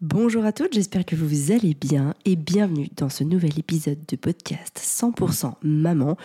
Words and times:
Bonjour 0.00 0.44
à 0.44 0.52
toutes, 0.52 0.74
j'espère 0.74 1.04
que 1.04 1.14
vous 1.14 1.52
allez 1.52 1.72
bien 1.72 2.14
et 2.24 2.34
bienvenue 2.34 2.88
dans 2.96 3.08
ce 3.08 3.22
nouvel 3.22 3.56
épisode 3.60 4.04
de 4.08 4.16
podcast 4.16 4.76
100% 4.82 5.54
Maman, 5.62 6.16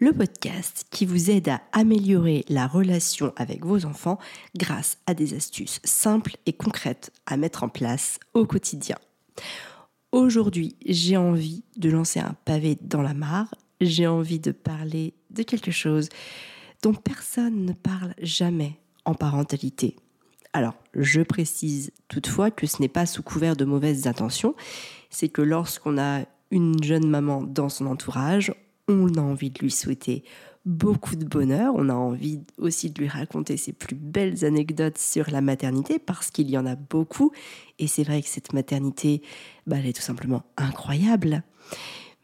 le 0.00 0.12
podcast 0.12 0.84
qui 0.90 1.06
vous 1.06 1.30
aide 1.30 1.48
à 1.48 1.62
améliorer 1.72 2.44
la 2.48 2.66
relation 2.66 3.32
avec 3.36 3.64
vos 3.64 3.84
enfants 3.84 4.18
grâce 4.56 4.98
à 5.06 5.14
des 5.14 5.34
astuces 5.34 5.80
simples 5.84 6.36
et 6.46 6.52
concrètes 6.52 7.12
à 7.26 7.36
mettre 7.36 7.62
en 7.62 7.68
place 7.68 8.18
au 8.34 8.44
quotidien. 8.44 8.96
Aujourd'hui, 10.10 10.74
j'ai 10.84 11.16
envie 11.16 11.62
de 11.76 11.90
lancer 11.90 12.18
un 12.18 12.34
pavé 12.44 12.76
dans 12.80 13.02
la 13.02 13.14
mare, 13.14 13.54
j'ai 13.80 14.08
envie 14.08 14.40
de 14.40 14.50
parler 14.50 15.14
de 15.30 15.44
quelque 15.44 15.70
chose 15.70 16.08
dont 16.82 16.92
personne 16.92 17.64
ne 17.66 17.72
parle 17.72 18.14
jamais 18.20 18.80
en 19.04 19.14
parentalité. 19.14 19.94
Alors, 20.52 20.74
je 20.94 21.22
précise 21.22 21.92
toutefois 22.08 22.50
que 22.50 22.66
ce 22.66 22.80
n'est 22.80 22.88
pas 22.88 23.06
sous 23.06 23.22
couvert 23.22 23.56
de 23.56 23.64
mauvaises 23.64 24.06
intentions, 24.06 24.54
c'est 25.08 25.28
que 25.28 25.42
lorsqu'on 25.42 25.98
a 25.98 26.24
une 26.50 26.82
jeune 26.82 27.08
maman 27.08 27.42
dans 27.42 27.70
son 27.70 27.86
entourage, 27.86 28.52
on 28.88 29.14
a 29.14 29.20
envie 29.20 29.50
de 29.50 29.60
lui 29.60 29.70
souhaiter 29.70 30.24
beaucoup 30.64 31.16
de 31.16 31.24
bonheur, 31.24 31.74
on 31.76 31.88
a 31.88 31.94
envie 31.94 32.40
aussi 32.58 32.90
de 32.90 33.00
lui 33.00 33.08
raconter 33.08 33.56
ses 33.56 33.72
plus 33.72 33.96
belles 33.96 34.44
anecdotes 34.44 34.98
sur 34.98 35.30
la 35.30 35.40
maternité 35.40 35.98
parce 35.98 36.30
qu'il 36.30 36.50
y 36.50 36.58
en 36.58 36.66
a 36.66 36.76
beaucoup. 36.76 37.32
Et 37.78 37.86
c'est 37.86 38.04
vrai 38.04 38.22
que 38.22 38.28
cette 38.28 38.52
maternité, 38.52 39.22
bah, 39.66 39.76
elle 39.78 39.86
est 39.86 39.92
tout 39.96 40.02
simplement 40.02 40.44
incroyable. 40.56 41.42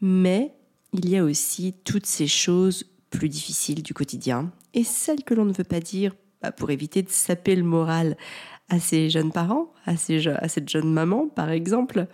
Mais 0.01 0.53
il 0.93 1.09
y 1.09 1.17
a 1.17 1.23
aussi 1.23 1.73
toutes 1.83 2.05
ces 2.05 2.27
choses 2.27 2.85
plus 3.09 3.29
difficiles 3.29 3.83
du 3.83 3.93
quotidien. 3.93 4.51
Et 4.73 4.83
celles 4.83 5.23
que 5.23 5.33
l'on 5.33 5.45
ne 5.45 5.53
veut 5.53 5.63
pas 5.63 5.79
dire 5.79 6.15
bah, 6.41 6.51
pour 6.51 6.71
éviter 6.71 7.01
de 7.01 7.09
saper 7.09 7.55
le 7.55 7.63
moral 7.63 8.17
à 8.69 8.79
ces 8.79 9.09
jeunes 9.09 9.31
parents, 9.31 9.73
à, 9.85 9.91
à 9.91 10.47
cette 10.47 10.69
jeune 10.69 10.91
maman 10.91 11.27
par 11.27 11.49
exemple, 11.49 12.07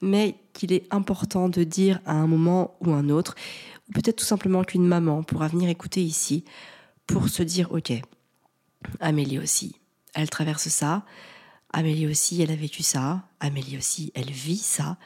mais 0.00 0.34
qu'il 0.52 0.72
est 0.72 0.92
important 0.92 1.48
de 1.48 1.64
dire 1.64 2.00
à 2.04 2.12
un 2.12 2.26
moment 2.26 2.76
ou 2.80 2.92
un 2.92 3.08
autre, 3.08 3.34
ou 3.88 3.92
peut-être 3.92 4.16
tout 4.16 4.24
simplement 4.24 4.64
qu'une 4.64 4.86
maman 4.86 5.22
pourra 5.22 5.48
venir 5.48 5.68
écouter 5.68 6.02
ici 6.02 6.44
pour 7.06 7.28
se 7.28 7.42
dire, 7.42 7.72
ok, 7.72 7.92
Amélie 9.00 9.38
aussi, 9.38 9.76
elle 10.14 10.28
traverse 10.28 10.68
ça, 10.68 11.04
Amélie 11.72 12.06
aussi, 12.06 12.42
elle 12.42 12.50
a 12.50 12.56
vécu 12.56 12.82
ça, 12.82 13.22
Amélie 13.40 13.78
aussi, 13.78 14.12
elle 14.14 14.30
vit 14.30 14.58
ça, 14.58 14.98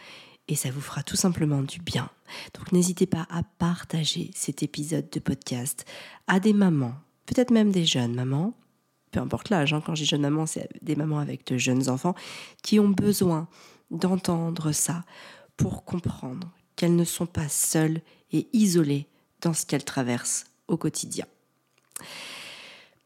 et 0.49 0.57
ça 0.57 0.71
vous 0.71 0.81
fera 0.81 1.03
tout 1.03 1.17
simplement 1.17 1.63
du 1.63 1.81
bien. 1.81 2.09
Donc 2.55 2.73
n'hésitez 2.73 3.07
pas 3.07 3.27
à 3.31 3.43
partager 3.43 4.31
cet 4.35 4.63
épisode 4.63 5.09
de 5.11 5.21
podcast 5.21 5.85
à 6.27 6.41
des 6.41 6.53
mamans, 6.53 6.95
peut-être 7.27 7.51
même 7.51 7.71
des 7.71 7.85
jeunes 7.85 8.15
mamans, 8.15 8.55
peu 9.11 9.21
importe 9.21 9.51
l'âge, 9.51 9.73
hein, 9.73 9.83
quand 9.85 9.95
je 9.95 10.03
dis 10.03 10.09
jeune 10.09 10.23
maman, 10.23 10.47
c'est 10.47 10.69
des 10.83 10.97
mamans 10.97 11.19
avec 11.19 11.47
de 11.47 11.59
jeunes 11.59 11.89
enfants 11.89 12.15
qui 12.63 12.79
ont 12.81 12.89
besoin 12.89 13.49
d'entendre 13.91 14.73
ça 14.73 15.05
pour 15.57 15.85
comprendre 15.85 16.51
qu'elles 16.75 16.97
ne 16.97 17.05
sont 17.05 17.27
pas 17.27 17.49
seules 17.49 18.01
et 18.33 18.49
isolées 18.53 19.07
dans 19.41 19.55
ce 19.55 19.65
qu'elles 19.65 19.85
traversent 19.85 20.47
au 20.69 20.77
quotidien. 20.77 21.27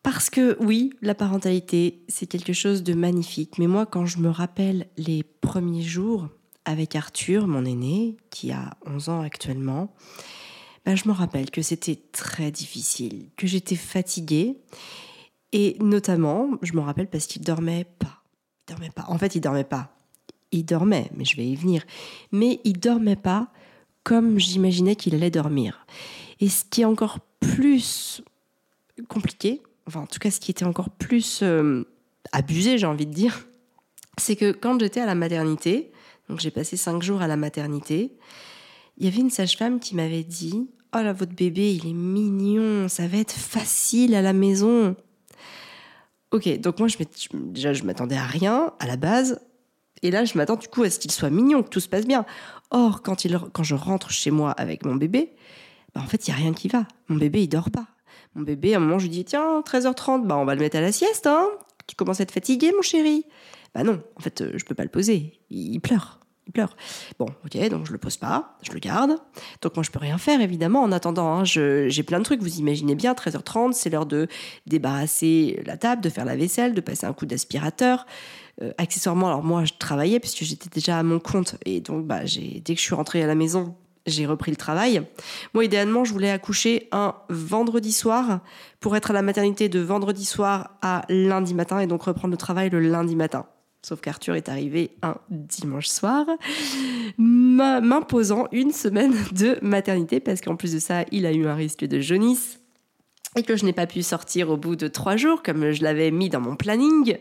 Parce 0.03 0.31
que 0.31 0.57
oui, 0.61 0.95
la 1.03 1.15
parentalité, 1.15 2.03
c'est 2.09 2.27
quelque 2.27 2.55
chose 2.55 2.83
de 2.83 2.95
magnifique, 2.95 3.59
mais 3.59 3.67
moi 3.67 3.85
quand 3.87 4.07
je 4.07 4.19
me 4.19 4.31
rappelle 4.31 4.87
les 4.97 5.23
premiers 5.23 5.83
jours 5.83 6.29
avec 6.64 6.97
Arthur, 6.97 7.47
mon 7.47 7.64
aîné, 7.64 8.17
qui 8.31 8.51
a 8.53 8.77
11 8.87 9.09
ans 9.11 9.20
actuellement, 9.20 9.95
ben 10.87 10.97
je 10.97 11.07
me 11.09 11.12
rappelle 11.12 11.51
que 11.51 11.62
c'était 11.62 12.01
très 12.12 12.51
difficile, 12.51 13.27
que 13.37 13.47
j'étais 13.47 13.77
fatiguée 13.77 14.57
et 15.53 15.77
notamment, 15.81 16.51
je 16.62 16.75
me 16.75 16.81
rappelle 16.81 17.09
parce 17.09 17.27
qu'il 17.27 17.43
dormait 17.43 17.87
pas. 17.98 18.23
Il 18.61 18.73
dormait 18.73 18.91
pas. 18.91 19.05
En 19.09 19.19
fait, 19.19 19.34
il 19.34 19.41
dormait 19.41 19.65
pas. 19.65 19.97
Il 20.53 20.65
dormait, 20.65 21.11
mais 21.15 21.25
je 21.25 21.37
vais 21.37 21.47
y 21.47 21.57
venir. 21.57 21.84
Mais 22.33 22.61
il 22.65 22.79
dormait 22.79 23.17
pas 23.17 23.53
comme 24.05 24.39
j'imaginais 24.39 24.97
qu'il 24.97 25.15
allait 25.15 25.31
dormir. 25.31 25.87
Et 26.41 26.48
ce 26.48 26.65
qui 26.65 26.83
est 26.83 26.87
encore 26.87 27.19
plus 27.41 28.23
compliqué, 29.08 29.63
enfin 29.86 30.01
en 30.01 30.07
tout 30.07 30.19
cas 30.19 30.30
ce 30.30 30.41
qui 30.41 30.51
était 30.51 30.64
encore 30.64 30.91
plus 30.91 31.41
euh, 31.42 31.85
abusé, 32.33 32.79
j'ai 32.79 32.86
envie 32.86 33.07
de 33.07 33.13
dire, 33.13 33.47
c'est 34.19 34.36
que 34.36 34.53
quand 34.53 34.79
j'étais 34.80 35.01
à 35.01 35.07
la 35.07 35.14
maternité, 35.14 35.92
donc 36.29 36.41
j'ai 36.41 36.51
passé 36.51 36.77
cinq 36.77 37.03
jours 37.03 37.23
à 37.23 37.27
la 37.27 37.36
maternité, 37.36 38.13
il 38.98 39.05
y 39.05 39.08
avait 39.08 39.20
une 39.20 39.30
sage-femme 39.30 39.80
qui 39.80 39.95
m'avait 39.95 40.24
dit 40.24 40.69
Oh 40.95 40.98
là, 40.98 41.13
votre 41.13 41.35
bébé, 41.35 41.74
il 41.74 41.89
est 41.89 41.95
mignon, 41.95 42.89
ça 42.89 43.07
va 43.07 43.19
être 43.19 43.33
facile 43.33 44.14
à 44.14 44.23
la 44.23 44.33
maison. 44.33 44.97
Ok, 46.33 46.48
donc 46.61 46.79
moi, 46.79 46.89
je 46.89 46.96
déjà, 47.35 47.73
je 47.73 47.83
m'attendais 47.85 48.17
à 48.17 48.24
rien 48.24 48.73
à 48.79 48.86
la 48.86 48.96
base. 48.96 49.41
Et 50.02 50.11
là, 50.11 50.24
je 50.24 50.39
m'attends 50.39 50.57
du 50.57 50.68
coup 50.68 50.83
à 50.83 50.91
ce 50.91 50.98
qu'il 50.98 51.11
soit 51.11 51.30
mignon, 51.30 51.63
que 51.63 51.68
tout 51.68 51.80
se 51.80 51.89
passe 51.89 52.07
bien. 52.07 52.24
Or, 52.70 53.02
quand, 53.02 53.24
je 53.24 53.74
rentre 53.74 54.11
chez 54.11 54.30
moi 54.30 54.52
avec 54.52 54.85
mon 54.85 54.95
bébé, 54.95 55.33
bah, 55.95 56.01
en 56.02 56.07
fait, 56.07 56.27
il 56.27 56.30
n'y 56.30 56.36
a 56.36 56.41
rien 56.41 56.52
qui 56.52 56.68
va. 56.68 56.86
Mon 57.08 57.17
bébé, 57.17 57.42
il 57.42 57.48
dort 57.48 57.70
pas. 57.70 57.86
Mon 58.35 58.42
bébé, 58.42 58.74
à 58.74 58.77
un 58.79 58.80
moment, 58.80 58.98
je 58.98 59.05
lui 59.05 59.11
dis 59.11 59.24
Tiens, 59.24 59.61
13h30, 59.61 60.27
bah, 60.27 60.36
on 60.36 60.45
va 60.45 60.55
le 60.55 60.61
mettre 60.61 60.77
à 60.77 60.80
la 60.80 60.92
sieste. 60.92 61.27
Hein 61.27 61.48
tu 61.91 61.96
commences 61.96 62.20
à 62.20 62.23
être 62.23 62.30
fatigué, 62.30 62.73
mon 62.74 62.83
chéri. 62.83 63.24
Bah 63.74 63.83
non, 63.83 64.01
en 64.17 64.20
fait, 64.20 64.41
euh, 64.41 64.52
je 64.55 64.64
peux 64.64 64.77
pas 64.77 64.85
le 64.85 64.89
poser. 64.89 65.41
il 65.51 65.80
pleure 65.80 66.20
pleure. 66.50 66.77
Bon, 67.18 67.27
ok, 67.44 67.68
donc 67.68 67.86
je 67.86 67.92
le 67.92 67.98
pose 67.98 68.16
pas, 68.16 68.56
je 68.62 68.72
le 68.72 68.78
garde. 68.78 69.16
Donc 69.62 69.74
moi 69.77 69.83
je 69.83 69.90
peux 69.90 69.98
rien 69.98 70.18
faire 70.18 70.40
évidemment 70.40 70.83
en 70.83 70.92
attendant. 70.92 71.28
Hein, 71.28 71.44
j'ai 71.44 72.02
plein 72.02 72.18
de 72.18 72.24
trucs. 72.24 72.42
Vous 72.42 72.58
imaginez 72.58 72.94
bien, 72.94 73.12
13h30, 73.12 73.72
c'est 73.72 73.90
l'heure 73.90 74.06
de 74.06 74.28
débarrasser 74.66 75.62
la 75.66 75.77
table, 75.77 76.02
de 76.02 76.08
faire 76.08 76.24
la 76.24 76.36
vaisselle, 76.36 76.74
de 76.74 76.80
passer 76.80 77.06
un 77.06 77.12
coup 77.12 77.27
d'aspirateur. 77.27 78.06
Euh, 78.62 78.72
accessoirement, 78.78 79.28
alors 79.28 79.42
moi 79.42 79.64
je 79.64 79.72
travaillais 79.78 80.20
puisque 80.20 80.44
j'étais 80.44 80.68
déjà 80.68 80.98
à 80.98 81.02
mon 81.02 81.18
compte 81.18 81.56
et 81.64 81.80
donc 81.80 82.06
bah 82.06 82.20
dès 82.24 82.74
que 82.74 82.80
je 82.80 82.84
suis 82.84 82.94
rentrée 82.94 83.22
à 83.22 83.27
la 83.27 83.34
maison, 83.34 83.74
j'ai 84.06 84.27
repris 84.27 84.50
le 84.50 84.56
travail. 84.56 85.02
Moi, 85.55 85.64
idéalement, 85.64 86.05
je 86.05 86.12
voulais 86.12 86.30
accoucher 86.30 86.88
un 86.92 87.14
vendredi 87.28 87.92
soir 87.92 88.40
pour 88.80 88.96
être 88.96 89.11
à 89.11 89.14
la 89.14 89.22
maternité 89.22 89.68
de 89.68 89.80
vendredi 89.80 90.24
soir 90.24 90.70
à 90.82 91.05
lundi 91.08 91.55
matin 91.55 91.80
et 91.80 91.86
donc 91.86 92.02
reprendre 92.02 92.32
le 92.32 92.38
travail 92.38 92.70
le 92.70 92.80
lundi 92.80 93.17
matin. 93.17 93.46
Sauf 93.83 94.01
qu'Arthur 94.01 94.35
est 94.35 94.48
arrivé 94.51 94.91
un 95.02 95.17
dimanche 95.30 95.86
soir, 95.86 96.27
m'imposant 97.17 98.46
une 98.52 98.73
semaine 98.73 99.14
de 99.33 99.58
maternité, 99.63 100.20
parce 100.20 100.42
qu'en 100.42 100.57
plus 100.57 100.74
de 100.74 100.79
ça, 100.79 101.05
il 101.13 101.24
a 101.24 101.33
eu 101.33 101.46
un 101.46 101.55
risque 101.55 101.85
de 101.86 101.98
jaunisse 101.98 102.61
et 103.36 103.42
que 103.42 103.57
je 103.57 103.64
n'ai 103.64 103.73
pas 103.73 103.86
pu 103.86 104.02
sortir 104.02 104.51
au 104.51 104.57
bout 104.57 104.77
de 104.77 104.89
trois 104.89 105.17
jours, 105.17 105.42
comme 105.42 105.70
je 105.70 105.83
l'avais 105.83 106.11
mis 106.11 106.29
dans 106.29 106.41
mon 106.41 106.57
planning. 106.57 107.17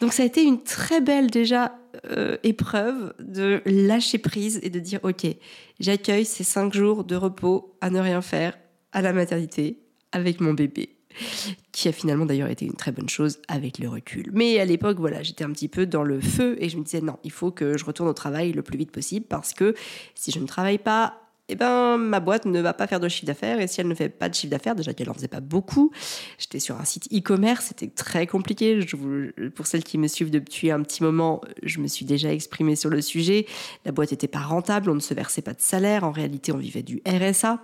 Donc 0.00 0.12
ça 0.12 0.24
a 0.24 0.26
été 0.26 0.42
une 0.42 0.62
très 0.62 1.00
belle 1.00 1.30
déjà 1.30 1.78
euh, 2.10 2.36
épreuve 2.42 3.14
de 3.18 3.62
lâcher 3.64 4.18
prise 4.18 4.60
et 4.62 4.70
de 4.70 4.80
dire, 4.80 5.00
OK, 5.04 5.26
j'accueille 5.80 6.24
ces 6.24 6.44
cinq 6.44 6.74
jours 6.74 7.04
de 7.04 7.16
repos 7.16 7.76
à 7.80 7.90
ne 7.90 8.00
rien 8.00 8.20
faire 8.20 8.58
à 8.92 9.00
la 9.00 9.12
maternité 9.12 9.78
avec 10.12 10.40
mon 10.40 10.54
bébé 10.54 10.97
qui 11.72 11.88
a 11.88 11.92
finalement 11.92 12.26
d'ailleurs 12.26 12.48
été 12.48 12.64
une 12.66 12.74
très 12.74 12.92
bonne 12.92 13.08
chose 13.08 13.38
avec 13.48 13.78
le 13.78 13.88
recul. 13.88 14.30
Mais 14.32 14.58
à 14.58 14.64
l'époque, 14.64 14.98
voilà, 14.98 15.22
j'étais 15.22 15.44
un 15.44 15.52
petit 15.52 15.68
peu 15.68 15.86
dans 15.86 16.02
le 16.02 16.20
feu 16.20 16.56
et 16.60 16.68
je 16.68 16.76
me 16.76 16.84
disais 16.84 17.00
non, 17.00 17.18
il 17.24 17.32
faut 17.32 17.50
que 17.50 17.78
je 17.78 17.84
retourne 17.84 18.08
au 18.08 18.14
travail 18.14 18.52
le 18.52 18.62
plus 18.62 18.78
vite 18.78 18.90
possible 18.90 19.26
parce 19.28 19.54
que 19.54 19.74
si 20.14 20.30
je 20.30 20.38
ne 20.38 20.46
travaille 20.46 20.78
pas, 20.78 21.27
eh 21.48 21.54
ben, 21.54 21.96
ma 21.96 22.20
boîte 22.20 22.44
ne 22.44 22.60
va 22.60 22.74
pas 22.74 22.86
faire 22.86 23.00
de 23.00 23.08
chiffre 23.08 23.26
d'affaires. 23.26 23.60
Et 23.60 23.66
si 23.66 23.80
elle 23.80 23.88
ne 23.88 23.94
fait 23.94 24.08
pas 24.08 24.28
de 24.28 24.34
chiffre 24.34 24.50
d'affaires, 24.50 24.74
déjà 24.74 24.92
qu'elle 24.92 25.06
n'en 25.06 25.14
faisait 25.14 25.28
pas 25.28 25.40
beaucoup, 25.40 25.90
j'étais 26.38 26.60
sur 26.60 26.78
un 26.78 26.84
site 26.84 27.08
e-commerce, 27.12 27.66
c'était 27.66 27.88
très 27.88 28.26
compliqué. 28.26 28.84
Pour 29.54 29.66
celles 29.66 29.84
qui 29.84 29.98
me 29.98 30.08
suivent 30.08 30.30
depuis 30.30 30.70
un 30.70 30.82
petit 30.82 31.02
moment, 31.02 31.40
je 31.62 31.80
me 31.80 31.86
suis 31.86 32.04
déjà 32.04 32.32
exprimée 32.32 32.76
sur 32.76 32.90
le 32.90 33.00
sujet. 33.00 33.46
La 33.84 33.92
boîte 33.92 34.10
n'était 34.10 34.28
pas 34.28 34.40
rentable, 34.40 34.90
on 34.90 34.94
ne 34.94 35.00
se 35.00 35.14
versait 35.14 35.42
pas 35.42 35.54
de 35.54 35.60
salaire. 35.60 36.04
En 36.04 36.12
réalité, 36.12 36.52
on 36.52 36.58
vivait 36.58 36.82
du 36.82 37.02
RSA. 37.06 37.62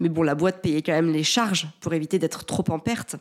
Mais 0.00 0.08
bon, 0.08 0.22
la 0.22 0.34
boîte 0.34 0.60
payait 0.60 0.82
quand 0.82 0.92
même 0.92 1.12
les 1.12 1.24
charges 1.24 1.68
pour 1.80 1.94
éviter 1.94 2.18
d'être 2.18 2.44
trop 2.44 2.64
en 2.68 2.78
perte. 2.78 3.16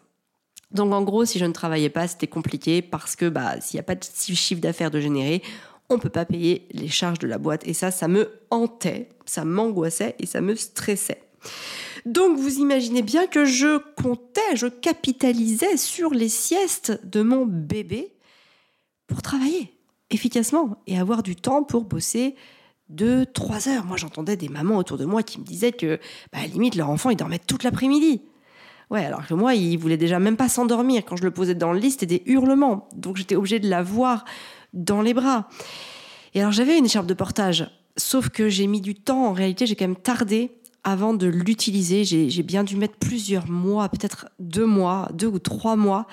Donc 0.71 0.93
en 0.93 1.01
gros, 1.01 1.25
si 1.25 1.39
je 1.39 1.45
ne 1.45 1.53
travaillais 1.53 1.89
pas, 1.89 2.07
c'était 2.07 2.27
compliqué 2.27 2.81
parce 2.81 3.15
que 3.15 3.27
bah, 3.27 3.59
s'il 3.59 3.77
n'y 3.77 3.81
a 3.81 3.83
pas 3.83 3.95
de 3.95 4.03
chiffre 4.03 4.61
d'affaires 4.61 4.91
de 4.91 4.99
générer, 4.99 5.41
on 5.89 5.95
ne 5.95 5.99
peut 5.99 6.09
pas 6.09 6.25
payer 6.25 6.67
les 6.71 6.87
charges 6.87 7.19
de 7.19 7.27
la 7.27 7.39
boîte. 7.39 7.67
Et 7.67 7.73
ça, 7.73 7.89
ça 7.89 8.07
me 8.07 8.29
hantait, 8.51 9.09
ça 9.29 9.45
m'angoissait 9.45 10.15
et 10.19 10.25
ça 10.25 10.41
me 10.41 10.55
stressait. 10.55 11.21
Donc 12.05 12.37
vous 12.37 12.59
imaginez 12.59 13.01
bien 13.01 13.27
que 13.27 13.45
je 13.45 13.77
comptais, 14.01 14.55
je 14.55 14.67
capitalisais 14.67 15.77
sur 15.77 16.11
les 16.11 16.29
siestes 16.29 16.99
de 17.05 17.21
mon 17.21 17.45
bébé 17.45 18.13
pour 19.07 19.21
travailler 19.21 19.73
efficacement 20.09 20.81
et 20.87 20.97
avoir 20.97 21.21
du 21.21 21.35
temps 21.35 21.63
pour 21.63 21.83
bosser 21.83 22.35
deux, 22.89 23.25
trois 23.25 23.67
heures. 23.69 23.85
Moi 23.85 23.97
j'entendais 23.97 24.35
des 24.35 24.49
mamans 24.49 24.77
autour 24.77 24.97
de 24.97 25.05
moi 25.05 25.23
qui 25.23 25.39
me 25.39 25.45
disaient 25.45 25.71
que 25.71 25.99
bah, 26.31 26.39
à 26.39 26.41
la 26.41 26.47
limite 26.47 26.75
leur 26.75 26.89
enfant 26.89 27.09
il 27.09 27.15
dormait 27.15 27.39
toute 27.39 27.63
l'après-midi. 27.63 28.23
Ouais, 28.89 29.05
alors 29.05 29.27
que 29.27 29.35
moi, 29.35 29.53
il 29.53 29.77
voulait 29.77 29.97
déjà 29.97 30.17
même 30.17 30.35
pas 30.35 30.49
s'endormir. 30.49 31.03
Quand 31.05 31.15
je 31.15 31.21
le 31.21 31.29
posais 31.29 31.53
dans 31.53 31.73
le 31.73 31.79
lit, 31.79 31.91
c'était 31.91 32.07
des 32.07 32.23
hurlements. 32.25 32.89
Donc 32.95 33.17
j'étais 33.17 33.35
obligée 33.35 33.59
de 33.59 33.69
la 33.69 33.83
voir 33.83 34.25
dans 34.73 35.03
les 35.03 35.13
bras. 35.13 35.47
Et 36.33 36.39
alors 36.39 36.51
j'avais 36.51 36.77
une 36.77 36.85
écharpe 36.85 37.05
de 37.05 37.13
portage, 37.13 37.69
sauf 37.99 38.29
que 38.29 38.49
j'ai 38.49 38.65
mis 38.65 38.81
du 38.81 38.95
temps, 38.95 39.27
en 39.27 39.33
réalité 39.33 39.67
j'ai 39.67 39.75
quand 39.75 39.85
même 39.85 39.95
tardé 39.95 40.51
avant 40.83 41.13
de 41.13 41.27
l'utiliser. 41.27 42.03
J'ai 42.03 42.43
bien 42.43 42.63
dû 42.63 42.75
mettre 42.75 42.95
plusieurs 42.97 43.49
mois, 43.49 43.89
peut-être 43.89 44.29
deux 44.39 44.65
mois, 44.65 45.09
deux 45.13 45.27
ou 45.27 45.39
trois 45.39 45.75
mois 45.75 46.07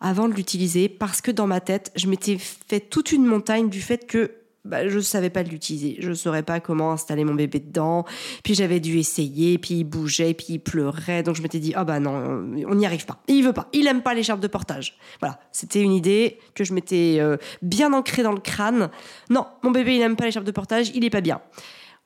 avant 0.00 0.28
de 0.28 0.34
l'utiliser 0.34 0.88
parce 0.88 1.20
que 1.20 1.30
dans 1.30 1.46
ma 1.46 1.60
tête, 1.60 1.92
je 1.96 2.08
m'étais 2.08 2.36
fait 2.38 2.80
toute 2.80 3.12
une 3.12 3.24
montagne 3.24 3.68
du 3.68 3.80
fait 3.80 4.06
que 4.06 4.32
bah, 4.68 4.88
je 4.88 4.98
savais 5.00 5.30
pas 5.30 5.42
l'utiliser. 5.42 5.96
Je 5.98 6.10
ne 6.10 6.14
saurais 6.14 6.42
pas 6.42 6.60
comment 6.60 6.92
installer 6.92 7.24
mon 7.24 7.34
bébé 7.34 7.58
dedans. 7.58 8.04
Puis 8.44 8.54
j'avais 8.54 8.80
dû 8.80 8.98
essayer, 8.98 9.58
puis 9.58 9.76
il 9.76 9.84
bougeait, 9.84 10.34
puis 10.34 10.46
il 10.50 10.58
pleurait. 10.58 11.22
Donc 11.22 11.36
je 11.36 11.42
m'étais 11.42 11.58
dit, 11.58 11.72
ah 11.74 11.84
bah 11.84 12.00
non, 12.00 12.46
on 12.66 12.74
n'y 12.74 12.86
arrive 12.86 13.06
pas. 13.06 13.22
Il 13.26 13.44
veut 13.44 13.52
pas. 13.52 13.68
Il 13.72 13.86
aime 13.86 14.02
pas 14.02 14.14
l'écharpe 14.14 14.40
de 14.40 14.48
portage. 14.48 14.98
Voilà, 15.20 15.40
c'était 15.52 15.82
une 15.82 15.92
idée 15.92 16.38
que 16.54 16.64
je 16.64 16.74
m'étais 16.74 17.16
euh, 17.18 17.36
bien 17.62 17.92
ancrée 17.92 18.22
dans 18.22 18.32
le 18.32 18.40
crâne. 18.40 18.90
Non, 19.30 19.46
mon 19.62 19.70
bébé, 19.70 19.94
il 19.94 20.00
n'aime 20.00 20.16
pas 20.16 20.26
l'écharpe 20.26 20.46
de 20.46 20.52
portage, 20.52 20.90
il 20.94 21.04
est 21.04 21.10
pas 21.10 21.20
bien. 21.20 21.40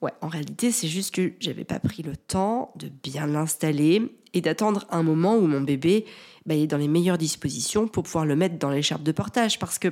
Ouais, 0.01 0.13
en 0.21 0.29
réalité, 0.29 0.73
c'est 0.73 0.89
juste 0.89 1.15
que 1.15 1.33
j'avais 1.39 1.65
pas 1.65 1.79
pris 1.79 2.03
le 2.03 2.17
temps 2.17 2.73
de 2.77 2.89
bien 2.89 3.27
l'installer 3.27 4.03
et 4.35 4.41
d'attendre 4.41 4.85
un 4.91 5.05
moment 5.05 5.37
où 5.37 5.47
mon 5.47 5.61
bébé 5.61 6.07
bah, 6.45 6.57
est 6.57 6.67
dans 6.67 6.77
les 6.77 6.89
meilleures 6.89 7.19
dispositions 7.19 7.87
pour 7.87 8.03
pouvoir 8.03 8.27
le 8.27 8.35
mettre 8.35 8.59
dans 8.59 8.71
l'écharpe 8.71 9.05
de 9.05 9.13
portage. 9.13 9.61
Parce 9.61 9.79
que, 9.79 9.89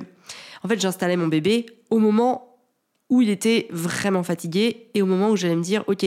en 0.63 0.67
fait, 0.67 0.81
j'installais 0.81 1.15
mon 1.15 1.27
bébé 1.27 1.65
au 1.89 1.99
moment 1.99 2.50
où 3.11 3.21
il 3.21 3.29
était 3.29 3.67
vraiment 3.69 4.23
fatigué 4.23 4.87
et 4.95 5.01
au 5.03 5.05
moment 5.05 5.29
où 5.29 5.35
j'allais 5.35 5.57
me 5.57 5.61
dire, 5.61 5.83
ok, 5.87 6.05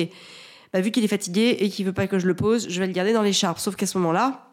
bah, 0.72 0.80
vu 0.80 0.90
qu'il 0.90 1.04
est 1.04 1.08
fatigué 1.08 1.56
et 1.60 1.68
qu'il 1.68 1.86
veut 1.86 1.92
pas 1.92 2.08
que 2.08 2.18
je 2.18 2.26
le 2.26 2.34
pose, 2.34 2.66
je 2.68 2.80
vais 2.80 2.86
le 2.86 2.92
garder 2.92 3.12
dans 3.12 3.22
l'écharpe. 3.22 3.58
Sauf 3.58 3.76
qu'à 3.76 3.86
ce 3.86 3.96
moment-là, 3.98 4.48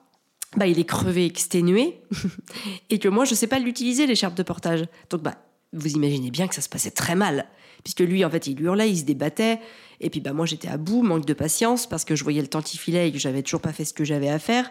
bah, 0.58 0.68
il 0.68 0.78
est 0.78 0.86
crevé, 0.86 1.26
exténué, 1.26 2.02
et 2.90 3.00
que 3.00 3.08
moi, 3.08 3.24
je 3.24 3.34
sais 3.34 3.48
pas 3.48 3.58
l'utiliser, 3.58 4.06
l'écharpe 4.06 4.36
de 4.36 4.44
portage. 4.44 4.84
Donc, 5.10 5.24
bah, 5.24 5.36
vous 5.72 5.88
imaginez 5.94 6.30
bien 6.30 6.48
que 6.48 6.54
ça 6.54 6.62
se 6.62 6.70
passait 6.70 6.92
très 6.92 7.16
mal. 7.16 7.48
Puisque 7.86 8.02
lui, 8.02 8.24
en 8.24 8.30
fait, 8.30 8.46
il 8.48 8.62
hurlait, 8.62 8.92
il 8.92 8.98
se 8.98 9.06
débattait. 9.06 9.60
Et 10.02 10.10
puis, 10.10 10.20
bah, 10.20 10.34
moi, 10.34 10.46
j'étais 10.46 10.68
à 10.68 10.78
bout, 10.78 11.04
manque 11.04 11.26
de 11.26 11.34
patience, 11.34 11.88
parce 11.88 12.04
que 12.04 12.18
je 12.18 12.24
voyais 12.24 12.42
le 12.42 12.48
temps 12.48 12.62
qui 12.62 12.78
filait 12.78 13.08
et 13.08 13.12
que 13.14 13.18
j'avais 13.18 13.42
toujours 13.42 13.62
pas 13.62 13.72
fait 13.72 13.86
ce 13.86 13.94
que 13.94 14.04
j'avais 14.04 14.30
à 14.30 14.38
faire. 14.38 14.70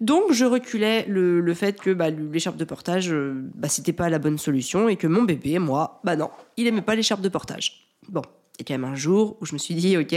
Donc 0.00 0.32
je 0.32 0.44
reculais 0.44 1.04
le, 1.06 1.54
fait 1.54 1.80
que 1.80 1.90
bah, 1.90 2.10
l'écharpe 2.10 2.56
de 2.56 2.64
portage, 2.64 3.12
euh, 3.12 3.34
bah, 3.54 3.68
c'était 3.68 3.92
pas 3.92 4.08
la 4.08 4.18
bonne 4.18 4.36
solution 4.36 4.88
et 4.88 4.96
que 4.96 5.06
mon 5.06 5.22
bébé, 5.22 5.60
moi, 5.60 6.00
bah 6.02 6.16
non, 6.16 6.30
il 6.56 6.66
aimait 6.66 6.82
pas 6.82 6.94
l'écharpe 6.94 7.20
de 7.20 7.28
portage. 7.28 7.88
Bon, 8.08 8.22
et 8.58 8.64
quand 8.64 8.74
même 8.74 8.84
un 8.84 8.94
jour 8.94 9.36
où 9.40 9.46
je 9.46 9.52
me 9.52 9.58
suis 9.58 9.74
dit, 9.74 9.96
ok, 9.96 10.14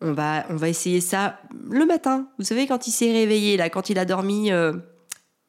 on 0.00 0.12
va, 0.12 0.44
on 0.50 0.56
va 0.56 0.68
essayer 0.68 1.00
ça 1.00 1.40
le 1.70 1.86
matin. 1.86 2.28
Vous 2.38 2.44
savez, 2.44 2.66
quand 2.66 2.86
il 2.86 2.90
s'est 2.90 3.12
réveillé, 3.12 3.56
là, 3.56 3.70
quand 3.70 3.90
il 3.90 3.98
a 3.98 4.04
dormi 4.04 4.52
euh, 4.52 4.72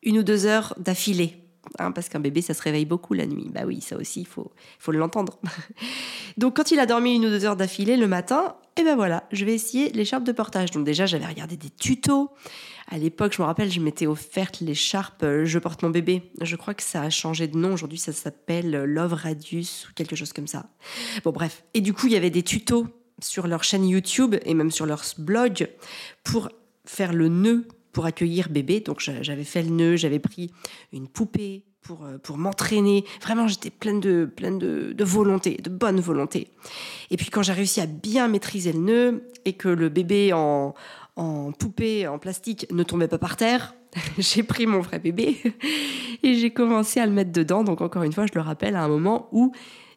une 0.03 0.19
ou 0.19 0.23
deux 0.23 0.45
heures 0.45 0.73
d'affilée. 0.77 1.41
Hein, 1.79 1.91
parce 1.91 2.09
qu'un 2.09 2.19
bébé, 2.19 2.41
ça 2.41 2.53
se 2.53 2.61
réveille 2.61 2.85
beaucoup 2.85 3.13
la 3.13 3.25
nuit. 3.25 3.49
Bah 3.51 3.61
oui, 3.65 3.81
ça 3.81 3.97
aussi, 3.97 4.21
il 4.21 4.27
faut, 4.27 4.51
faut 4.79 4.91
l'entendre. 4.91 5.39
Donc 6.37 6.55
quand 6.55 6.71
il 6.71 6.79
a 6.79 6.85
dormi 6.85 7.15
une 7.15 7.25
ou 7.25 7.29
deux 7.29 7.43
heures 7.43 7.55
d'affilée 7.55 7.97
le 7.97 8.07
matin, 8.07 8.55
et 8.77 8.81
eh 8.81 8.83
ben 8.83 8.95
voilà, 8.95 9.23
je 9.31 9.45
vais 9.45 9.53
essayer 9.53 9.89
l'écharpe 9.89 10.23
de 10.23 10.31
portage. 10.31 10.71
Donc 10.71 10.85
déjà, 10.85 11.05
j'avais 11.05 11.25
regardé 11.25 11.57
des 11.57 11.69
tutos. 11.69 12.29
À 12.87 12.97
l'époque, 12.97 13.33
je 13.35 13.41
me 13.41 13.47
rappelle, 13.47 13.71
je 13.71 13.79
m'étais 13.79 14.05
offerte 14.05 14.59
l'écharpe 14.61 15.23
euh, 15.23 15.45
Je 15.45 15.57
porte 15.57 15.81
mon 15.81 15.89
bébé. 15.89 16.31
Je 16.41 16.55
crois 16.55 16.73
que 16.73 16.83
ça 16.83 17.01
a 17.01 17.09
changé 17.09 17.47
de 17.47 17.57
nom. 17.57 17.73
Aujourd'hui, 17.73 17.97
ça 17.97 18.13
s'appelle 18.13 18.75
euh, 18.75 18.85
Love 18.85 19.13
Radius 19.13 19.87
ou 19.89 19.93
quelque 19.93 20.15
chose 20.15 20.33
comme 20.33 20.47
ça. 20.47 20.67
Bon, 21.23 21.31
bref. 21.31 21.63
Et 21.73 21.81
du 21.81 21.93
coup, 21.93 22.07
il 22.07 22.13
y 22.13 22.15
avait 22.15 22.29
des 22.29 22.43
tutos 22.43 22.87
sur 23.21 23.47
leur 23.47 23.63
chaîne 23.63 23.87
YouTube 23.87 24.35
et 24.45 24.53
même 24.53 24.71
sur 24.71 24.85
leur 24.85 25.03
blog 25.17 25.69
pour 26.23 26.49
faire 26.85 27.13
le 27.13 27.27
nœud 27.29 27.67
pour 27.91 28.05
accueillir 28.05 28.49
bébé. 28.49 28.81
Donc, 28.81 28.99
j'avais 28.99 29.45
fait 29.45 29.63
le 29.63 29.69
nœud, 29.69 29.95
j'avais 29.95 30.19
pris 30.19 30.51
une 30.91 31.07
poupée, 31.07 31.63
pour, 31.85 32.03
euh, 32.03 32.17
pour 32.17 32.37
m'entraîner. 32.37 33.05
Vraiment, 33.21 33.47
j'étais 33.47 33.69
pleine, 33.69 33.99
de, 33.99 34.25
pleine 34.25 34.59
de, 34.59 34.93
de, 34.93 35.03
volonté, 35.03 35.57
de 35.61 35.69
bonne 35.69 35.99
volonté. 35.99 36.49
Et 37.11 37.17
puis 37.17 37.29
quand 37.29 37.43
j'ai 37.43 37.53
réussi 37.53 37.79
à 37.79 37.85
bien 37.85 38.27
maîtriser 38.27 38.73
le 38.73 38.79
nœud 38.79 39.29
et 39.45 39.53
que 39.53 39.69
le 39.69 39.89
bébé 39.89 40.33
en, 40.33 40.73
en 41.15 41.51
poupée 41.51 42.07
en 42.07 42.19
plastique 42.19 42.67
ne 42.71 42.83
tombait 42.83 43.07
pas 43.07 43.17
par 43.17 43.37
terre, 43.37 43.75
j'ai 44.17 44.43
pris 44.43 44.65
mon 44.65 44.81
vrai 44.81 44.99
bébé 44.99 45.37
et 46.23 46.35
j'ai 46.35 46.51
commencé 46.51 46.99
à 46.99 47.05
le 47.05 47.11
mettre 47.11 47.31
dedans. 47.31 47.63
Donc 47.63 47.81
encore 47.81 48.03
une 48.03 48.13
fois, 48.13 48.25
je 48.25 48.33
le 48.35 48.41
rappelle, 48.41 48.75
à 48.75 48.83
un 48.83 48.87
moment 48.87 49.29
où 49.31 49.51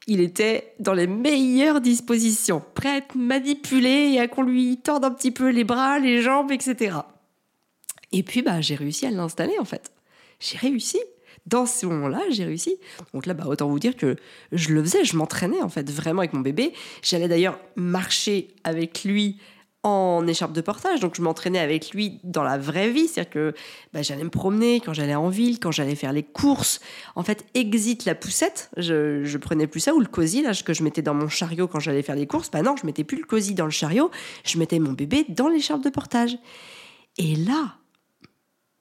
il 0.07 0.21
était 0.21 0.75
dans 0.79 0.95
les 0.95 1.07
meilleures 1.07 1.81
dispositions, 1.81 2.63
prêt 2.75 2.89
à 2.89 2.97
être 2.97 3.15
manipulé 3.15 4.13
et 4.13 4.21
à 4.21 4.29
qu'on 4.29 4.43
lui 4.43 4.79
torde 4.79 5.05
un 5.05 5.11
petit 5.11 5.31
peu 5.31 5.51
les 5.51 5.65
bras, 5.65 5.99
les 5.99 6.23
jambes, 6.23 6.51
etc. 6.51 6.97
Et 8.13 8.23
puis 8.23 8.43
bah, 8.43 8.61
j'ai 8.61 8.75
réussi 8.75 9.07
à 9.07 9.11
l'installer 9.11 9.59
en 9.59 9.65
fait. 9.65 9.93
J'ai 10.41 10.59
réussi. 10.59 10.99
Dans 11.47 11.65
ce 11.65 11.87
moment-là, 11.87 12.21
j'ai 12.31 12.45
réussi. 12.45 12.77
Donc 13.15 13.25
là, 13.25 13.33
bah, 13.33 13.45
autant 13.47 13.69
vous 13.69 13.79
dire 13.79 13.97
que 13.97 14.17
je 14.53 14.75
le 14.75 14.83
faisais, 14.83 15.05
je 15.05 15.17
m'entraînais 15.17 15.63
en 15.63 15.71
fait 15.71 15.91
vraiment 15.91 16.21
avec 16.21 16.35
mon 16.35 16.41
bébé. 16.41 16.75
J'allais 17.03 17.29
d'ailleurs 17.29 17.59
marcher 17.75 18.49
avec 18.65 19.03
lui 19.05 19.39
en 19.89 20.27
écharpe 20.27 20.53
de 20.53 20.61
portage. 20.61 21.01
Donc 21.01 21.15
je 21.17 21.23
m'entraînais 21.23 21.59
avec 21.59 21.91
lui 21.91 22.21
dans 22.25 22.43
la 22.43 22.59
vraie 22.59 22.91
vie, 22.91 23.09
c'est-à-dire 23.09 23.31
que 23.31 23.55
bah, 23.93 24.03
j'allais 24.03 24.25
me 24.25 24.31
promener 24.31 24.81
quand 24.81 24.93
j'allais 24.93 25.15
en 25.15 25.29
ville, 25.29 25.59
quand 25.59 25.71
j'allais 25.71 25.95
faire 25.95 26.13
les 26.13 26.23
courses. 26.23 26.81
En 27.17 27.23
fait, 27.23 27.47
exit 27.55 28.05
la 28.05 28.15
poussette, 28.15 28.71
je, 28.77 29.37
prenais 29.39 29.67
plus 29.67 29.81
ça 29.81 29.95
ou 29.95 30.01
le 30.01 30.07
cosy 30.07 30.43
là 30.43 30.53
que 30.55 30.75
je 30.75 30.83
mettais 30.83 31.03
dans 31.03 31.15
mon 31.15 31.29
chariot 31.29 31.69
quand 31.69 31.81
j'allais 31.81 32.03
faire 32.03 32.17
les 32.17 32.27
courses. 32.27 32.51
Bah 32.51 32.63
non, 32.63 32.77
je 32.77 32.87
mettais 32.87 33.05
plus 33.05 33.19
le 33.19 33.25
cosy 33.25 33.55
dans 33.55 33.65
le 33.65 33.71
chariot, 33.71 34.11
je 34.45 34.59
mettais 34.59 34.79
mon 34.79 34.93
bébé 34.93 35.25
dans 35.29 35.49
l'écharpe 35.49 35.83
de 35.83 35.91
portage. 35.91 36.37
Et 37.17 37.37
là, 37.37 37.77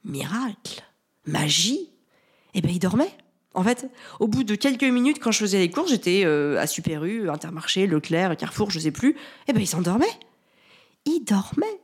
miracle, 0.04 0.84
magie, 1.26 1.90
eh 2.54 2.62
ben 2.62 2.72
il 2.72 2.80
dormait. 2.80 3.12
En 3.54 3.64
fait, 3.64 3.90
au 4.20 4.28
bout 4.28 4.44
de 4.44 4.54
quelques 4.54 4.84
minutes, 4.84 5.18
quand 5.20 5.32
je 5.32 5.40
faisais 5.40 5.58
les 5.58 5.72
courses, 5.72 5.90
j'étais 5.90 6.24
euh, 6.26 6.60
à 6.60 6.68
Super 6.68 7.06
U, 7.06 7.28
Intermarché, 7.30 7.88
Leclerc, 7.88 8.38
Carrefour, 8.38 8.70
je 8.70 8.78
sais 8.78 8.92
plus. 8.92 9.16
Eh 9.48 9.54
ben 9.54 9.60
il 9.60 9.68
s'endormait 9.68 10.06
il 11.08 11.24
dormait. 11.24 11.82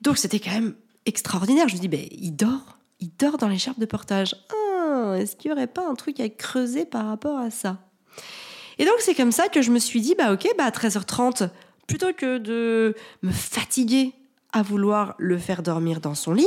Donc 0.00 0.18
c'était 0.18 0.40
quand 0.40 0.52
même 0.52 0.74
extraordinaire. 1.06 1.68
Je 1.68 1.74
me 1.74 1.80
dis, 1.80 1.88
ben, 1.88 2.06
il 2.10 2.32
dort, 2.32 2.78
il 3.00 3.10
dort 3.18 3.38
dans 3.38 3.48
l'écharpe 3.48 3.78
de 3.78 3.86
portage. 3.86 4.36
Ah, 4.52 5.14
est-ce 5.18 5.36
qu'il 5.36 5.50
n'y 5.50 5.54
aurait 5.54 5.66
pas 5.66 5.88
un 5.88 5.94
truc 5.94 6.20
à 6.20 6.28
creuser 6.28 6.84
par 6.84 7.06
rapport 7.06 7.38
à 7.38 7.50
ça? 7.50 7.78
Et 8.78 8.84
donc 8.84 8.94
c'est 9.00 9.14
comme 9.14 9.32
ça 9.32 9.48
que 9.48 9.62
je 9.62 9.70
me 9.70 9.78
suis 9.78 10.00
dit, 10.00 10.14
bah 10.16 10.32
ok, 10.32 10.48
bah 10.56 10.64
à 10.64 10.70
13h30, 10.70 11.50
plutôt 11.86 12.12
que 12.12 12.38
de 12.38 12.94
me 13.22 13.30
fatiguer 13.30 14.12
à 14.52 14.62
vouloir 14.62 15.14
le 15.18 15.38
faire 15.38 15.62
dormir 15.62 16.00
dans 16.00 16.14
son 16.14 16.32
lit, 16.32 16.46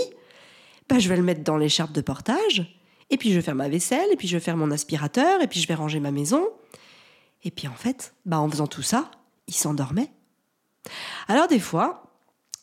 bah 0.89 0.99
je 0.99 1.09
vais 1.09 1.17
le 1.17 1.23
mettre 1.23 1.43
dans 1.43 1.57
l'écharpe 1.57 1.91
de 1.91 2.01
portage, 2.01 2.77
et 3.09 3.17
puis 3.17 3.29
je 3.29 3.35
vais 3.35 3.41
faire 3.41 3.55
ma 3.55 3.69
vaisselle, 3.69 4.07
et 4.11 4.15
puis 4.15 4.27
je 4.27 4.37
vais 4.37 4.43
faire 4.43 4.57
mon 4.57 4.71
aspirateur, 4.71 5.41
et 5.41 5.47
puis 5.47 5.59
je 5.59 5.67
vais 5.67 5.75
ranger 5.75 5.99
ma 5.99 6.11
maison. 6.11 6.47
Et 7.43 7.51
puis 7.51 7.67
en 7.67 7.73
fait, 7.73 8.13
bah 8.25 8.39
en 8.39 8.49
faisant 8.49 8.67
tout 8.67 8.81
ça, 8.81 9.11
il 9.47 9.53
s'endormait. 9.53 10.11
Alors 11.27 11.47
des 11.47 11.59
fois, 11.59 12.03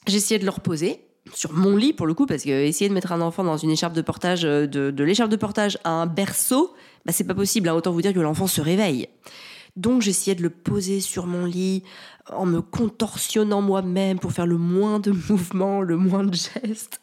j'essayais 0.07 0.39
de 0.39 0.45
le 0.45 0.51
reposer 0.51 1.01
sur 1.35 1.53
mon 1.53 1.77
lit 1.77 1.93
pour 1.93 2.07
le 2.07 2.15
coup, 2.15 2.27
parce 2.27 2.43
que 2.43 2.51
essayer 2.51 2.89
de 2.89 2.95
mettre 2.95 3.13
un 3.13 3.21
enfant 3.21 3.45
dans 3.45 3.57
une 3.57 3.71
écharpe 3.71 3.95
de 3.95 4.03
portage, 4.03 4.45
euh, 4.45 4.67
de, 4.67 5.05
l'écharpe 5.05 5.31
de 5.31 5.37
portage 5.37 5.79
à 5.85 5.91
un 5.91 6.07
berceau, 6.07 6.75
bah, 7.05 7.13
c'est 7.13 7.25
pas 7.25 7.35
possible. 7.35 7.69
Hein. 7.69 7.75
Autant 7.75 7.93
vous 7.93 8.03
dire 8.03 8.13
que 8.13 8.21
l'enfant 8.21 8.47
se 8.47 8.61
réveille. 8.61 9.09
Donc 9.77 10.03
j'essayais 10.03 10.35
de 10.35 10.43
le 10.43 10.51
poser 10.51 11.01
sur 11.01 11.27
mon 11.27 11.47
lit 11.47 11.83
en 12.29 12.45
me 12.45 12.61
contorsionnant 12.61 13.63
moi-même 13.63 14.19
pour 14.19 14.33
faire 14.33 14.47
le 14.47 14.59
moins 14.59 15.01
de 15.01 15.13
mouvements, 15.29 15.81
le 15.81 15.97
moins 15.97 16.25
de 16.25 16.35
gestes. 16.35 17.01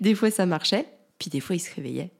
Des 0.00 0.14
fois 0.14 0.30
ça 0.30 0.46
marchait, 0.46 0.86
puis 1.18 1.28
des 1.30 1.40
fois 1.40 1.56
il 1.56 1.60
se 1.60 1.74
réveillait. 1.74 2.10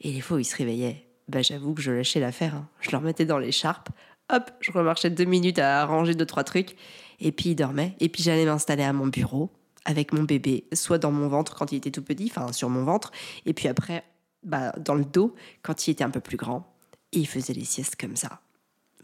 Et 0.00 0.12
les 0.12 0.20
fois 0.20 0.38
où 0.38 0.40
il 0.40 0.44
se 0.44 0.56
réveillait, 0.56 1.06
bah, 1.28 1.42
j'avoue 1.42 1.74
que 1.74 1.82
je 1.82 1.90
lâchais 1.90 2.20
l'affaire. 2.20 2.54
Hein. 2.54 2.68
Je 2.80 2.90
le 2.90 2.98
remettais 2.98 3.26
dans 3.26 3.38
l'écharpe, 3.38 3.90
hop, 4.32 4.50
je 4.60 4.72
remarchais 4.72 5.10
deux 5.10 5.24
minutes 5.24 5.58
à 5.58 5.84
ranger 5.84 6.14
deux, 6.14 6.26
trois 6.26 6.44
trucs, 6.44 6.76
et 7.20 7.32
puis 7.32 7.50
il 7.50 7.54
dormait. 7.54 7.94
Et 8.00 8.08
puis 8.08 8.22
j'allais 8.22 8.44
m'installer 8.44 8.82
à 8.82 8.92
mon 8.92 9.06
bureau 9.06 9.50
avec 9.84 10.12
mon 10.12 10.22
bébé, 10.22 10.64
soit 10.72 10.98
dans 10.98 11.12
mon 11.12 11.28
ventre 11.28 11.54
quand 11.54 11.72
il 11.72 11.76
était 11.76 11.90
tout 11.90 12.02
petit, 12.02 12.30
enfin 12.34 12.52
sur 12.52 12.70
mon 12.70 12.84
ventre, 12.84 13.12
et 13.44 13.52
puis 13.52 13.68
après 13.68 14.04
bah, 14.42 14.72
dans 14.78 14.94
le 14.94 15.04
dos 15.04 15.34
quand 15.62 15.86
il 15.86 15.90
était 15.90 16.04
un 16.04 16.10
peu 16.10 16.20
plus 16.20 16.36
grand. 16.36 16.70
Et 17.12 17.18
il 17.20 17.28
faisait 17.28 17.52
les 17.52 17.64
siestes 17.64 17.96
comme 17.96 18.16
ça. 18.16 18.40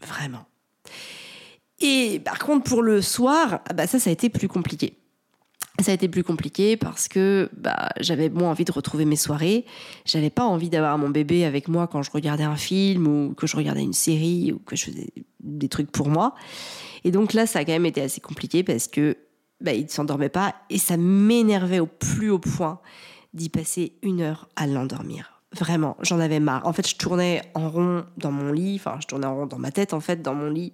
Vraiment. 0.01 0.45
Et 1.79 2.19
par 2.19 2.39
contre, 2.39 2.63
pour 2.69 2.81
le 2.81 3.01
soir, 3.01 3.61
bah, 3.73 3.87
ça, 3.87 3.99
ça 3.99 4.09
a 4.09 4.13
été 4.13 4.29
plus 4.29 4.47
compliqué. 4.47 4.97
Ça 5.81 5.91
a 5.91 5.93
été 5.95 6.07
plus 6.07 6.23
compliqué 6.23 6.77
parce 6.77 7.07
que 7.07 7.49
bah, 7.57 7.89
j'avais 7.99 8.29
moins 8.29 8.51
envie 8.51 8.65
de 8.65 8.71
retrouver 8.71 9.05
mes 9.05 9.15
soirées. 9.15 9.65
J'avais 10.05 10.29
pas 10.29 10.43
envie 10.43 10.69
d'avoir 10.69 10.97
mon 10.97 11.09
bébé 11.09 11.43
avec 11.43 11.67
moi 11.67 11.87
quand 11.87 12.03
je 12.03 12.11
regardais 12.11 12.43
un 12.43 12.55
film 12.55 13.07
ou 13.07 13.33
que 13.33 13.47
je 13.47 13.57
regardais 13.57 13.81
une 13.81 13.93
série 13.93 14.51
ou 14.51 14.59
que 14.59 14.75
je 14.75 14.85
faisais 14.85 15.07
des 15.39 15.69
trucs 15.69 15.91
pour 15.91 16.09
moi. 16.09 16.35
Et 17.03 17.11
donc 17.11 17.33
là, 17.33 17.47
ça 17.47 17.59
a 17.59 17.65
quand 17.65 17.71
même 17.71 17.85
été 17.85 18.01
assez 18.01 18.21
compliqué 18.21 18.63
parce 18.63 18.87
que 18.87 19.17
bah, 19.59 19.73
il 19.73 19.83
ne 19.83 19.89
s'endormait 19.89 20.29
pas 20.29 20.55
et 20.69 20.77
ça 20.77 20.97
m'énervait 20.97 21.79
au 21.79 21.87
plus 21.87 22.29
haut 22.29 22.39
point 22.39 22.79
d'y 23.33 23.49
passer 23.49 23.93
une 24.03 24.21
heure 24.21 24.49
à 24.55 24.67
l'endormir. 24.67 25.40
Vraiment, 25.59 25.97
j'en 26.01 26.19
avais 26.21 26.39
marre. 26.39 26.65
En 26.65 26.71
fait, 26.71 26.87
je 26.87 26.95
tournais 26.95 27.41
en 27.55 27.69
rond 27.69 28.05
dans 28.17 28.31
mon 28.31 28.53
lit, 28.53 28.75
enfin, 28.75 28.97
je 29.01 29.07
tournais 29.07 29.27
en 29.27 29.35
rond 29.35 29.45
dans 29.47 29.59
ma 29.59 29.71
tête, 29.71 29.93
en 29.93 29.99
fait, 29.99 30.21
dans 30.21 30.33
mon 30.33 30.49
lit. 30.49 30.71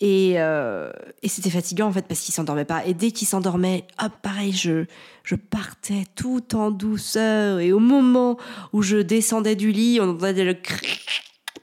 Et, 0.00 0.34
euh, 0.36 0.90
et 1.22 1.28
c'était 1.28 1.50
fatigant, 1.50 1.86
en 1.86 1.92
fait, 1.92 2.06
parce 2.08 2.20
qu'il 2.20 2.34
s'endormait 2.34 2.64
pas. 2.64 2.84
Et 2.86 2.94
dès 2.94 3.12
qu'il 3.12 3.28
s'endormait, 3.28 3.84
hop, 4.02 4.12
pareil, 4.20 4.52
je, 4.52 4.86
je 5.22 5.36
partais 5.36 6.04
tout 6.16 6.56
en 6.56 6.72
douceur. 6.72 7.60
Et 7.60 7.72
au 7.72 7.78
moment 7.78 8.36
où 8.72 8.82
je 8.82 8.96
descendais 8.96 9.54
du 9.54 9.70
lit, 9.70 10.00
on 10.00 10.10
entendait 10.10 10.44
le 10.44 10.56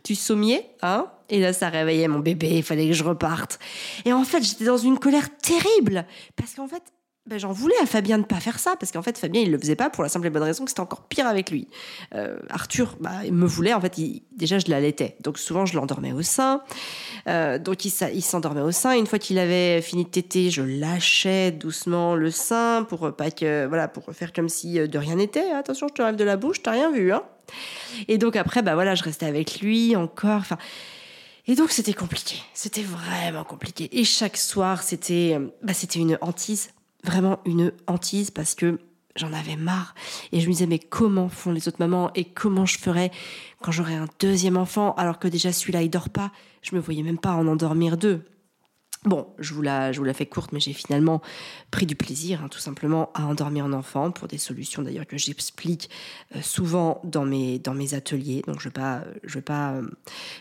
du 0.06 0.16
sommier, 0.16 0.66
hein 0.82 1.08
Et 1.30 1.40
là, 1.40 1.54
ça 1.54 1.70
réveillait 1.70 2.08
mon 2.08 2.20
bébé, 2.20 2.50
il 2.58 2.64
fallait 2.64 2.88
que 2.88 2.94
je 2.94 3.04
reparte. 3.04 3.60
Et 4.06 4.14
en 4.14 4.24
fait, 4.24 4.42
j'étais 4.42 4.66
dans 4.66 4.78
une 4.78 4.98
colère 4.98 5.28
terrible. 5.38 6.06
Parce 6.36 6.54
qu'en 6.56 6.68
fait, 6.68 6.84
ben, 7.28 7.38
j'en 7.38 7.52
voulais 7.52 7.76
à 7.84 7.86
Fabien 7.86 8.18
de 8.18 8.26
pas 8.26 8.40
faire 8.40 8.58
ça 8.58 8.76
parce 8.80 8.92
qu'en 8.92 9.04
fait 9.04 9.16
Fabien 9.16 9.42
il 9.42 9.52
le 9.52 9.60
faisait 9.60 9.76
pas 9.76 9.92
pour 9.92 10.02
la 10.02 10.10
simple 10.10 10.26
et 10.26 10.32
bonne 10.32 10.42
raison 10.42 10.64
que 10.64 10.72
c'était 10.72 10.82
encore 10.82 11.04
pire 11.04 11.28
avec 11.28 11.52
lui. 11.52 11.68
Euh, 12.16 12.40
Arthur 12.50 12.98
bah, 13.00 13.12
il 13.24 13.34
me 13.34 13.46
voulait 13.46 13.74
en 13.74 13.80
fait 13.80 13.96
déjà 14.32 14.58
je 14.58 14.70
l'allaitais. 14.70 15.18
Donc 15.22 15.38
souvent 15.38 15.68
je 15.68 15.76
l'endormais 15.76 16.14
au 16.14 16.24
sein. 16.24 16.64
Euh, 17.28 17.60
donc 17.60 17.86
il, 17.86 17.94
il 18.16 18.24
s'endormait 18.24 18.62
au 18.62 18.72
sein. 18.72 18.94
Une 18.94 19.06
fois 19.06 19.20
qu'il 19.20 19.38
avait 19.38 19.84
fini 19.84 20.06
de 20.06 20.10
téter 20.10 20.50
je 20.50 20.64
lâchais 20.64 21.52
doucement 21.52 22.16
le 22.16 22.32
sein 22.32 22.88
pour 22.90 23.16
pas 23.16 23.30
que 23.30 23.68
voilà 23.68 23.88
pour 23.88 24.12
faire 24.14 24.34
comme 24.34 24.50
si 24.50 24.80
euh, 24.80 24.88
de 24.88 24.98
rien 24.98 25.18
n'était. 25.18 25.52
Attention 25.52 25.88
je 25.90 25.94
te 25.94 26.02
rêve 26.02 26.16
de 26.16 26.24
la 26.24 26.38
bouche 26.38 26.64
t'as 26.64 26.72
rien 26.72 26.92
vu 26.92 27.14
hein. 27.14 27.22
Et 28.08 28.18
donc 28.18 28.36
après 28.36 28.64
bah 28.64 28.74
voilà 28.74 28.96
je 28.96 29.04
restais 29.04 29.28
avec 29.28 29.62
lui 29.62 29.96
encore 29.96 30.40
enfin. 30.40 30.58
Et 31.46 31.56
donc 31.56 31.72
c'était 31.72 31.94
compliqué, 31.94 32.38
c'était 32.54 32.84
vraiment 32.84 33.44
compliqué. 33.44 33.90
Et 33.92 34.06
chaque 34.06 34.38
soir, 34.38 34.84
c'était 34.84 35.38
bah, 35.64 35.74
c'était 35.74 36.00
une 36.00 36.18
hantise 36.22 36.70
vraiment 37.04 37.40
une 37.46 37.72
hantise 37.88 38.32
parce 38.32 38.56
que 38.56 38.80
j'en 39.16 39.34
avais 39.34 39.56
marre. 39.56 39.94
Et 40.32 40.40
je 40.40 40.48
me 40.48 40.54
disais, 40.54 40.68
mais 40.68 40.80
comment 40.80 41.30
font 41.30 41.52
les 41.52 41.68
autres 41.68 41.80
mamans 41.80 42.12
et 42.16 42.26
comment 42.26 42.66
je 42.66 42.78
ferais 42.78 43.12
quand 43.62 43.72
j'aurai 43.72 43.96
un 43.96 44.08
deuxième 44.20 44.58
enfant 44.58 44.94
alors 44.96 45.20
que 45.20 45.28
déjà 45.28 45.52
celui-là, 45.52 45.82
il 45.82 45.90
dort 45.90 46.10
pas? 46.10 46.32
Je 46.62 46.76
me 46.76 46.82
voyais 46.82 47.04
même 47.04 47.18
pas 47.18 47.32
en 47.32 47.48
endormir 47.48 47.98
deux. 47.98 48.24
Bon, 49.04 49.26
je 49.40 49.56
vous 49.56 49.64
la, 49.64 49.92
je 49.92 50.14
fais 50.14 50.28
courte, 50.28 50.52
mais 50.52 50.60
j'ai 50.60 50.74
finalement 50.74 51.24
pris 51.72 51.88
du 51.88 51.96
plaisir, 51.96 52.44
hein, 52.44 52.50
tout 52.50 52.60
simplement, 52.60 53.10
à 53.16 53.26
endormir 53.26 53.66
un 53.66 53.74
enfant 53.74 54.12
pour 54.12 54.28
des 54.28 54.38
solutions 54.38 54.84
d'ailleurs 54.84 55.08
que 55.08 55.18
j'explique 55.18 55.90
euh, 56.36 56.42
souvent 56.44 57.02
dans 57.04 57.26
mes, 57.26 57.60
ateliers. 57.94 58.44
Donc 58.46 58.60
je 58.60 58.68
ne 58.68 58.70
vais 58.70 58.80
pas, 58.80 59.04
je 59.24 59.34
vais 59.34 59.42
pas 59.42 59.72
euh, 59.72 59.90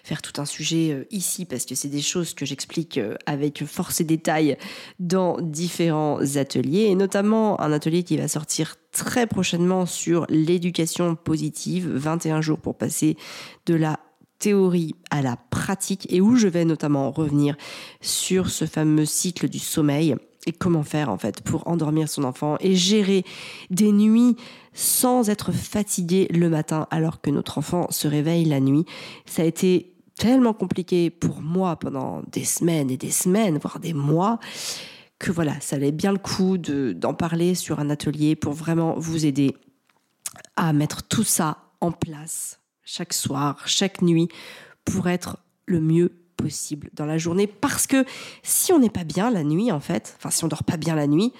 faire 0.04 0.20
tout 0.20 0.38
un 0.42 0.44
sujet 0.44 0.92
euh, 0.92 1.06
ici 1.10 1.46
parce 1.46 1.64
que 1.64 1.74
c'est 1.74 1.88
des 1.88 2.02
choses 2.02 2.34
que 2.34 2.44
j'explique 2.44 3.00
avec 3.24 3.64
force 3.64 4.02
et 4.02 4.04
détail 4.04 4.58
dans 4.98 5.40
différents 5.40 6.20
ateliers 6.36 6.82
et 6.82 6.94
notamment 6.94 7.58
un 7.62 7.72
atelier 7.72 8.02
qui 8.02 8.18
va 8.18 8.28
sortir 8.28 8.76
très 8.92 9.26
prochainement 9.26 9.86
sur 9.86 10.26
l'éducation 10.28 11.16
positive, 11.16 11.88
21 11.88 12.42
jours 12.42 12.58
pour 12.58 12.76
passer 12.76 13.16
de 13.64 13.74
la 13.74 14.00
théorie 14.40 14.96
à 15.10 15.22
la 15.22 15.36
pratique 15.36 16.12
et 16.12 16.20
où 16.20 16.34
je 16.34 16.48
vais 16.48 16.64
notamment 16.64 17.12
revenir 17.12 17.56
sur 18.00 18.50
ce 18.50 18.64
fameux 18.64 19.04
cycle 19.04 19.48
du 19.48 19.60
sommeil 19.60 20.16
et 20.46 20.52
comment 20.52 20.82
faire 20.82 21.10
en 21.10 21.18
fait 21.18 21.42
pour 21.42 21.68
endormir 21.68 22.08
son 22.08 22.24
enfant 22.24 22.56
et 22.60 22.74
gérer 22.74 23.24
des 23.68 23.92
nuits 23.92 24.36
sans 24.72 25.28
être 25.28 25.52
fatigué 25.52 26.26
le 26.30 26.48
matin 26.48 26.88
alors 26.90 27.20
que 27.20 27.30
notre 27.30 27.58
enfant 27.58 27.86
se 27.90 28.08
réveille 28.08 28.46
la 28.46 28.60
nuit. 28.60 28.86
Ça 29.26 29.42
a 29.42 29.44
été 29.44 29.94
tellement 30.16 30.54
compliqué 30.54 31.10
pour 31.10 31.42
moi 31.42 31.76
pendant 31.76 32.22
des 32.32 32.44
semaines 32.44 32.90
et 32.90 32.96
des 32.96 33.10
semaines, 33.10 33.58
voire 33.58 33.78
des 33.78 33.94
mois, 33.94 34.38
que 35.18 35.30
voilà, 35.30 35.60
ça 35.60 35.76
allait 35.76 35.92
bien 35.92 36.12
le 36.12 36.18
coup 36.18 36.56
d'en 36.56 37.14
parler 37.14 37.54
sur 37.54 37.78
un 37.78 37.90
atelier 37.90 38.36
pour 38.36 38.54
vraiment 38.54 38.94
vous 38.98 39.26
aider 39.26 39.54
à 40.56 40.72
mettre 40.72 41.02
tout 41.02 41.24
ça 41.24 41.58
en 41.80 41.92
place 41.92 42.59
chaque 42.92 43.12
soir, 43.12 43.56
chaque 43.66 44.02
nuit, 44.02 44.28
pour 44.84 45.08
être 45.08 45.38
le 45.66 45.80
mieux 45.80 46.12
possible 46.36 46.90
dans 46.92 47.06
la 47.06 47.18
journée. 47.18 47.46
Parce 47.46 47.86
que 47.86 48.04
si 48.42 48.72
on 48.72 48.80
n'est 48.80 48.90
pas 48.90 49.04
bien 49.04 49.30
la 49.30 49.44
nuit, 49.44 49.70
en 49.70 49.78
fait, 49.78 50.16
enfin 50.18 50.30
si 50.30 50.42
on 50.42 50.48
dort 50.48 50.64
pas 50.64 50.76
bien 50.76 50.96
la 50.96 51.06
nuit, 51.06 51.32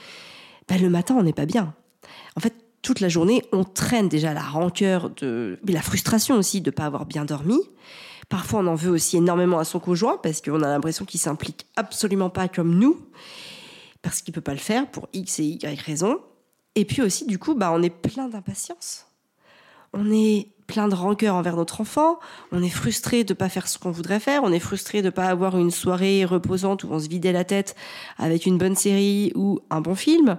ben, 0.69 0.81
le 0.81 0.89
matin 0.89 1.17
on 1.19 1.25
n'est 1.25 1.33
pas 1.33 1.47
bien. 1.47 1.75
En 2.37 2.41
fait, 2.41 2.55
toute 2.83 3.01
la 3.01 3.09
journée, 3.09 3.43
on 3.53 3.65
traîne 3.65 4.09
déjà 4.09 4.33
la 4.33 4.43
rancœur, 4.43 5.11
de, 5.11 5.59
mais 5.67 5.73
la 5.73 5.83
frustration 5.83 6.37
aussi 6.37 6.61
de 6.61 6.71
ne 6.71 6.75
pas 6.75 6.85
avoir 6.85 7.05
bien 7.05 7.25
dormi. 7.25 7.59
Parfois, 8.29 8.61
on 8.61 8.69
en 8.69 8.77
veut 8.77 8.91
aussi 8.91 9.17
énormément 9.17 9.59
à 9.59 9.65
son 9.65 9.81
conjoint 9.81 10.19
parce 10.23 10.41
qu'on 10.41 10.63
a 10.63 10.69
l'impression 10.69 11.05
qu'il 11.05 11.19
s'implique 11.19 11.67
absolument 11.75 12.31
pas 12.31 12.47
comme 12.47 12.79
nous, 12.79 12.97
parce 14.03 14.23
qu'il 14.23 14.33
peut 14.33 14.41
pas 14.41 14.53
le 14.53 14.59
faire 14.59 14.89
pour 14.89 15.09
X 15.13 15.41
et 15.41 15.45
Y 15.45 15.81
raisons. 15.81 16.21
Et 16.77 16.85
puis 16.85 17.03
aussi, 17.03 17.27
du 17.27 17.41
coup, 17.41 17.57
bah, 17.57 17.73
on 17.75 17.83
est 17.83 17.91
plein 17.91 18.29
d'impatience. 18.29 19.07
On 19.93 20.13
est 20.13 20.53
plein 20.71 20.87
de 20.87 20.95
rancœur 20.95 21.35
envers 21.35 21.57
notre 21.57 21.81
enfant, 21.81 22.21
on 22.53 22.63
est 22.63 22.71
frustré 22.71 23.25
de 23.25 23.35
pas 23.35 23.49
faire 23.49 23.67
ce 23.67 23.77
qu'on 23.77 23.91
voudrait 23.91 24.21
faire, 24.21 24.45
on 24.45 24.53
est 24.53 24.61
frustré 24.61 25.03
de 25.03 25.11
pas 25.11 25.27
avoir 25.27 25.59
une 25.59 25.73
soirée 25.73 26.25
reposante 26.25 26.85
où 26.85 26.89
on 26.93 27.01
se 27.01 27.09
vidait 27.09 27.33
la 27.33 27.43
tête 27.43 27.75
avec 28.19 28.47
une 28.47 28.57
bonne 28.57 28.77
série 28.77 29.33
ou 29.35 29.59
un 29.71 29.81
bon 29.81 29.97
film. 29.97 30.39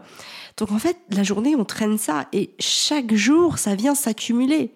Donc 0.56 0.72
en 0.72 0.80
fait, 0.80 0.96
la 1.10 1.24
journée, 1.24 1.58
on 1.58 1.66
traîne 1.66 1.98
ça 1.98 2.28
et 2.32 2.56
chaque 2.60 3.14
jour, 3.14 3.58
ça 3.58 3.76
vient 3.76 3.94
s'accumuler 3.94 4.74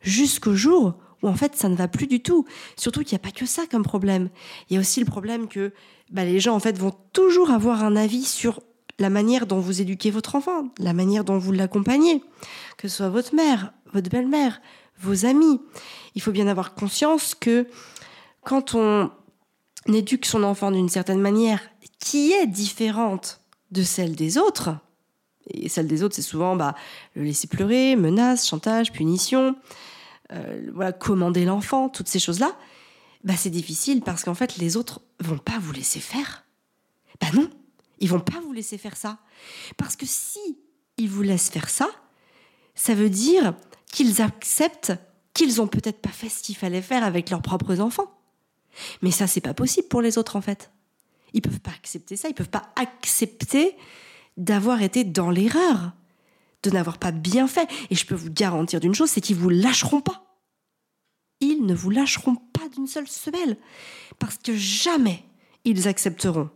jusqu'au 0.00 0.56
jour 0.56 0.94
où 1.22 1.28
en 1.28 1.34
fait, 1.34 1.54
ça 1.54 1.68
ne 1.68 1.76
va 1.76 1.86
plus 1.86 2.08
du 2.08 2.20
tout. 2.20 2.44
Surtout 2.76 3.04
qu'il 3.04 3.16
n'y 3.16 3.22
a 3.22 3.24
pas 3.30 3.30
que 3.30 3.46
ça 3.46 3.62
comme 3.70 3.84
problème. 3.84 4.28
Il 4.68 4.74
y 4.74 4.76
a 4.76 4.80
aussi 4.80 4.98
le 4.98 5.06
problème 5.06 5.46
que 5.46 5.72
bah, 6.10 6.24
les 6.24 6.40
gens 6.40 6.56
en 6.56 6.60
fait 6.60 6.76
vont 6.76 6.94
toujours 7.12 7.52
avoir 7.52 7.84
un 7.84 7.94
avis 7.94 8.24
sur 8.24 8.58
la 8.98 9.10
manière 9.10 9.46
dont 9.46 9.60
vous 9.60 9.80
éduquez 9.80 10.10
votre 10.10 10.34
enfant, 10.34 10.68
la 10.78 10.94
manière 10.94 11.22
dont 11.22 11.38
vous 11.38 11.52
l'accompagnez, 11.52 12.24
que 12.76 12.88
ce 12.88 12.96
soit 12.96 13.08
votre 13.08 13.34
mère, 13.36 13.72
votre 13.92 14.10
belle-mère, 14.10 14.60
vos 15.00 15.26
amis. 15.26 15.60
Il 16.14 16.22
faut 16.22 16.32
bien 16.32 16.46
avoir 16.46 16.74
conscience 16.74 17.34
que 17.34 17.66
quand 18.42 18.74
on 18.74 19.10
éduque 19.86 20.26
son 20.26 20.42
enfant 20.42 20.70
d'une 20.70 20.88
certaine 20.88 21.20
manière 21.20 21.60
qui 21.98 22.32
est 22.32 22.46
différente 22.46 23.40
de 23.70 23.82
celle 23.82 24.14
des 24.14 24.38
autres, 24.38 24.76
et 25.48 25.68
celle 25.68 25.86
des 25.86 26.02
autres, 26.02 26.14
c'est 26.14 26.22
souvent 26.22 26.56
bah, 26.56 26.74
le 27.14 27.22
laisser 27.22 27.46
pleurer, 27.46 27.96
menace, 27.96 28.48
chantage, 28.48 28.92
punition, 28.92 29.56
euh, 30.32 30.70
voilà, 30.74 30.92
commander 30.92 31.44
l'enfant, 31.44 31.88
toutes 31.88 32.08
ces 32.08 32.18
choses-là, 32.18 32.56
bah, 33.24 33.34
c'est 33.36 33.50
difficile 33.50 34.02
parce 34.02 34.24
qu'en 34.24 34.34
fait, 34.34 34.56
les 34.56 34.76
autres 34.76 35.00
vont 35.20 35.38
pas 35.38 35.58
vous 35.60 35.72
laisser 35.72 36.00
faire. 36.00 36.44
Bah 37.20 37.28
non, 37.34 37.48
ils 38.00 38.08
vont 38.08 38.20
pas 38.20 38.40
vous 38.40 38.52
laisser 38.52 38.78
faire 38.78 38.96
ça. 38.96 39.18
Parce 39.76 39.96
que 39.96 40.06
si 40.06 40.58
ils 40.96 41.08
vous 41.08 41.22
laissent 41.22 41.50
faire 41.50 41.68
ça, 41.68 41.88
ça 42.74 42.94
veut 42.94 43.10
dire 43.10 43.54
qu'ils 43.96 44.20
acceptent 44.20 44.92
qu'ils 45.32 45.62
ont 45.62 45.68
peut-être 45.68 46.02
pas 46.02 46.10
fait 46.10 46.28
ce 46.28 46.42
qu'il 46.42 46.54
fallait 46.54 46.82
faire 46.82 47.02
avec 47.02 47.30
leurs 47.30 47.40
propres 47.40 47.80
enfants. 47.80 48.12
Mais 49.00 49.10
ça, 49.10 49.26
c'est 49.26 49.40
pas 49.40 49.54
possible 49.54 49.88
pour 49.88 50.02
les 50.02 50.18
autres, 50.18 50.36
en 50.36 50.42
fait. 50.42 50.70
Ils 51.32 51.40
peuvent 51.40 51.60
pas 51.60 51.70
accepter 51.70 52.14
ça, 52.14 52.28
ils 52.28 52.34
peuvent 52.34 52.50
pas 52.50 52.70
accepter 52.76 53.74
d'avoir 54.36 54.82
été 54.82 55.02
dans 55.02 55.30
l'erreur, 55.30 55.92
de 56.62 56.68
n'avoir 56.68 56.98
pas 56.98 57.10
bien 57.10 57.48
fait. 57.48 57.70
Et 57.88 57.94
je 57.94 58.04
peux 58.04 58.14
vous 58.14 58.30
garantir 58.30 58.80
d'une 58.80 58.94
chose, 58.94 59.08
c'est 59.08 59.22
qu'ils 59.22 59.36
vous 59.36 59.48
lâcheront 59.48 60.02
pas. 60.02 60.36
Ils 61.40 61.64
ne 61.64 61.74
vous 61.74 61.88
lâcheront 61.88 62.36
pas 62.36 62.68
d'une 62.74 62.86
seule 62.86 63.08
semelle. 63.08 63.56
Parce 64.18 64.36
que 64.36 64.54
jamais 64.54 65.24
ils 65.64 65.88
accepteront 65.88 66.50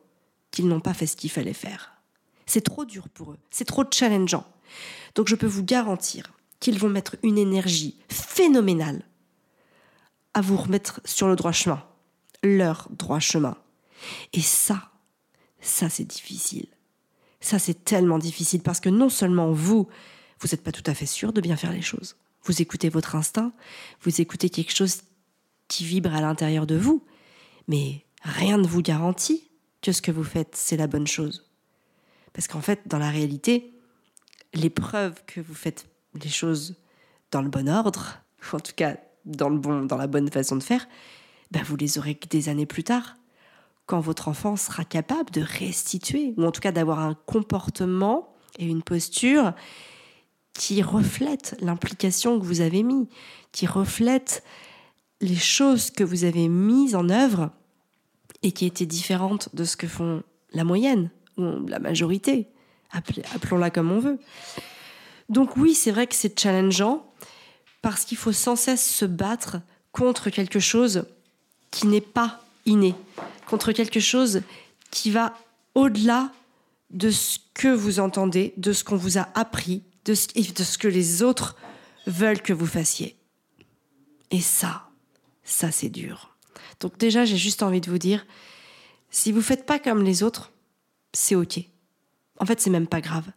qu'ils 0.50 0.68
n'ont 0.68 0.80
pas 0.80 0.92
fait 0.92 1.06
ce 1.06 1.16
qu'il 1.16 1.30
fallait 1.30 1.54
faire. 1.54 2.02
C'est 2.44 2.60
trop 2.60 2.84
dur 2.84 3.08
pour 3.08 3.32
eux, 3.32 3.38
c'est 3.50 3.64
trop 3.64 3.84
challengeant. 3.90 4.44
Donc 5.14 5.28
je 5.28 5.36
peux 5.36 5.46
vous 5.46 5.64
garantir 5.64 6.34
qu'ils 6.60 6.78
vont 6.78 6.88
mettre 6.88 7.16
une 7.22 7.38
énergie 7.38 7.98
phénoménale 8.08 9.02
à 10.34 10.40
vous 10.40 10.56
remettre 10.56 11.00
sur 11.04 11.28
le 11.28 11.36
droit 11.36 11.52
chemin, 11.52 11.82
leur 12.42 12.88
droit 12.90 13.18
chemin. 13.18 13.56
Et 14.32 14.40
ça, 14.40 14.90
ça 15.60 15.88
c'est 15.88 16.04
difficile. 16.04 16.66
Ça 17.40 17.58
c'est 17.58 17.84
tellement 17.84 18.18
difficile 18.18 18.62
parce 18.62 18.80
que 18.80 18.90
non 18.90 19.08
seulement 19.08 19.50
vous, 19.50 19.88
vous 20.38 20.48
n'êtes 20.48 20.62
pas 20.62 20.72
tout 20.72 20.88
à 20.88 20.94
fait 20.94 21.06
sûr 21.06 21.32
de 21.32 21.40
bien 21.40 21.56
faire 21.56 21.72
les 21.72 21.82
choses. 21.82 22.16
Vous 22.44 22.62
écoutez 22.62 22.88
votre 22.88 23.16
instinct, 23.16 23.52
vous 24.02 24.20
écoutez 24.20 24.50
quelque 24.50 24.74
chose 24.74 25.02
qui 25.68 25.84
vibre 25.84 26.14
à 26.14 26.20
l'intérieur 26.20 26.66
de 26.66 26.76
vous, 26.76 27.04
mais 27.68 28.04
rien 28.22 28.58
ne 28.58 28.66
vous 28.66 28.82
garantit 28.82 29.50
que 29.82 29.92
ce 29.92 30.02
que 30.02 30.10
vous 30.10 30.24
faites, 30.24 30.54
c'est 30.54 30.76
la 30.76 30.86
bonne 30.86 31.06
chose. 31.06 31.46
Parce 32.32 32.48
qu'en 32.48 32.60
fait, 32.60 32.82
dans 32.86 32.98
la 32.98 33.10
réalité, 33.10 33.72
les 34.54 34.70
preuves 34.70 35.22
que 35.26 35.40
vous 35.40 35.54
faites 35.54 35.89
les 36.14 36.28
choses 36.28 36.76
dans 37.30 37.42
le 37.42 37.48
bon 37.48 37.68
ordre, 37.68 38.20
ou 38.52 38.56
en 38.56 38.60
tout 38.60 38.72
cas 38.74 38.96
dans, 39.24 39.48
le 39.48 39.58
bon, 39.58 39.82
dans 39.82 39.96
la 39.96 40.06
bonne 40.06 40.30
façon 40.30 40.56
de 40.56 40.62
faire, 40.62 40.88
ben 41.50 41.62
vous 41.62 41.76
les 41.76 41.98
aurez 41.98 42.14
que 42.14 42.28
des 42.28 42.48
années 42.48 42.66
plus 42.66 42.84
tard, 42.84 43.16
quand 43.86 44.00
votre 44.00 44.28
enfant 44.28 44.56
sera 44.56 44.84
capable 44.84 45.30
de 45.30 45.42
restituer, 45.42 46.34
ou 46.36 46.44
en 46.44 46.52
tout 46.52 46.60
cas 46.60 46.72
d'avoir 46.72 47.00
un 47.00 47.14
comportement 47.26 48.34
et 48.58 48.66
une 48.66 48.82
posture 48.82 49.52
qui 50.52 50.82
reflètent 50.82 51.56
l'implication 51.60 52.38
que 52.38 52.44
vous 52.44 52.60
avez 52.60 52.82
mis, 52.82 53.08
qui 53.52 53.66
reflètent 53.66 54.44
les 55.20 55.36
choses 55.36 55.90
que 55.90 56.04
vous 56.04 56.24
avez 56.24 56.48
mises 56.48 56.94
en 56.94 57.08
œuvre 57.08 57.50
et 58.42 58.52
qui 58.52 58.66
étaient 58.66 58.86
différentes 58.86 59.54
de 59.54 59.64
ce 59.64 59.76
que 59.76 59.86
font 59.86 60.22
la 60.52 60.64
moyenne 60.64 61.10
ou 61.36 61.66
la 61.66 61.78
majorité. 61.78 62.48
Appelons-la 62.92 63.70
comme 63.70 63.92
on 63.92 63.98
veut. 63.98 64.18
Donc 65.30 65.56
oui, 65.56 65.74
c'est 65.74 65.92
vrai 65.92 66.06
que 66.08 66.14
c'est 66.14 66.38
challengeant 66.38 67.06
parce 67.82 68.04
qu'il 68.04 68.18
faut 68.18 68.32
sans 68.32 68.56
cesse 68.56 68.84
se 68.84 69.04
battre 69.04 69.58
contre 69.92 70.28
quelque 70.28 70.58
chose 70.58 71.06
qui 71.70 71.86
n'est 71.86 72.00
pas 72.00 72.44
inné, 72.66 72.94
contre 73.46 73.72
quelque 73.72 74.00
chose 74.00 74.42
qui 74.90 75.10
va 75.10 75.38
au-delà 75.74 76.32
de 76.90 77.10
ce 77.10 77.38
que 77.54 77.68
vous 77.68 78.00
entendez, 78.00 78.52
de 78.56 78.72
ce 78.72 78.82
qu'on 78.82 78.96
vous 78.96 79.18
a 79.18 79.28
appris, 79.34 79.84
de 80.04 80.14
ce, 80.14 80.26
de 80.34 80.64
ce 80.64 80.78
que 80.78 80.88
les 80.88 81.22
autres 81.22 81.56
veulent 82.08 82.42
que 82.42 82.52
vous 82.52 82.66
fassiez. 82.66 83.16
Et 84.32 84.40
ça, 84.40 84.88
ça 85.44 85.70
c'est 85.70 85.88
dur. 85.90 86.36
Donc 86.80 86.98
déjà, 86.98 87.24
j'ai 87.24 87.36
juste 87.36 87.62
envie 87.62 87.80
de 87.80 87.90
vous 87.90 87.98
dire, 87.98 88.26
si 89.10 89.30
vous 89.30 89.42
faites 89.42 89.64
pas 89.64 89.78
comme 89.78 90.02
les 90.02 90.24
autres, 90.24 90.50
c'est 91.12 91.36
ok. 91.36 91.60
En 92.38 92.46
fait, 92.46 92.60
c'est 92.60 92.70
même 92.70 92.88
pas 92.88 93.00
grave. 93.00 93.30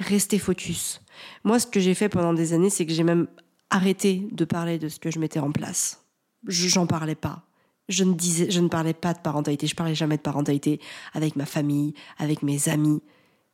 Restez 0.00 0.38
focus. 0.38 1.01
Moi, 1.44 1.58
ce 1.58 1.66
que 1.66 1.80
j'ai 1.80 1.94
fait 1.94 2.08
pendant 2.08 2.34
des 2.34 2.52
années, 2.52 2.70
c'est 2.70 2.86
que 2.86 2.92
j'ai 2.92 3.02
même 3.02 3.26
arrêté 3.70 4.26
de 4.30 4.44
parler 4.44 4.78
de 4.78 4.88
ce 4.88 4.98
que 4.98 5.10
je 5.10 5.18
mettais 5.18 5.40
en 5.40 5.50
place. 5.50 6.04
J'en 6.46 6.86
parlais 6.86 7.14
pas. 7.14 7.42
Je 7.88 8.04
ne 8.04 8.14
disais, 8.14 8.50
je 8.50 8.60
ne 8.60 8.68
parlais 8.68 8.94
pas 8.94 9.12
de 9.12 9.18
parentalité. 9.18 9.66
Je 9.66 9.74
parlais 9.74 9.94
jamais 9.94 10.16
de 10.16 10.22
parentalité 10.22 10.80
avec 11.14 11.36
ma 11.36 11.46
famille, 11.46 11.94
avec 12.18 12.42
mes 12.42 12.68
amis. 12.68 13.02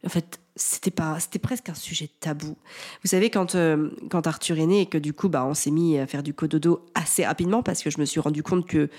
En 0.05 0.09
fait, 0.09 0.39
c'était 0.55 0.91
pas, 0.91 1.19
c'était 1.19 1.39
presque 1.39 1.69
un 1.69 1.75
sujet 1.75 2.09
tabou. 2.21 2.57
Vous 3.03 3.09
savez, 3.09 3.31
quand, 3.31 3.55
euh, 3.55 3.91
quand 4.11 4.27
Arthur 4.27 4.59
est 4.59 4.67
né 4.67 4.83
et 4.83 4.87
que 4.87 4.99
du 4.99 5.13
coup, 5.13 5.29
bah, 5.29 5.45
on 5.45 5.55
s'est 5.55 5.71
mis 5.71 5.99
à 5.99 6.07
faire 6.07 6.23
du 6.23 6.35
cododo 6.35 6.87
assez 6.95 7.25
rapidement 7.25 7.63
parce 7.63 7.83
que 7.83 7.91
je 7.91 7.99
me 7.99 8.05
suis 8.05 8.21
rendu 8.21 8.43
compte 8.43 8.67
que 8.67 8.91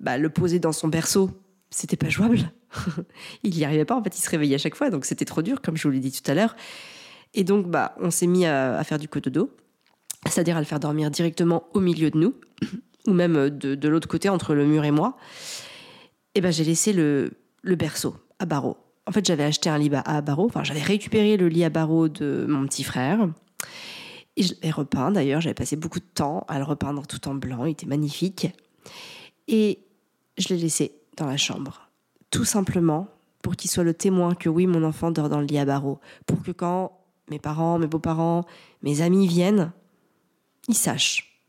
bah, 0.00 0.18
le 0.18 0.28
poser 0.28 0.58
dans 0.58 0.72
son 0.72 0.88
berceau, 0.88 1.30
c'était 1.70 1.96
pas 1.96 2.08
jouable. 2.08 2.40
il 3.42 3.54
n'y 3.54 3.64
arrivait 3.64 3.84
pas, 3.84 3.96
en 3.96 4.02
fait, 4.02 4.16
il 4.16 4.22
se 4.22 4.30
réveillait 4.30 4.56
à 4.56 4.58
chaque 4.58 4.74
fois, 4.74 4.90
donc 4.90 5.04
c'était 5.04 5.24
trop 5.24 5.42
dur, 5.42 5.62
comme 5.62 5.76
je 5.76 5.86
vous 5.86 5.92
l'ai 5.92 6.00
dit 6.00 6.12
tout 6.12 6.28
à 6.30 6.34
l'heure. 6.34 6.56
Et 7.34 7.44
donc, 7.44 7.68
bah, 7.68 7.94
on 8.00 8.10
s'est 8.10 8.26
mis 8.26 8.46
à, 8.46 8.82
faire 8.84 8.98
du 8.98 9.08
cododo, 9.08 9.50
c'est-à-dire 10.26 10.56
à 10.56 10.60
le 10.60 10.66
faire 10.66 10.80
dormir 10.80 11.10
directement 11.10 11.64
au 11.74 11.80
milieu 11.80 12.10
de 12.10 12.18
nous, 12.18 12.34
ou 13.06 13.12
même 13.12 13.50
de, 13.50 13.74
de 13.74 13.88
l'autre 13.88 14.08
côté, 14.08 14.28
entre 14.28 14.54
le 14.54 14.64
mur 14.66 14.84
et 14.84 14.90
moi. 14.90 15.16
Et 16.34 16.40
ben, 16.40 16.52
j'ai 16.52 16.64
laissé 16.64 16.92
le, 16.92 17.32
le 17.62 17.76
berceau 17.76 18.16
à 18.38 18.46
barreaux 18.46 18.76
en 19.06 19.12
fait, 19.12 19.24
j'avais 19.24 19.44
acheté 19.44 19.68
un 19.68 19.78
lit 19.78 19.90
à 19.92 20.20
barreaux, 20.20 20.46
enfin, 20.46 20.64
j'avais 20.64 20.82
récupéré 20.82 21.36
le 21.36 21.48
lit 21.48 21.64
à 21.64 21.70
barreaux 21.70 22.08
de 22.08 22.46
mon 22.48 22.66
petit 22.66 22.84
frère. 22.84 23.28
Et 24.36 24.42
je 24.42 24.54
l'ai 24.62 24.70
repeint 24.70 25.10
d'ailleurs, 25.10 25.40
j'avais 25.40 25.54
passé 25.54 25.76
beaucoup 25.76 26.00
de 26.00 26.04
temps 26.04 26.44
à 26.48 26.58
le 26.58 26.64
repeindre 26.64 27.06
tout 27.06 27.28
en 27.28 27.34
blanc, 27.34 27.66
il 27.66 27.72
était 27.72 27.86
magnifique. 27.86 28.48
Et 29.46 29.80
je 30.38 30.48
l'ai 30.48 30.56
laissé 30.56 30.94
dans 31.16 31.26
la 31.26 31.36
chambre, 31.36 31.90
tout 32.30 32.44
simplement 32.44 33.08
pour 33.42 33.56
qu'il 33.56 33.70
soit 33.70 33.84
le 33.84 33.92
témoin 33.92 34.34
que 34.34 34.48
oui, 34.48 34.66
mon 34.66 34.82
enfant 34.84 35.10
dort 35.10 35.28
dans 35.28 35.38
le 35.38 35.46
lit 35.46 35.58
à 35.58 35.66
barreaux. 35.66 36.00
Pour 36.24 36.42
que 36.42 36.50
quand 36.50 36.98
mes 37.30 37.38
parents, 37.38 37.78
mes 37.78 37.86
beaux-parents, 37.86 38.44
mes 38.82 39.02
amis 39.02 39.26
viennent, 39.26 39.72
ils 40.68 40.74
sachent. 40.74 41.40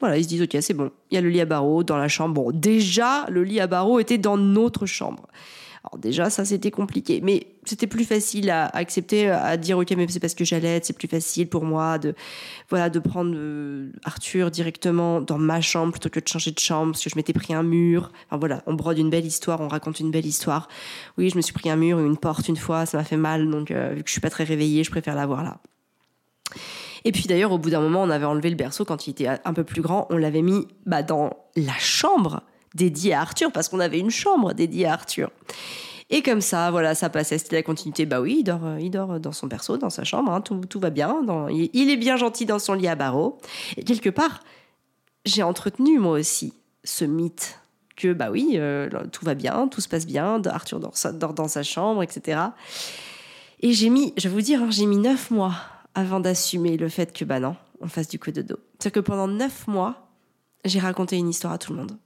Voilà, 0.00 0.18
ils 0.18 0.24
se 0.24 0.28
disent, 0.28 0.42
ok, 0.42 0.56
c'est 0.60 0.74
bon, 0.74 0.90
il 1.10 1.14
y 1.14 1.18
a 1.18 1.20
le 1.20 1.30
lit 1.30 1.40
à 1.40 1.46
barreaux 1.46 1.82
dans 1.82 1.96
la 1.96 2.08
chambre. 2.08 2.34
Bon, 2.34 2.50
déjà, 2.52 3.26
le 3.30 3.44
lit 3.44 3.60
à 3.60 3.66
barreaux 3.66 3.98
était 3.98 4.18
dans 4.18 4.36
notre 4.36 4.84
chambre. 4.86 5.26
Alors 5.88 6.00
déjà, 6.00 6.30
ça 6.30 6.44
c'était 6.44 6.72
compliqué, 6.72 7.20
mais 7.22 7.46
c'était 7.64 7.86
plus 7.86 8.04
facile 8.04 8.50
à, 8.50 8.66
accepter, 8.66 9.28
à 9.30 9.56
dire 9.56 9.78
ok, 9.78 9.92
mais 9.96 10.06
c'est 10.08 10.18
parce 10.18 10.34
que 10.34 10.44
j'allais, 10.44 10.80
c'est 10.82 10.96
plus 10.96 11.06
facile 11.06 11.48
pour 11.48 11.64
moi 11.64 11.98
de 11.98 12.14
voilà 12.68 12.90
de 12.90 12.98
prendre 12.98 13.32
euh, 13.36 13.92
Arthur 14.04 14.50
directement 14.50 15.20
dans 15.20 15.38
ma 15.38 15.60
chambre 15.60 15.92
plutôt 15.92 16.08
que 16.08 16.18
de 16.18 16.26
changer 16.26 16.50
de 16.50 16.58
chambre 16.58 16.92
parce 16.92 17.04
que 17.04 17.10
je 17.10 17.14
m'étais 17.14 17.32
pris 17.32 17.54
un 17.54 17.62
mur. 17.62 18.10
Enfin 18.26 18.38
voilà, 18.38 18.62
on 18.66 18.74
brode 18.74 18.98
une 18.98 19.10
belle 19.10 19.26
histoire, 19.26 19.60
on 19.60 19.68
raconte 19.68 20.00
une 20.00 20.10
belle 20.10 20.26
histoire. 20.26 20.68
Oui, 21.18 21.30
je 21.30 21.36
me 21.36 21.40
suis 21.40 21.52
pris 21.52 21.70
un 21.70 21.76
mur, 21.76 22.00
une 22.00 22.16
porte 22.16 22.48
une 22.48 22.56
fois, 22.56 22.84
ça 22.84 22.98
m'a 22.98 23.04
fait 23.04 23.16
mal, 23.16 23.48
donc 23.48 23.70
euh, 23.70 23.92
vu 23.94 24.02
que 24.02 24.08
je 24.08 24.12
suis 24.12 24.20
pas 24.20 24.30
très 24.30 24.44
réveillée, 24.44 24.82
je 24.82 24.90
préfère 24.90 25.14
l'avoir 25.14 25.44
là. 25.44 25.58
Et 27.04 27.12
puis 27.12 27.26
d'ailleurs, 27.28 27.52
au 27.52 27.58
bout 27.58 27.70
d'un 27.70 27.80
moment, 27.80 28.02
on 28.02 28.10
avait 28.10 28.24
enlevé 28.24 28.50
le 28.50 28.56
berceau 28.56 28.84
quand 28.84 29.06
il 29.06 29.10
était 29.10 29.28
un 29.28 29.52
peu 29.52 29.62
plus 29.62 29.82
grand, 29.82 30.08
on 30.10 30.16
l'avait 30.16 30.42
mis 30.42 30.66
bah, 30.84 31.04
dans 31.04 31.36
la 31.54 31.74
chambre 31.78 32.42
dédié 32.74 33.14
à 33.14 33.20
Arthur, 33.20 33.52
parce 33.52 33.68
qu'on 33.68 33.80
avait 33.80 33.98
une 33.98 34.10
chambre 34.10 34.52
dédiée 34.52 34.86
à 34.86 34.94
Arthur. 34.94 35.30
Et 36.08 36.22
comme 36.22 36.40
ça, 36.40 36.70
voilà, 36.70 36.94
ça 36.94 37.10
passait, 37.10 37.38
c'était 37.38 37.56
la 37.56 37.62
continuité. 37.62 38.06
Bah 38.06 38.20
oui, 38.20 38.36
il 38.38 38.44
dort, 38.44 38.64
euh, 38.64 38.80
il 38.80 38.90
dort 38.90 39.18
dans 39.18 39.32
son 39.32 39.48
berceau, 39.48 39.76
dans 39.76 39.90
sa 39.90 40.04
chambre, 40.04 40.30
hein, 40.30 40.40
tout, 40.40 40.60
tout, 40.68 40.78
va 40.78 40.90
bien. 40.90 41.20
Il, 41.50 41.90
est 41.90 41.96
bien 41.96 42.16
gentil 42.16 42.46
dans 42.46 42.60
son 42.60 42.74
lit 42.74 42.86
à 42.86 42.94
barreaux. 42.94 43.38
Et 43.76 43.82
quelque 43.82 44.10
part, 44.10 44.40
j'ai 45.24 45.42
entretenu 45.42 45.98
moi 45.98 46.12
aussi 46.12 46.52
ce 46.84 47.04
mythe 47.04 47.58
que, 47.96 48.12
bah 48.12 48.30
oui, 48.30 48.52
euh, 48.54 48.88
tout 49.10 49.24
va 49.24 49.34
bien, 49.34 49.66
tout 49.68 49.80
se 49.80 49.88
passe 49.88 50.06
bien, 50.06 50.40
Arthur 50.44 50.78
dort, 50.78 50.94
dort 51.14 51.34
dans 51.34 51.48
sa 51.48 51.62
chambre, 51.62 52.02
etc. 52.02 52.40
Et 53.60 53.72
j'ai 53.72 53.88
mis, 53.88 54.12
je 54.16 54.28
vais 54.28 54.34
vous 54.34 54.42
dire, 54.42 54.62
hein, 54.62 54.70
j'ai 54.70 54.86
mis 54.86 54.98
neuf 54.98 55.30
mois 55.30 55.54
avant 55.94 56.20
d'assumer 56.20 56.76
le 56.76 56.88
fait 56.88 57.12
que, 57.12 57.24
bah 57.24 57.40
non, 57.40 57.56
on 57.80 57.88
fasse 57.88 58.06
du 58.06 58.18
coup 58.18 58.30
de 58.30 58.42
dos. 58.42 58.58
C'est-à-dire 58.78 58.92
que 58.92 59.00
pendant 59.00 59.26
neuf 59.26 59.66
mois, 59.66 60.08
j'ai 60.64 60.78
raconté 60.78 61.16
une 61.16 61.28
histoire 61.28 61.54
à 61.54 61.58
tout 61.58 61.72
le 61.72 61.78
monde. 61.78 61.96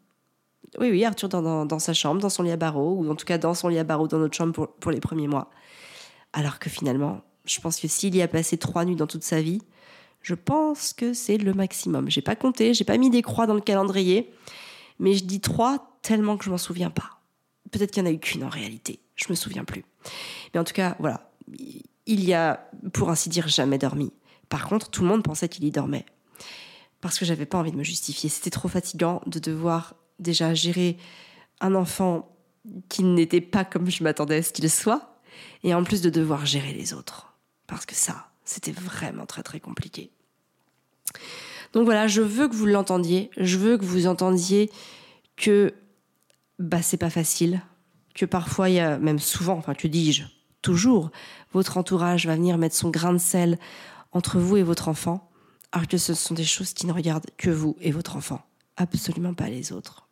Oui, 0.78 0.90
oui, 0.90 1.04
Arthur 1.04 1.28
dans, 1.28 1.78
sa 1.78 1.92
chambre, 1.92 2.20
dans 2.20 2.28
son 2.28 2.42
lit 2.42 2.52
à 2.52 2.56
barreaux, 2.56 2.94
ou 2.98 3.10
en 3.10 3.16
tout 3.16 3.24
cas 3.24 3.38
dans 3.38 3.54
son 3.54 3.68
lit 3.68 3.78
à 3.78 3.84
barreaux 3.84 4.06
dans 4.08 4.18
notre 4.18 4.36
chambre 4.36 4.68
pour, 4.80 4.90
les 4.90 5.00
premiers 5.00 5.26
mois. 5.26 5.50
Alors 6.32 6.58
que 6.58 6.70
finalement, 6.70 7.22
je 7.44 7.60
pense 7.60 7.80
que 7.80 7.88
s'il 7.88 8.14
y 8.14 8.22
a 8.22 8.28
passé 8.28 8.56
trois 8.56 8.84
nuits 8.84 8.96
dans 8.96 9.08
toute 9.08 9.24
sa 9.24 9.40
vie, 9.40 9.60
je 10.22 10.34
pense 10.34 10.92
que 10.92 11.12
c'est 11.12 11.38
le 11.38 11.54
maximum. 11.54 12.08
J'ai 12.08 12.22
pas 12.22 12.36
compté, 12.36 12.74
j'ai 12.74 12.84
pas 12.84 12.98
mis 12.98 13.10
des 13.10 13.22
croix 13.22 13.46
dans 13.46 13.54
le 13.54 13.60
calendrier, 13.60 14.32
mais 14.98 15.14
je 15.14 15.24
dis 15.24 15.40
trois 15.40 15.98
tellement 16.02 16.36
que 16.36 16.44
je 16.44 16.50
m'en 16.50 16.58
souviens 16.58 16.90
pas. 16.90 17.20
Peut-être 17.72 17.90
qu'il 17.90 18.02
y 18.02 18.06
en 18.06 18.10
a 18.10 18.12
eu 18.12 18.18
qu'une 18.18 18.44
en 18.44 18.48
réalité, 18.48 19.00
je 19.16 19.26
me 19.30 19.34
souviens 19.34 19.64
plus. 19.64 19.84
Mais 20.54 20.60
en 20.60 20.64
tout 20.64 20.72
cas, 20.72 20.96
voilà, 21.00 21.30
il 22.06 22.24
y 22.24 22.34
a, 22.34 22.68
pour 22.92 23.10
ainsi 23.10 23.28
dire, 23.28 23.48
jamais 23.48 23.78
dormi. 23.78 24.12
Par 24.48 24.68
contre, 24.68 24.90
tout 24.90 25.02
le 25.02 25.08
monde 25.08 25.22
pensait 25.22 25.48
qu'il 25.48 25.64
y 25.64 25.70
dormait. 25.70 26.06
Parce 27.00 27.18
que 27.18 27.24
j'avais 27.24 27.46
pas 27.46 27.58
envie 27.58 27.72
de 27.72 27.76
me 27.76 27.84
justifier. 27.84 28.28
C'était 28.28 28.50
trop 28.50 28.68
fatigant 28.68 29.22
de 29.26 29.38
devoir 29.38 29.94
déjà 30.20 30.54
gérer 30.54 30.96
un 31.60 31.74
enfant 31.74 32.28
qui 32.88 33.02
n'était 33.02 33.40
pas 33.40 33.64
comme 33.64 33.90
je 33.90 34.02
m'attendais 34.04 34.36
à 34.36 34.42
ce 34.42 34.52
qu'il 34.52 34.70
soit, 34.70 35.20
et 35.62 35.74
en 35.74 35.84
plus 35.84 36.02
de 36.02 36.10
devoir 36.10 36.46
gérer 36.46 36.72
les 36.72 36.92
autres. 36.92 37.34
Parce 37.66 37.86
que 37.86 37.94
ça, 37.94 38.30
c'était 38.44 38.72
vraiment 38.72 39.26
très 39.26 39.42
très 39.42 39.60
compliqué. 39.60 40.10
Donc 41.72 41.84
voilà, 41.84 42.06
je 42.06 42.20
veux 42.20 42.48
que 42.48 42.56
vous 42.56 42.66
l'entendiez, 42.66 43.30
je 43.36 43.56
veux 43.56 43.78
que 43.78 43.84
vous 43.84 44.06
entendiez 44.06 44.70
que 45.36 45.72
bah 46.58 46.82
c'est 46.82 46.96
pas 46.96 47.10
facile, 47.10 47.62
que 48.14 48.26
parfois 48.26 48.68
il 48.68 48.74
y 48.74 48.80
a 48.80 48.98
même 48.98 49.18
souvent, 49.18 49.56
enfin 49.56 49.74
que 49.74 49.86
dis-je, 49.86 50.24
toujours, 50.62 51.10
votre 51.52 51.78
entourage 51.78 52.26
va 52.26 52.34
venir 52.34 52.58
mettre 52.58 52.74
son 52.74 52.90
grain 52.90 53.12
de 53.12 53.18
sel 53.18 53.58
entre 54.12 54.38
vous 54.38 54.56
et 54.56 54.62
votre 54.62 54.88
enfant, 54.88 55.30
alors 55.72 55.86
que 55.86 55.96
ce 55.96 56.14
sont 56.14 56.34
des 56.34 56.44
choses 56.44 56.72
qui 56.72 56.86
ne 56.86 56.92
regardent 56.92 57.30
que 57.38 57.50
vous 57.50 57.76
et 57.80 57.92
votre 57.92 58.16
enfant, 58.16 58.42
absolument 58.76 59.34
pas 59.34 59.48
les 59.48 59.72
autres. 59.72 60.09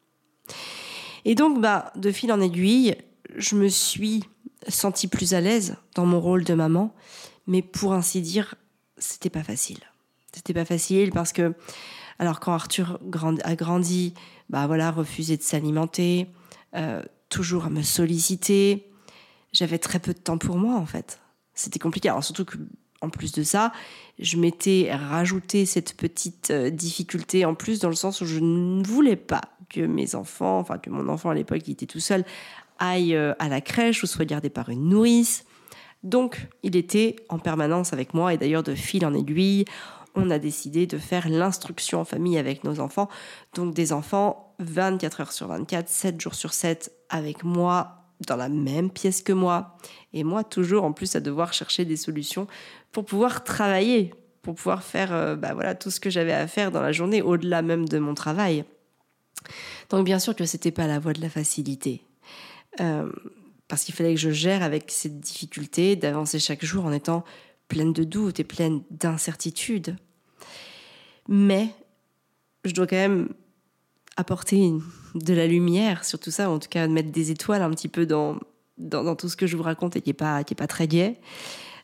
Et 1.24 1.34
donc, 1.34 1.60
bah, 1.60 1.92
de 1.96 2.10
fil 2.10 2.32
en 2.32 2.40
aiguille, 2.40 2.96
je 3.36 3.54
me 3.54 3.68
suis 3.68 4.24
sentie 4.68 5.08
plus 5.08 5.34
à 5.34 5.40
l'aise 5.40 5.76
dans 5.94 6.06
mon 6.06 6.20
rôle 6.20 6.44
de 6.44 6.54
maman, 6.54 6.94
mais 7.46 7.62
pour 7.62 7.92
ainsi 7.92 8.20
dire, 8.20 8.54
c'était 8.96 9.30
pas 9.30 9.42
facile. 9.42 9.80
C'était 10.32 10.54
pas 10.54 10.64
facile 10.64 11.10
parce 11.10 11.32
que, 11.32 11.54
alors 12.18 12.40
quand 12.40 12.52
Arthur 12.52 12.98
a 13.44 13.56
grandi, 13.56 14.14
bah 14.50 14.66
voilà, 14.66 14.90
refusé 14.90 15.36
de 15.36 15.42
s'alimenter, 15.42 16.26
euh, 16.74 17.02
toujours 17.28 17.66
à 17.66 17.70
me 17.70 17.82
solliciter, 17.82 18.90
j'avais 19.52 19.78
très 19.78 19.98
peu 19.98 20.12
de 20.12 20.18
temps 20.18 20.38
pour 20.38 20.56
moi 20.56 20.76
en 20.76 20.86
fait. 20.86 21.20
C'était 21.54 21.78
compliqué. 21.78 22.08
Alors 22.08 22.24
surtout 22.24 22.44
que 22.44 22.58
en 23.00 23.10
plus 23.10 23.32
de 23.32 23.42
ça, 23.42 23.72
je 24.18 24.36
m'étais 24.36 24.92
rajouté 24.92 25.66
cette 25.66 25.96
petite 25.96 26.50
euh, 26.50 26.68
difficulté 26.70 27.44
en 27.44 27.54
plus 27.54 27.78
dans 27.78 27.88
le 27.88 27.94
sens 27.94 28.20
où 28.20 28.26
je 28.26 28.40
ne 28.40 28.84
voulais 28.84 29.16
pas 29.16 29.42
que 29.68 29.80
mes 29.80 30.14
enfants, 30.14 30.58
enfin 30.58 30.78
que 30.78 30.90
mon 30.90 31.08
enfant 31.08 31.30
à 31.30 31.34
l'époque 31.34 31.60
qui 31.60 31.72
était 31.72 31.86
tout 31.86 32.00
seul, 32.00 32.24
aille 32.78 33.14
euh, 33.14 33.34
à 33.38 33.48
la 33.48 33.60
crèche 33.60 34.02
ou 34.02 34.06
soit 34.06 34.24
gardé 34.24 34.50
par 34.50 34.68
une 34.68 34.88
nourrice. 34.88 35.44
Donc, 36.02 36.48
il 36.62 36.76
était 36.76 37.16
en 37.28 37.38
permanence 37.38 37.92
avec 37.92 38.14
moi 38.14 38.32
et 38.32 38.38
d'ailleurs 38.38 38.62
de 38.62 38.74
fil 38.74 39.04
en 39.04 39.14
aiguille, 39.14 39.64
on 40.14 40.30
a 40.30 40.38
décidé 40.38 40.86
de 40.86 40.98
faire 40.98 41.28
l'instruction 41.28 42.00
en 42.00 42.04
famille 42.04 42.38
avec 42.38 42.64
nos 42.64 42.80
enfants. 42.80 43.08
Donc 43.54 43.74
des 43.74 43.92
enfants 43.92 44.54
24 44.58 45.20
heures 45.20 45.32
sur 45.32 45.48
24, 45.48 45.88
7 45.88 46.20
jours 46.20 46.34
sur 46.34 46.52
7 46.52 46.92
avec 47.08 47.44
moi 47.44 47.98
dans 48.26 48.36
la 48.36 48.48
même 48.48 48.90
pièce 48.90 49.22
que 49.22 49.32
moi. 49.32 49.76
Et 50.12 50.24
moi, 50.24 50.42
toujours 50.42 50.84
en 50.84 50.92
plus 50.92 51.14
à 51.14 51.20
devoir 51.20 51.52
chercher 51.52 51.84
des 51.84 51.96
solutions 51.96 52.46
pour 52.90 53.04
pouvoir 53.04 53.44
travailler, 53.44 54.12
pour 54.42 54.54
pouvoir 54.54 54.82
faire 54.82 55.12
euh, 55.12 55.36
bah 55.36 55.54
voilà, 55.54 55.74
tout 55.74 55.90
ce 55.90 56.00
que 56.00 56.10
j'avais 56.10 56.32
à 56.32 56.46
faire 56.46 56.72
dans 56.72 56.82
la 56.82 56.92
journée, 56.92 57.22
au-delà 57.22 57.62
même 57.62 57.88
de 57.88 57.98
mon 57.98 58.14
travail. 58.14 58.64
Donc 59.90 60.04
bien 60.04 60.18
sûr 60.18 60.34
que 60.34 60.44
c'était 60.44 60.70
pas 60.70 60.86
la 60.86 60.98
voie 60.98 61.12
de 61.12 61.20
la 61.20 61.30
facilité. 61.30 62.02
Euh, 62.80 63.10
parce 63.68 63.84
qu'il 63.84 63.94
fallait 63.94 64.14
que 64.14 64.20
je 64.20 64.30
gère 64.30 64.62
avec 64.62 64.90
cette 64.90 65.20
difficulté 65.20 65.94
d'avancer 65.94 66.38
chaque 66.38 66.64
jour 66.64 66.86
en 66.86 66.92
étant 66.92 67.24
pleine 67.68 67.92
de 67.92 68.04
doutes 68.04 68.40
et 68.40 68.44
pleine 68.44 68.82
d'incertitudes. 68.90 69.96
Mais 71.28 71.68
je 72.64 72.72
dois 72.72 72.86
quand 72.86 72.96
même 72.96 73.28
apporter 74.16 74.72
de 75.14 75.34
la 75.34 75.46
lumière 75.46 76.04
sur 76.04 76.18
tout 76.18 76.30
ça, 76.30 76.50
en 76.50 76.58
tout 76.58 76.68
cas 76.68 76.88
mettre 76.88 77.10
des 77.10 77.30
étoiles 77.30 77.62
un 77.62 77.70
petit 77.70 77.88
peu 77.88 78.06
dans, 78.06 78.38
tout 79.16 79.28
ce 79.28 79.36
que 79.36 79.46
je 79.46 79.56
vous 79.56 79.62
raconte 79.62 79.96
et 79.96 80.00
qui 80.00 80.10
n'est 80.10 80.14
pas, 80.14 80.42
pas 80.42 80.66
très 80.66 80.88
gai. 80.88 81.18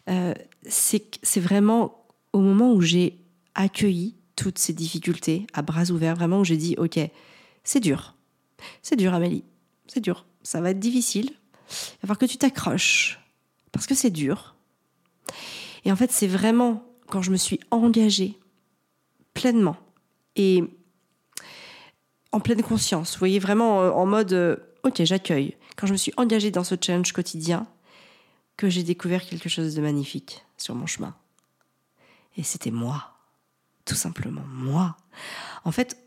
Euh, 0.08 0.34
c'est 0.66 1.40
vraiment 1.40 2.06
au 2.32 2.40
moment 2.40 2.72
où 2.72 2.80
j'ai 2.80 3.18
accueilli 3.54 4.16
toutes 4.36 4.58
ces 4.58 4.72
difficultés 4.72 5.46
à 5.52 5.62
bras 5.62 5.90
ouverts, 5.90 6.16
vraiment 6.16 6.40
où 6.40 6.44
j'ai 6.44 6.56
dit, 6.56 6.74
OK, 6.78 6.98
c'est 7.64 7.80
dur. 7.80 8.14
C'est 8.82 8.96
dur, 8.96 9.14
Amélie. 9.14 9.44
C'est 9.86 10.00
dur. 10.00 10.26
Ça 10.42 10.60
va 10.60 10.70
être 10.70 10.78
difficile. 10.78 11.30
Il 11.30 11.32
va 11.32 12.00
falloir 12.02 12.18
que 12.18 12.26
tu 12.26 12.36
t'accroches. 12.36 13.20
Parce 13.72 13.86
que 13.86 13.94
c'est 13.94 14.10
dur. 14.10 14.54
Et 15.84 15.92
en 15.92 15.96
fait, 15.96 16.10
c'est 16.10 16.26
vraiment 16.26 16.84
quand 17.08 17.22
je 17.22 17.30
me 17.30 17.36
suis 17.36 17.60
engagée 17.70 18.38
pleinement 19.34 19.76
et 20.36 20.64
en 22.32 22.40
pleine 22.40 22.62
conscience. 22.62 23.12
Vous 23.14 23.18
voyez, 23.18 23.38
vraiment 23.38 23.82
euh, 23.82 23.90
en 23.90 24.06
mode 24.06 24.32
euh, 24.32 24.56
Ok, 24.84 25.02
j'accueille. 25.04 25.56
Quand 25.76 25.86
je 25.86 25.92
me 25.92 25.96
suis 25.96 26.12
engagée 26.16 26.50
dans 26.50 26.64
ce 26.64 26.74
challenge 26.80 27.12
quotidien, 27.12 27.66
que 28.56 28.68
j'ai 28.68 28.82
découvert 28.82 29.24
quelque 29.24 29.48
chose 29.48 29.74
de 29.74 29.80
magnifique 29.80 30.44
sur 30.58 30.74
mon 30.74 30.86
chemin. 30.86 31.16
Et 32.36 32.42
c'était 32.42 32.70
moi. 32.70 33.14
Tout 33.84 33.94
simplement 33.94 34.42
moi. 34.46 34.96
En 35.64 35.72
fait, 35.72 36.03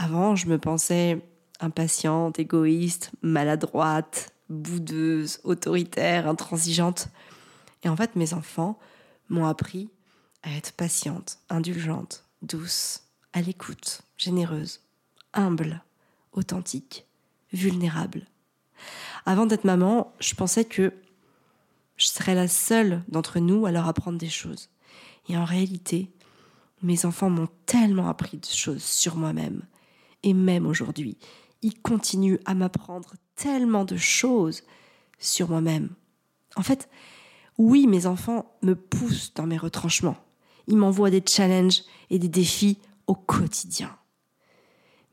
avant, 0.00 0.34
je 0.34 0.46
me 0.46 0.58
pensais 0.58 1.22
impatiente, 1.60 2.38
égoïste, 2.38 3.10
maladroite, 3.20 4.32
boudeuse, 4.48 5.40
autoritaire, 5.44 6.26
intransigeante. 6.26 7.08
Et 7.84 7.88
en 7.90 7.96
fait, 7.96 8.16
mes 8.16 8.32
enfants 8.32 8.78
m'ont 9.28 9.46
appris 9.46 9.90
à 10.42 10.56
être 10.56 10.72
patiente, 10.72 11.38
indulgente, 11.50 12.24
douce, 12.40 13.02
à 13.34 13.42
l'écoute, 13.42 14.00
généreuse, 14.16 14.80
humble, 15.34 15.82
authentique, 16.32 17.06
vulnérable. 17.52 18.26
Avant 19.26 19.44
d'être 19.44 19.64
maman, 19.64 20.14
je 20.18 20.34
pensais 20.34 20.64
que 20.64 20.94
je 21.98 22.06
serais 22.06 22.34
la 22.34 22.48
seule 22.48 23.02
d'entre 23.08 23.38
nous 23.38 23.66
à 23.66 23.70
leur 23.70 23.86
apprendre 23.86 24.16
des 24.16 24.30
choses. 24.30 24.70
Et 25.28 25.36
en 25.36 25.44
réalité, 25.44 26.10
mes 26.82 27.04
enfants 27.04 27.28
m'ont 27.28 27.50
tellement 27.66 28.08
appris 28.08 28.38
de 28.38 28.46
choses 28.46 28.82
sur 28.82 29.16
moi-même. 29.16 29.62
Et 30.22 30.34
même 30.34 30.66
aujourd'hui, 30.66 31.18
ils 31.62 31.80
continuent 31.80 32.40
à 32.44 32.54
m'apprendre 32.54 33.14
tellement 33.36 33.84
de 33.84 33.96
choses 33.96 34.62
sur 35.18 35.48
moi-même. 35.48 35.90
En 36.56 36.62
fait, 36.62 36.88
oui, 37.58 37.86
mes 37.86 38.06
enfants 38.06 38.56
me 38.62 38.74
poussent 38.74 39.32
dans 39.34 39.46
mes 39.46 39.58
retranchements. 39.58 40.16
Ils 40.66 40.76
m'envoient 40.76 41.10
des 41.10 41.22
challenges 41.26 41.82
et 42.10 42.18
des 42.18 42.28
défis 42.28 42.78
au 43.06 43.14
quotidien. 43.14 43.96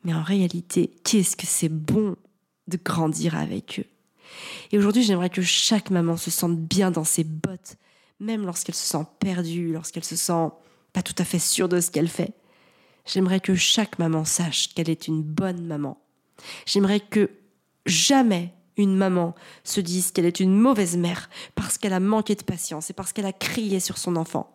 Mais 0.03 0.13
en 0.13 0.23
réalité, 0.23 0.91
qu'est-ce 1.03 1.35
que 1.35 1.47
c'est 1.47 1.69
bon 1.69 2.15
de 2.67 2.77
grandir 2.77 3.35
avec 3.35 3.79
eux? 3.79 3.85
Et 4.71 4.77
aujourd'hui, 4.77 5.03
j'aimerais 5.03 5.29
que 5.29 5.41
chaque 5.41 5.89
maman 5.89 6.17
se 6.17 6.31
sente 6.31 6.57
bien 6.57 6.91
dans 6.91 7.03
ses 7.03 7.23
bottes, 7.23 7.75
même 8.19 8.45
lorsqu'elle 8.45 8.75
se 8.75 8.85
sent 8.85 9.05
perdue, 9.19 9.71
lorsqu'elle 9.73 10.03
se 10.03 10.15
sent 10.15 10.49
pas 10.93 11.01
tout 11.01 11.15
à 11.17 11.25
fait 11.25 11.39
sûre 11.39 11.69
de 11.69 11.79
ce 11.79 11.91
qu'elle 11.91 12.09
fait. 12.09 12.33
J'aimerais 13.07 13.39
que 13.39 13.55
chaque 13.55 13.97
maman 13.99 14.25
sache 14.25 14.73
qu'elle 14.73 14.89
est 14.89 15.07
une 15.07 15.23
bonne 15.23 15.65
maman. 15.65 15.97
J'aimerais 16.65 16.99
que 16.99 17.31
jamais 17.85 18.53
une 18.75 18.95
maman 18.95 19.33
se 19.63 19.79
dise 19.79 20.11
qu'elle 20.11 20.25
est 20.25 20.39
une 20.39 20.55
mauvaise 20.55 20.97
mère 20.97 21.29
parce 21.55 21.77
qu'elle 21.77 21.93
a 21.93 21.99
manqué 21.99 22.35
de 22.35 22.43
patience 22.43 22.89
et 22.89 22.93
parce 22.93 23.13
qu'elle 23.13 23.25
a 23.25 23.33
crié 23.33 23.79
sur 23.79 23.97
son 23.97 24.15
enfant. 24.17 24.53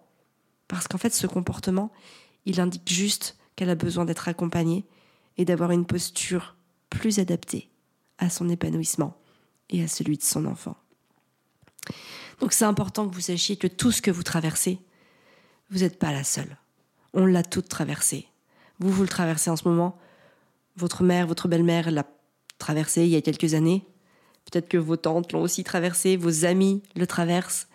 Parce 0.68 0.86
qu'en 0.86 0.98
fait, 0.98 1.14
ce 1.14 1.26
comportement, 1.26 1.90
il 2.44 2.60
indique 2.60 2.88
juste 2.92 3.36
qu'elle 3.56 3.70
a 3.70 3.74
besoin 3.74 4.04
d'être 4.04 4.28
accompagnée 4.28 4.84
et 5.38 5.44
d'avoir 5.44 5.70
une 5.72 5.86
posture 5.86 6.56
plus 6.90 7.18
adaptée 7.18 7.70
à 8.18 8.30
son 8.30 8.48
épanouissement 8.48 9.18
et 9.70 9.82
à 9.82 9.88
celui 9.88 10.18
de 10.18 10.22
son 10.22 10.46
enfant. 10.46 10.76
Donc 12.40 12.52
c'est 12.52 12.64
important 12.64 13.08
que 13.08 13.14
vous 13.14 13.22
sachiez 13.22 13.56
que 13.56 13.66
tout 13.66 13.92
ce 13.92 14.02
que 14.02 14.10
vous 14.10 14.22
traversez, 14.22 14.78
vous 15.70 15.80
n'êtes 15.80 15.98
pas 15.98 16.12
la 16.12 16.22
seule. 16.22 16.58
On 17.14 17.26
l'a 17.26 17.42
toute 17.42 17.68
traversé. 17.68 18.28
Vous, 18.82 18.90
vous 18.90 19.02
le 19.02 19.08
traversez 19.08 19.48
en 19.48 19.56
ce 19.56 19.68
moment. 19.68 19.96
Votre 20.76 21.04
mère, 21.04 21.28
votre 21.28 21.46
belle-mère 21.46 21.92
l'a 21.92 22.04
traversé 22.58 23.04
il 23.04 23.10
y 23.10 23.16
a 23.16 23.22
quelques 23.22 23.54
années. 23.54 23.86
Peut-être 24.44 24.68
que 24.68 24.76
vos 24.76 24.96
tantes 24.96 25.32
l'ont 25.32 25.42
aussi 25.42 25.62
traversé, 25.62 26.16
vos 26.16 26.44
amis 26.44 26.82
le 26.96 27.06
traversent, 27.06 27.68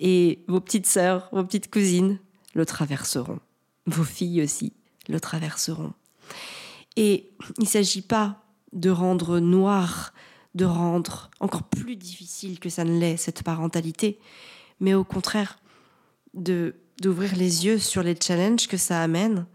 et 0.00 0.42
vos 0.48 0.60
petites 0.60 0.86
sœurs, 0.86 1.28
vos 1.32 1.44
petites 1.44 1.70
cousines 1.70 2.18
le 2.54 2.64
traverseront. 2.64 3.40
Vos 3.86 4.04
filles 4.04 4.42
aussi 4.42 4.72
le 5.08 5.20
traverseront. 5.20 5.92
Et 6.96 7.30
il 7.58 7.64
ne 7.64 7.68
s'agit 7.68 8.00
pas 8.00 8.42
de 8.72 8.88
rendre 8.88 9.40
noir, 9.40 10.14
de 10.54 10.64
rendre 10.64 11.30
encore 11.40 11.64
plus 11.64 11.96
difficile 11.96 12.58
que 12.58 12.70
ça 12.70 12.84
ne 12.84 12.98
l'est 12.98 13.18
cette 13.18 13.42
parentalité, 13.42 14.18
mais 14.80 14.94
au 14.94 15.04
contraire 15.04 15.58
de 16.32 16.76
d'ouvrir 17.02 17.34
les 17.34 17.66
yeux 17.66 17.78
sur 17.78 18.04
les 18.04 18.16
challenges 18.18 18.68
que 18.68 18.76
ça 18.76 19.02
amène 19.02 19.46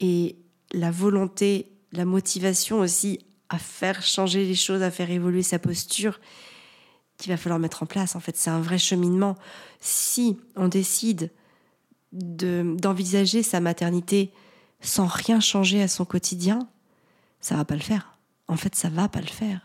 et 0.00 0.36
la 0.72 0.90
volonté, 0.90 1.72
la 1.92 2.04
motivation 2.04 2.80
aussi 2.80 3.20
à 3.48 3.58
faire 3.58 4.02
changer 4.02 4.44
les 4.44 4.54
choses, 4.54 4.82
à 4.82 4.90
faire 4.90 5.10
évoluer 5.10 5.42
sa 5.42 5.58
posture 5.58 6.20
qu'il 7.16 7.32
va 7.32 7.36
falloir 7.36 7.58
mettre 7.58 7.82
en 7.82 7.86
place. 7.86 8.16
En 8.16 8.20
fait, 8.20 8.36
c'est 8.36 8.50
un 8.50 8.60
vrai 8.60 8.78
cheminement. 8.78 9.36
Si 9.80 10.38
on 10.56 10.68
décide 10.68 11.30
d'envisager 12.12 13.42
sa 13.42 13.60
maternité 13.60 14.32
sans 14.80 15.06
rien 15.06 15.40
changer 15.40 15.82
à 15.82 15.88
son 15.88 16.04
quotidien, 16.04 16.68
ça 17.40 17.56
va 17.56 17.64
pas 17.64 17.74
le 17.74 17.80
faire 17.80 18.16
en 18.48 18.56
fait, 18.56 18.74
ça 18.74 18.88
va 18.88 19.08
pas 19.08 19.20
le 19.20 19.26
faire. 19.26 19.60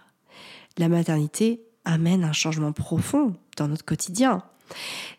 La 0.77 0.89
maternité 0.89 1.61
amène 1.85 2.23
un 2.23 2.33
changement 2.33 2.71
profond 2.71 3.35
dans 3.57 3.67
notre 3.67 3.85
quotidien. 3.85 4.43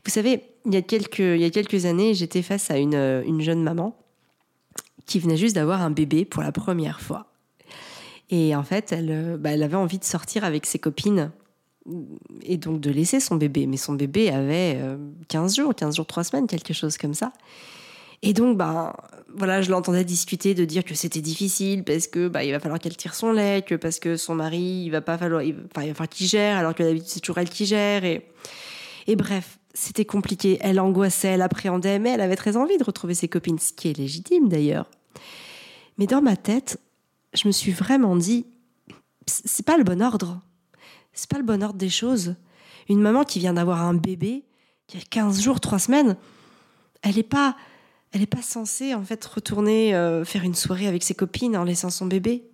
Vous 0.05 0.11
savez, 0.11 0.42
il 0.66 0.75
y 0.75 0.77
a 0.77 0.83
quelques, 0.83 1.87
années, 1.87 2.14
j'étais 2.14 2.42
face 2.42 2.70
à 2.70 2.79
une 2.79 3.40
jeune 3.40 3.62
maman 3.62 3.96
qui 5.06 5.18
venait 5.18 5.36
juste 5.36 5.54
d'avoir 5.54 5.82
un 5.82 5.90
bébé 5.90 6.24
pour 6.24 6.42
la 6.42 6.52
première 6.52 7.00
fois. 7.00 7.26
Et 8.30 8.56
en 8.56 8.62
fait, 8.62 8.92
elle, 8.92 9.36
bah, 9.38 9.50
elle 9.50 9.62
avait 9.62 9.76
envie 9.76 9.98
de 9.98 10.04
sortir 10.04 10.44
avec 10.44 10.66
ses 10.66 10.78
copines 10.78 11.30
et 12.42 12.56
donc 12.56 12.80
de 12.80 12.90
laisser 12.90 13.20
son 13.20 13.36
bébé. 13.36 13.66
Mais 13.66 13.76
son 13.76 13.94
bébé 13.94 14.30
avait 14.30 14.80
15 15.28 15.52
euh, 15.58 15.62
jours, 15.62 15.74
15 15.74 15.96
jours, 15.96 16.06
3 16.06 16.24
semaines, 16.24 16.46
quelque 16.46 16.72
chose 16.72 16.96
comme 16.96 17.14
ça. 17.14 17.32
Et 18.22 18.32
donc, 18.32 18.56
bah, 18.56 18.96
voilà, 19.34 19.62
je 19.62 19.70
l'entendais 19.70 20.04
discuter 20.04 20.54
de 20.54 20.64
dire 20.64 20.84
que 20.84 20.94
c'était 20.94 21.20
difficile 21.20 21.82
parce 21.82 22.06
que 22.06 22.28
bah, 22.28 22.44
il 22.44 22.52
va 22.52 22.60
falloir 22.60 22.78
qu'elle 22.78 22.96
tire 22.96 23.14
son 23.14 23.32
lait, 23.32 23.62
que 23.62 23.74
parce 23.74 23.98
que 23.98 24.16
son 24.16 24.36
mari, 24.36 24.84
il 24.86 24.90
va 24.90 25.00
pas 25.00 25.18
falloir, 25.18 25.42
il, 25.42 25.54
va 25.54 25.82
falloir 25.82 26.08
qu'il 26.08 26.26
gère, 26.26 26.56
alors 26.56 26.74
que 26.74 26.82
d'habitude 26.84 27.08
c'est 27.08 27.20
toujours 27.20 27.38
elle 27.38 27.50
qui 27.50 27.66
gère. 27.66 28.04
Et, 28.04 28.28
et 29.08 29.16
bref, 29.16 29.58
c'était 29.74 30.04
compliqué. 30.04 30.58
Elle 30.61 30.80
angoissait, 30.80 31.28
elle 31.28 31.42
appréhendait, 31.42 31.98
mais 31.98 32.11
elle 32.11 32.20
avait 32.20 32.37
très 32.37 32.56
envie 32.56 32.78
de 32.78 32.85
retrouver 32.85 33.14
ses 33.14 33.28
copines, 33.28 33.58
ce 33.58 33.72
qui 33.72 33.88
est 33.88 33.96
légitime 33.96 34.48
d'ailleurs. 34.48 34.90
Mais 35.98 36.06
dans 36.06 36.22
ma 36.22 36.37
tête, 36.37 36.78
je 37.35 37.46
me 37.46 37.52
suis 37.52 37.72
vraiment 37.72 38.16
dit, 38.16 38.46
c'est 39.26 39.64
pas 39.64 39.76
le 39.76 39.85
bon 39.85 40.02
ordre. 40.02 40.40
C'est 41.12 41.28
pas 41.28 41.38
le 41.38 41.44
bon 41.44 41.62
ordre 41.62 41.78
des 41.78 41.90
choses. 41.90 42.35
Une 42.88 43.00
maman 43.00 43.24
qui 43.24 43.38
vient 43.38 43.54
d'avoir 43.54 43.82
un 43.82 43.94
bébé, 43.94 44.44
qui 44.87 44.98
a 44.98 45.00
15 45.00 45.42
jours, 45.42 45.61
3 45.61 45.78
semaines, 45.78 46.16
elle 47.02 47.16
n'est 47.16 47.22
pas 47.22 47.56
elle 48.12 48.20
n'est 48.20 48.26
pas 48.26 48.42
censée 48.42 48.94
en 48.94 49.02
fait 49.02 49.24
retourner 49.24 49.94
euh, 49.94 50.22
faire 50.24 50.44
une 50.44 50.54
soirée 50.54 50.87
avec 50.87 51.02
ses 51.02 51.14
copines 51.14 51.56
en 51.56 51.64
laissant 51.64 51.88
son 51.88 52.04
bébé. 52.04 52.44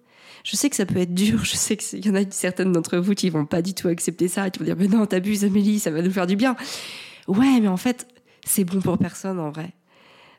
Je 0.44 0.54
sais 0.54 0.70
que 0.70 0.76
ça 0.76 0.87
peut 0.87 0.98
être 0.98 1.14
dur, 1.14 1.44
je 1.44 1.57
sais 1.57 1.76
qu'il 1.76 2.07
y 2.07 2.11
en 2.11 2.14
a 2.14 2.22
certaines 2.31 2.70
d'entre 2.70 2.98
vous 2.98 3.14
qui 3.14 3.28
vont 3.28 3.44
pas 3.44 3.61
du 3.61 3.74
tout 3.74 3.88
accepter 3.88 4.28
ça, 4.28 4.50
qui 4.50 4.61
vont 4.61 4.64
dire 4.64 4.76
mais 4.78 4.87
non 4.87 5.04
t'abuses 5.04 5.44
Amélie, 5.44 5.81
ça 5.81 5.90
va 5.90 6.00
nous 6.00 6.12
faire 6.12 6.28
du 6.28 6.37
bien. 6.37 6.57
Ouais, 7.28 7.60
mais 7.60 7.68
en 7.68 7.76
fait 7.76 8.06
c'est 8.48 8.64
bon 8.64 8.80
pour 8.80 8.98
personne 8.98 9.38
en 9.38 9.50
vrai. 9.50 9.70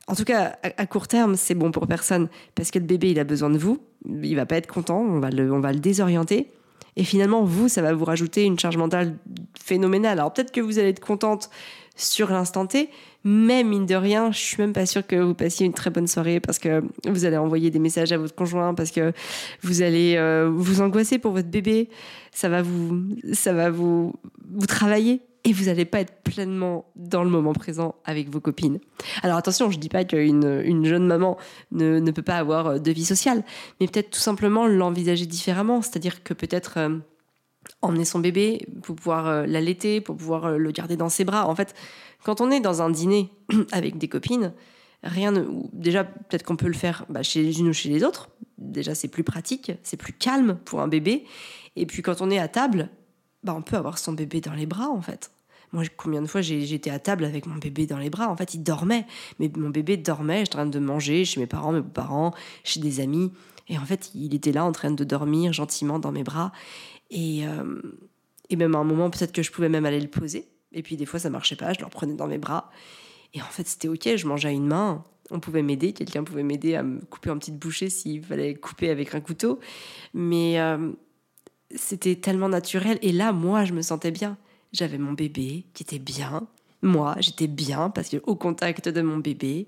En 0.07 0.15
tout 0.15 0.23
cas, 0.23 0.57
à 0.63 0.87
court 0.87 1.07
terme, 1.07 1.35
c'est 1.35 1.53
bon 1.53 1.69
pour 1.69 1.85
personne 1.85 2.29
parce 2.55 2.71
que 2.71 2.79
le 2.79 2.85
bébé, 2.85 3.11
il 3.11 3.19
a 3.19 3.23
besoin 3.23 3.51
de 3.51 3.59
vous. 3.59 3.79
Il 4.23 4.35
va 4.35 4.47
pas 4.47 4.57
être 4.57 4.65
content, 4.65 4.99
on 4.99 5.19
va 5.19 5.29
le, 5.29 5.53
on 5.53 5.59
va 5.59 5.71
le 5.71 5.79
désorienter. 5.79 6.47
Et 6.95 7.03
finalement, 7.03 7.43
vous, 7.43 7.69
ça 7.69 7.83
va 7.83 7.93
vous 7.93 8.05
rajouter 8.05 8.43
une 8.43 8.57
charge 8.57 8.77
mentale 8.77 9.15
phénoménale. 9.61 10.17
Alors 10.17 10.33
peut-être 10.33 10.51
que 10.51 10.61
vous 10.61 10.79
allez 10.79 10.89
être 10.89 10.99
contente 10.99 11.51
sur 11.95 12.31
l'instant 12.31 12.65
T, 12.65 12.89
mais 13.23 13.63
mine 13.63 13.85
de 13.85 13.93
rien, 13.93 14.31
je 14.31 14.39
suis 14.39 14.57
même 14.57 14.73
pas 14.73 14.87
sûre 14.87 15.05
que 15.05 15.15
vous 15.17 15.35
passiez 15.35 15.67
une 15.67 15.73
très 15.73 15.91
bonne 15.91 16.07
soirée 16.07 16.39
parce 16.39 16.57
que 16.57 16.81
vous 17.05 17.25
allez 17.25 17.37
envoyer 17.37 17.69
des 17.69 17.79
messages 17.79 18.11
à 18.11 18.17
votre 18.17 18.33
conjoint, 18.33 18.73
parce 18.73 18.89
que 18.89 19.13
vous 19.61 19.81
allez 19.83 20.15
euh, 20.15 20.49
vous 20.51 20.81
angoisser 20.81 21.19
pour 21.19 21.33
votre 21.33 21.49
bébé. 21.49 21.89
Ça 22.31 22.49
va 22.49 22.63
vous, 22.63 23.03
ça 23.33 23.53
va 23.53 23.69
vous, 23.69 24.13
vous 24.49 24.65
travailler 24.65 25.21
et 25.43 25.53
vous 25.53 25.65
n'allez 25.65 25.85
pas 25.85 26.01
être 26.01 26.21
pleinement 26.23 26.85
dans 26.95 27.23
le 27.23 27.29
moment 27.29 27.53
présent 27.53 27.95
avec 28.05 28.29
vos 28.29 28.41
copines. 28.41 28.79
Alors 29.23 29.37
attention, 29.37 29.71
je 29.71 29.77
dis 29.77 29.89
pas 29.89 30.03
qu'une 30.03 30.61
une 30.63 30.85
jeune 30.85 31.07
maman 31.07 31.37
ne, 31.71 31.99
ne, 31.99 32.11
peut 32.11 32.21
pas 32.21 32.37
avoir 32.37 32.79
de 32.79 32.91
vie 32.91 33.05
sociale, 33.05 33.43
mais 33.79 33.87
peut-être 33.87 34.11
tout 34.11 34.19
simplement 34.19 34.67
l'envisager 34.67 35.25
différemment, 35.25 35.81
c'est-à-dire 35.81 36.23
que 36.23 36.33
peut-être 36.33 36.73
euh, 36.77 36.97
emmener 37.81 38.05
son 38.05 38.19
bébé 38.19 38.67
pour 38.83 38.95
pouvoir 38.95 39.27
euh, 39.27 39.45
l'allaiter, 39.45 40.01
pour 40.01 40.17
pouvoir 40.17 40.57
le 40.57 40.71
garder 40.71 40.97
dans 40.97 41.09
ses 41.09 41.25
bras. 41.25 41.47
En 41.47 41.55
fait, 41.55 41.73
quand 42.23 42.41
on 42.41 42.51
est 42.51 42.59
dans 42.59 42.81
un 42.81 42.89
dîner 42.89 43.29
avec 43.71 43.97
des 43.97 44.07
copines, 44.07 44.53
rien 45.03 45.31
ne. 45.31 45.45
Déjà, 45.73 46.03
peut-être 46.03 46.43
qu'on 46.43 46.55
peut 46.55 46.67
le 46.67 46.73
faire 46.73 47.05
bah, 47.09 47.23
chez 47.23 47.43
les 47.43 47.59
unes 47.59 47.69
ou 47.69 47.73
chez 47.73 47.89
les 47.89 48.03
autres. 48.03 48.29
Déjà, 48.57 48.95
c'est 48.95 49.07
plus 49.07 49.23
pratique, 49.23 49.71
c'est 49.83 49.97
plus 49.97 50.13
calme 50.13 50.59
pour 50.65 50.81
un 50.81 50.87
bébé. 50.87 51.25
Et 51.75 51.85
puis, 51.85 52.01
quand 52.01 52.21
on 52.21 52.29
est 52.29 52.39
à 52.39 52.47
table, 52.47 52.89
bah, 53.43 53.53
on 53.55 53.61
peut 53.61 53.75
avoir 53.75 53.97
son 53.97 54.13
bébé 54.13 54.41
dans 54.41 54.53
les 54.53 54.65
bras, 54.65 54.89
en 54.89 55.01
fait. 55.01 55.31
Moi, 55.71 55.83
combien 55.97 56.21
de 56.21 56.27
fois 56.27 56.41
j'étais 56.41 56.89
à 56.89 56.97
table 56.97 57.23
avec 57.23 57.45
mon 57.45 57.55
bébé 57.57 57.85
dans 57.85 57.99
les 57.99 58.09
bras 58.09 58.27
En 58.29 58.35
fait, 58.35 58.55
il 58.55 58.63
dormait. 58.63 59.05
Mais 59.39 59.51
mon 59.55 59.69
bébé 59.69 59.97
dormait, 59.97 60.39
j'étais 60.39 60.55
en 60.55 60.59
train 60.59 60.65
de 60.65 60.79
manger 60.79 61.25
chez 61.25 61.39
mes 61.39 61.47
parents, 61.47 61.71
mes 61.71 61.83
parents, 61.83 62.33
chez 62.63 62.79
des 62.79 62.99
amis. 63.01 63.31
Et 63.67 63.77
en 63.77 63.85
fait, 63.85 64.11
il 64.15 64.33
était 64.33 64.51
là 64.51 64.65
en 64.65 64.71
train 64.71 64.89
de 64.89 65.03
dormir 65.03 65.53
gentiment 65.53 65.99
dans 65.99 66.11
mes 66.11 66.23
bras. 66.23 66.51
Et, 67.11 67.47
euh, 67.47 67.81
et 68.49 68.55
même 68.55 68.73
à 68.73 68.79
un 68.79 68.83
moment, 68.83 69.11
peut-être 69.11 69.31
que 69.31 69.43
je 69.43 69.51
pouvais 69.51 69.69
même 69.69 69.85
aller 69.85 70.01
le 70.01 70.07
poser 70.07 70.49
et 70.71 70.83
puis 70.83 70.97
des 70.97 71.05
fois, 71.05 71.19
ça 71.19 71.29
marchait 71.29 71.55
pas, 71.55 71.73
je 71.73 71.79
le 71.79 71.85
reprenais 71.85 72.13
dans 72.13 72.27
mes 72.27 72.37
bras. 72.37 72.69
Et 73.33 73.41
en 73.41 73.45
fait, 73.45 73.67
c'était 73.67 73.87
ok, 73.87 74.15
je 74.15 74.27
mangeais 74.27 74.49
à 74.49 74.51
une 74.51 74.67
main. 74.67 75.03
on 75.31 75.39
pouvait 75.39 75.61
m'aider, 75.61 75.93
quelqu'un 75.93 76.23
pouvait 76.23 76.43
m'aider 76.43 76.75
à 76.75 76.83
me 76.83 77.01
couper 77.01 77.29
en 77.29 77.37
petites 77.37 77.57
bouchées 77.57 77.89
s'il 77.89 78.23
fallait 78.23 78.55
couper 78.55 78.89
avec 78.89 79.13
un 79.15 79.21
couteau. 79.21 79.59
Mais 80.13 80.59
euh, 80.59 80.91
c'était 81.75 82.15
tellement 82.15 82.49
naturel. 82.49 82.99
Et 83.01 83.11
là, 83.11 83.31
moi, 83.31 83.65
je 83.65 83.73
me 83.73 83.81
sentais 83.81 84.11
bien. 84.11 84.37
J'avais 84.71 84.97
mon 84.97 85.13
bébé 85.13 85.65
qui 85.73 85.83
était 85.83 85.99
bien. 85.99 86.47
Moi, 86.81 87.15
j'étais 87.19 87.47
bien 87.47 87.89
parce 87.89 88.09
que 88.09 88.17
au 88.25 88.35
contact 88.35 88.89
de 88.89 89.01
mon 89.01 89.17
bébé. 89.17 89.67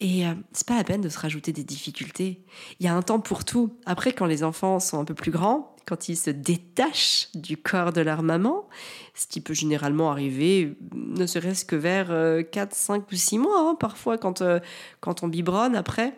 Et 0.00 0.26
euh, 0.26 0.34
c'est 0.52 0.66
pas 0.66 0.76
la 0.76 0.84
peine 0.84 1.00
de 1.00 1.08
se 1.08 1.18
rajouter 1.18 1.52
des 1.52 1.64
difficultés. 1.64 2.40
Il 2.78 2.86
y 2.86 2.88
a 2.88 2.94
un 2.94 3.02
temps 3.02 3.20
pour 3.20 3.44
tout. 3.44 3.76
Après, 3.84 4.12
quand 4.12 4.26
les 4.26 4.44
enfants 4.44 4.78
sont 4.78 5.00
un 5.00 5.04
peu 5.04 5.14
plus 5.14 5.32
grands, 5.32 5.74
quand 5.86 6.08
ils 6.08 6.16
se 6.16 6.30
détachent 6.30 7.28
du 7.34 7.56
corps 7.56 7.92
de 7.92 8.00
leur 8.00 8.22
maman, 8.22 8.68
ce 9.14 9.26
qui 9.26 9.40
peut 9.40 9.54
généralement 9.54 10.10
arriver, 10.10 10.76
ne 10.94 11.26
serait-ce 11.26 11.64
que 11.64 11.76
vers 11.76 12.08
4, 12.08 12.12
euh, 12.12 12.44
5 12.70 13.10
ou 13.10 13.16
6 13.16 13.38
mois, 13.38 13.70
hein, 13.70 13.74
parfois 13.74 14.18
quand, 14.18 14.42
euh, 14.42 14.60
quand 15.00 15.22
on 15.22 15.28
biberonne 15.28 15.74
après, 15.74 16.12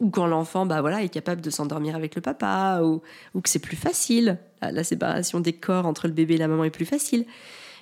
ou 0.00 0.10
quand 0.10 0.26
l'enfant 0.26 0.66
bah 0.66 0.80
voilà, 0.80 1.02
est 1.02 1.08
capable 1.08 1.40
de 1.40 1.50
s'endormir 1.50 1.96
avec 1.96 2.14
le 2.14 2.20
papa, 2.20 2.82
ou, 2.82 3.00
que 3.40 3.48
c'est 3.48 3.58
plus 3.58 3.76
facile, 3.76 4.38
la 4.60 4.84
séparation 4.84 5.40
des 5.40 5.52
corps 5.52 5.86
entre 5.86 6.06
le 6.06 6.12
bébé 6.12 6.34
et 6.34 6.38
la 6.38 6.48
maman 6.48 6.64
est 6.64 6.70
plus 6.70 6.86
facile 6.86 7.26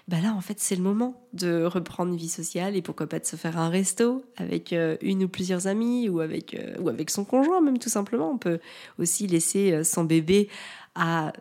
bah 0.07 0.21
là, 0.21 0.35
en 0.35 0.41
fait, 0.43 0.61
c'est 0.61 0.77
le 0.77 0.83
moment 0.83 1.27
de 1.33 1.65
reprendre 1.65 2.13
une 2.13 2.19
vie 2.19 2.29
sociale 2.29 2.77
et 2.77 2.83
pourquoi 2.83 3.07
pas 3.07 3.19
de 3.19 3.25
se 3.25 3.37
faire 3.37 3.59
un 3.59 3.71
resto 3.71 4.23
avec 4.37 4.75
euh, 4.75 4.99
une 5.01 5.25
ou 5.25 5.29
plusieurs 5.29 5.67
amis 5.67 6.11
ou 6.11 6.21
avec, 6.21 6.53
euh, 6.55 6.77
ou 6.79 6.91
avec 6.91 7.09
son 7.09 7.25
conjoint, 7.25 7.63
même 7.63 7.79
tout 7.79 7.89
simplement. 7.89 8.31
On 8.31 8.37
peut 8.37 8.61
aussi 8.99 9.27
laisser 9.27 9.73
euh, 9.73 9.83
son 9.83 10.05
bébé 10.05 10.51
à 10.95 11.33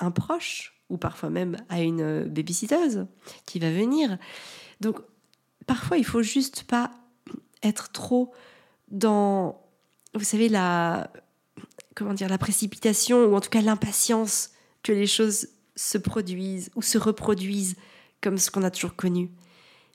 un 0.00 0.10
proche 0.10 0.74
ou 0.88 0.96
parfois 0.96 1.30
même 1.30 1.56
à 1.68 1.82
une 1.82 2.24
babysitteuse 2.24 3.06
qui 3.46 3.60
va 3.60 3.70
venir. 3.70 4.18
Donc, 4.80 4.98
parfois, 5.68 5.96
il 5.96 6.04
faut 6.04 6.22
juste 6.22 6.64
pas 6.64 6.90
être 7.62 7.92
trop 7.92 8.32
dans, 8.90 9.62
vous 10.14 10.24
savez, 10.24 10.48
la, 10.48 11.12
comment 11.94 12.14
dire, 12.14 12.28
la 12.28 12.38
précipitation 12.38 13.24
ou 13.24 13.34
en 13.34 13.40
tout 13.40 13.50
cas 13.50 13.60
l'impatience 13.60 14.50
que 14.82 14.92
les 14.92 15.06
choses 15.06 15.48
se 15.76 15.98
produisent 15.98 16.70
ou 16.74 16.82
se 16.82 16.98
reproduisent 16.98 17.76
comme 18.20 18.38
ce 18.38 18.50
qu'on 18.50 18.62
a 18.62 18.70
toujours 18.70 18.96
connu. 18.96 19.30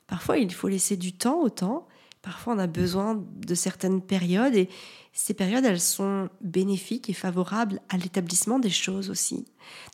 Parfois, 0.06 0.38
il 0.38 0.52
faut 0.52 0.68
laisser 0.68 0.96
du 0.96 1.12
temps 1.12 1.40
au 1.40 1.50
temps. 1.50 1.88
Parfois, 2.22 2.54
on 2.54 2.58
a 2.58 2.66
besoin 2.66 3.24
de 3.36 3.54
certaines 3.54 4.00
périodes 4.00 4.54
et 4.56 4.68
ces 5.12 5.32
périodes, 5.32 5.64
elles 5.64 5.80
sont 5.80 6.28
bénéfiques 6.42 7.08
et 7.08 7.14
favorables 7.14 7.80
à 7.88 7.96
l'établissement 7.96 8.58
des 8.58 8.70
choses 8.70 9.08
aussi. 9.08 9.46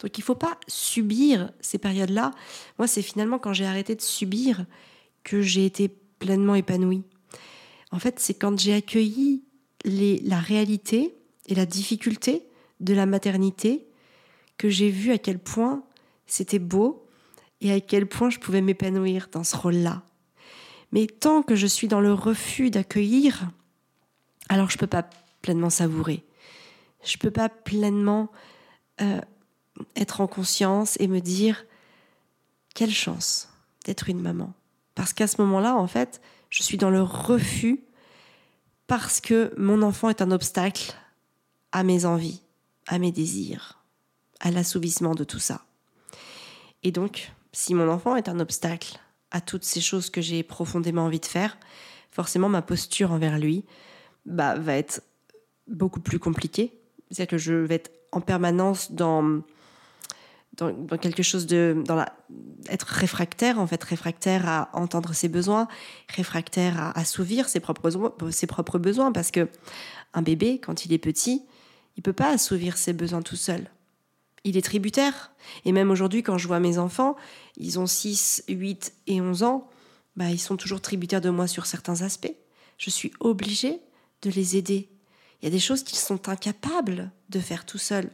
Donc, 0.02 0.18
il 0.18 0.20
ne 0.20 0.24
faut 0.24 0.35
pas 0.35 0.58
subir 0.66 1.52
ces 1.61 1.78
périodes-là. 1.78 2.32
Moi, 2.78 2.88
c'est 2.88 3.02
finalement 3.02 3.38
quand 3.38 3.52
j'ai 3.52 3.66
arrêté 3.66 3.94
de 3.94 4.00
subir 4.00 4.66
que 5.22 5.40
j'ai 5.40 5.64
été 5.64 5.88
pleinement 6.18 6.56
épanouie. 6.56 7.04
En 7.92 7.98
fait, 7.98 8.18
c'est 8.18 8.35
quand 8.35 8.58
j'ai 8.58 8.74
accueilli 8.74 9.44
la 9.84 10.38
réalité 10.38 11.14
et 11.46 11.54
la 11.54 11.66
difficulté 11.66 12.46
de 12.80 12.94
la 12.94 13.06
maternité 13.06 13.86
que 14.58 14.68
j'ai 14.68 14.90
vu 14.90 15.12
à 15.12 15.18
quel 15.18 15.38
point 15.38 15.82
c'était 16.26 16.58
beau 16.58 17.06
et 17.60 17.72
à 17.72 17.80
quel 17.80 18.06
point 18.06 18.30
je 18.30 18.38
pouvais 18.38 18.60
m'épanouir 18.60 19.28
dans 19.32 19.44
ce 19.44 19.56
rôle-là. 19.56 20.02
Mais 20.92 21.06
tant 21.06 21.42
que 21.42 21.56
je 21.56 21.66
suis 21.66 21.88
dans 21.88 22.00
le 22.00 22.12
refus 22.12 22.70
d'accueillir, 22.70 23.50
alors 24.48 24.70
je 24.70 24.76
ne 24.76 24.80
peux 24.80 24.86
pas 24.86 25.08
pleinement 25.40 25.70
savourer. 25.70 26.24
Je 27.04 27.16
ne 27.16 27.20
peux 27.20 27.30
pas 27.30 27.48
pleinement 27.48 28.30
euh, 29.00 29.20
être 29.96 30.20
en 30.20 30.26
conscience 30.26 30.96
et 31.00 31.08
me 31.08 31.20
dire 31.20 31.64
quelle 32.74 32.92
chance 32.92 33.48
d'être 33.84 34.08
une 34.08 34.20
maman. 34.20 34.52
Parce 34.94 35.12
qu'à 35.12 35.26
ce 35.26 35.40
moment-là, 35.40 35.76
en 35.76 35.86
fait, 35.86 36.20
je 36.50 36.62
suis 36.62 36.76
dans 36.76 36.90
le 36.90 37.02
refus 37.02 37.80
parce 38.92 39.22
que 39.22 39.55
mon 39.57 39.81
enfant 39.81 40.11
est 40.11 40.20
un 40.20 40.31
obstacle 40.33 40.92
à 41.72 41.83
mes 41.83 42.05
envies, 42.05 42.42
à 42.87 42.98
mes 42.98 43.11
désirs, 43.11 43.83
à 44.38 44.50
l'assouvissement 44.50 45.14
de 45.14 45.24
tout 45.24 45.38
ça. 45.38 45.62
Et 46.83 46.92
donc, 46.92 47.33
si 47.52 47.72
mon 47.72 47.88
enfant 47.88 48.16
est 48.16 48.28
un 48.28 48.38
obstacle 48.38 48.98
à 49.31 49.40
toutes 49.40 49.64
ces 49.64 49.81
choses 49.81 50.11
que 50.11 50.20
j'ai 50.20 50.42
profondément 50.42 51.07
envie 51.07 51.20
de 51.20 51.24
faire, 51.24 51.57
forcément 52.11 52.50
ma 52.50 52.61
posture 52.61 53.12
envers 53.12 53.38
lui 53.38 53.64
bah, 54.26 54.57
va 54.57 54.76
être 54.76 55.02
beaucoup 55.68 56.00
plus 56.00 56.18
compliquée. 56.18 56.78
C'est-à-dire 57.11 57.31
que 57.31 57.38
je 57.38 57.55
vais 57.55 57.76
être 57.76 57.92
en 58.12 58.20
permanence 58.20 58.92
dans, 58.92 59.40
dans, 60.56 60.98
quelque 60.98 61.22
chose 61.22 61.46
de... 61.46 61.82
Être 62.68 62.86
réfractaire, 62.86 63.58
en 63.58 63.66
fait, 63.66 63.82
réfractaire 63.82 64.48
à 64.48 64.70
entendre 64.72 65.14
ses 65.14 65.28
besoins, 65.28 65.66
réfractaire 66.08 66.80
à 66.80 66.98
assouvir 66.98 67.48
ses 67.48 67.60
propres, 67.60 67.90
ses 68.30 68.46
propres 68.46 68.78
besoins, 68.78 69.12
parce 69.12 69.30
que 69.30 69.48
un 70.14 70.22
bébé, 70.22 70.60
quand 70.60 70.84
il 70.84 70.92
est 70.92 70.98
petit, 70.98 71.42
il 71.96 72.02
peut 72.02 72.12
pas 72.12 72.30
assouvir 72.30 72.76
ses 72.78 72.92
besoins 72.92 73.22
tout 73.22 73.36
seul 73.36 73.68
il 74.44 74.56
est 74.56 74.62
tributaire. 74.62 75.32
Et 75.64 75.72
même 75.72 75.90
aujourd'hui, 75.90 76.22
quand 76.22 76.38
je 76.38 76.46
vois 76.46 76.60
mes 76.60 76.78
enfants, 76.78 77.16
ils 77.56 77.78
ont 77.78 77.86
6, 77.86 78.44
8 78.48 78.92
et 79.06 79.20
11 79.20 79.42
ans, 79.42 79.68
bah, 80.16 80.30
ils 80.30 80.40
sont 80.40 80.56
toujours 80.56 80.80
tributaires 80.80 81.20
de 81.20 81.30
moi 81.30 81.46
sur 81.46 81.66
certains 81.66 82.02
aspects. 82.02 82.34
Je 82.78 82.90
suis 82.90 83.12
obligée 83.20 83.80
de 84.22 84.30
les 84.30 84.56
aider. 84.56 84.88
Il 85.40 85.46
y 85.46 85.48
a 85.48 85.50
des 85.50 85.58
choses 85.58 85.82
qu'ils 85.82 85.98
sont 85.98 86.28
incapables 86.28 87.10
de 87.28 87.40
faire 87.40 87.64
tout 87.64 87.78
seuls. 87.78 88.10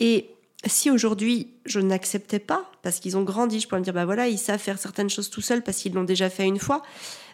Et 0.00 0.30
si 0.66 0.90
aujourd'hui 0.90 1.54
je 1.66 1.80
n'acceptais 1.80 2.38
pas, 2.38 2.70
parce 2.82 3.00
qu'ils 3.00 3.16
ont 3.16 3.22
grandi, 3.22 3.60
je 3.60 3.68
pourrais 3.68 3.80
me 3.80 3.84
dire, 3.84 3.94
bah 3.94 4.04
voilà, 4.04 4.28
ils 4.28 4.38
savent 4.38 4.60
faire 4.60 4.78
certaines 4.78 5.10
choses 5.10 5.30
tout 5.30 5.40
seuls 5.40 5.62
parce 5.62 5.78
qu'ils 5.78 5.94
l'ont 5.94 6.04
déjà 6.04 6.30
fait 6.30 6.46
une 6.46 6.58
fois, 6.58 6.82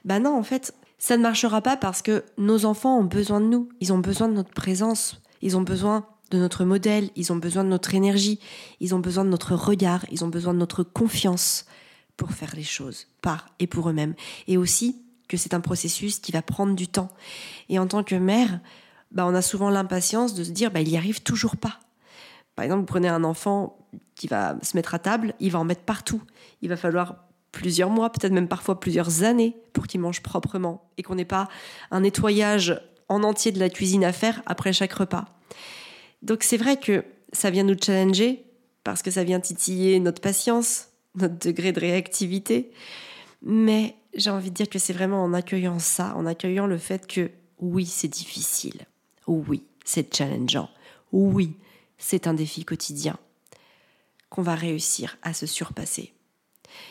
bah 0.05 0.19
non, 0.19 0.37
en 0.37 0.43
fait, 0.43 0.75
ça 0.99 1.17
ne 1.17 1.23
marchera 1.23 1.63
pas 1.63 1.77
parce 1.77 2.03
que 2.03 2.25
nos 2.39 2.65
enfants 2.65 2.99
ont 2.99 3.05
besoin 3.05 3.41
de 3.41 3.47
nous, 3.47 3.69
ils 3.81 3.93
ont 3.93 3.99
besoin 3.99 4.29
de 4.29 4.35
notre 4.35 4.53
présence, 4.53 5.21
ils 5.43 5.57
ont 5.57 5.63
besoin 5.63 6.07
de 6.31 6.39
notre 6.39 6.65
modèle, 6.65 7.11
ils 7.17 7.33
ont 7.33 7.37
besoin 7.37 7.65
de 7.65 7.69
notre 7.69 7.95
énergie, 7.95 8.39
ils 8.81 8.95
ont 8.95 9.01
besoin 9.01 9.25
de 9.25 9.31
notre 9.31 9.55
regard, 9.55 10.05
ils 10.11 10.25
ont 10.25 10.29
besoin 10.29 10.55
de 10.55 10.59
notre 10.59 10.83
confiance 10.83 11.67
pour 12.17 12.33
faire 12.33 12.55
les 12.55 12.63
choses 12.63 13.07
par 13.23 13.47
et 13.59 13.67
pour 13.67 13.89
eux-mêmes. 13.89 14.15
Et 14.47 14.57
aussi 14.57 15.03
que 15.29 15.37
c'est 15.37 15.55
un 15.55 15.61
processus 15.61 16.19
qui 16.19 16.33
va 16.33 16.43
prendre 16.43 16.75
du 16.75 16.87
temps. 16.87 17.09
Et 17.69 17.79
en 17.79 17.87
tant 17.87 18.05
que 18.05 18.15
mère, 18.15 18.61
bah, 19.11 19.27
on 19.27 19.35
a 19.35 19.43
souvent 19.43 19.71
l'impatience 19.71 20.35
de 20.35 20.45
se 20.45 20.51
dire 20.51 20.71
bah, 20.71 20.81
il 20.81 20.89
n'y 20.89 20.97
arrive 20.97 21.23
toujours 21.23 21.57
pas. 21.57 21.81
Par 22.61 22.67
exemple, 22.67 22.81
vous 22.81 22.87
prenez 22.93 23.09
un 23.09 23.25
enfant 23.25 23.79
qui 24.17 24.27
va 24.27 24.55
se 24.61 24.77
mettre 24.77 24.95
à 24.95 24.99
table, 24.99 25.33
il 25.41 25.51
va 25.51 25.61
en 25.61 25.65
mettre 25.65 25.81
partout. 25.81 26.21
Il 26.61 26.69
va 26.69 26.77
falloir 26.77 27.25
plusieurs 27.53 27.89
mois, 27.89 28.13
peut-être 28.13 28.35
même 28.35 28.49
parfois 28.49 28.79
plusieurs 28.79 29.23
années 29.23 29.57
pour 29.73 29.87
qu'il 29.87 29.99
mange 29.99 30.21
proprement 30.21 30.91
et 30.99 31.03
qu'on 31.03 31.15
n'ait 31.15 31.25
pas 31.25 31.49
un 31.91 32.01
nettoyage 32.01 32.79
en 33.09 33.23
entier 33.23 33.51
de 33.51 33.59
la 33.59 33.71
cuisine 33.71 34.05
à 34.05 34.13
faire 34.13 34.43
après 34.45 34.75
chaque 34.75 34.93
repas. 34.93 35.25
Donc 36.21 36.43
c'est 36.43 36.59
vrai 36.59 36.77
que 36.77 37.03
ça 37.33 37.49
vient 37.49 37.65
nous 37.65 37.79
challenger 37.81 38.45
parce 38.85 39.01
que 39.01 39.11
ça 39.11 39.25
vient 39.25 39.41
titiller 39.41 39.99
notre 39.99 40.21
patience, 40.21 40.89
notre 41.15 41.39
degré 41.39 41.73
de 41.73 41.81
réactivité. 41.81 42.73
Mais 43.41 43.97
j'ai 44.13 44.29
envie 44.29 44.51
de 44.51 44.55
dire 44.55 44.69
que 44.69 44.79
c'est 44.79 44.93
vraiment 44.93 45.25
en 45.25 45.33
accueillant 45.33 45.79
ça, 45.79 46.15
en 46.15 46.27
accueillant 46.27 46.67
le 46.67 46.77
fait 46.77 47.07
que 47.07 47.31
oui, 47.59 47.87
c'est 47.87 48.09
difficile. 48.09 48.83
Oui, 49.27 49.65
c'est 49.83 50.15
challengeant. 50.15 50.69
Oui, 51.11 51.57
c'est 52.01 52.27
un 52.27 52.35
défi 52.35 52.65
quotidien 52.65 53.17
qu'on 54.31 54.43
va 54.43 54.57
réussir 54.57 55.19
à 55.23 55.33
se 55.33 55.47
surpasser. 55.47 56.13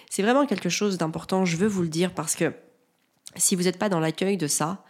C'est 0.10 0.22
vraiment 0.22 0.46
quelque 0.46 0.70
chose 0.70 0.98
d'important, 0.98 1.44
je 1.44 1.58
veux 1.58 1.68
vous 1.68 1.82
le 1.82 1.90
dire, 1.90 2.14
parce 2.14 2.36
que 2.36 2.54
si 3.36 3.56
vous 3.56 3.64
n'êtes 3.64 3.78
pas 3.78 3.90
dans 3.90 4.00
l'accueil 4.00 4.38
de 4.38 4.48
ça, 4.48 4.84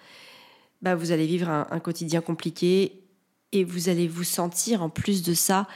bah 0.81 0.95
vous 0.95 1.11
allez 1.11 1.25
vivre 1.25 1.49
un, 1.49 1.79
quotidien 1.79 2.21
compliqué 2.21 3.03
et 3.51 3.63
vous 3.63 3.89
allez 3.89 4.07
vous 4.07 4.23
sentir 4.23 4.81
en 4.81 4.89
plus 4.89 5.23
de 5.23 5.33
ça 5.33 5.67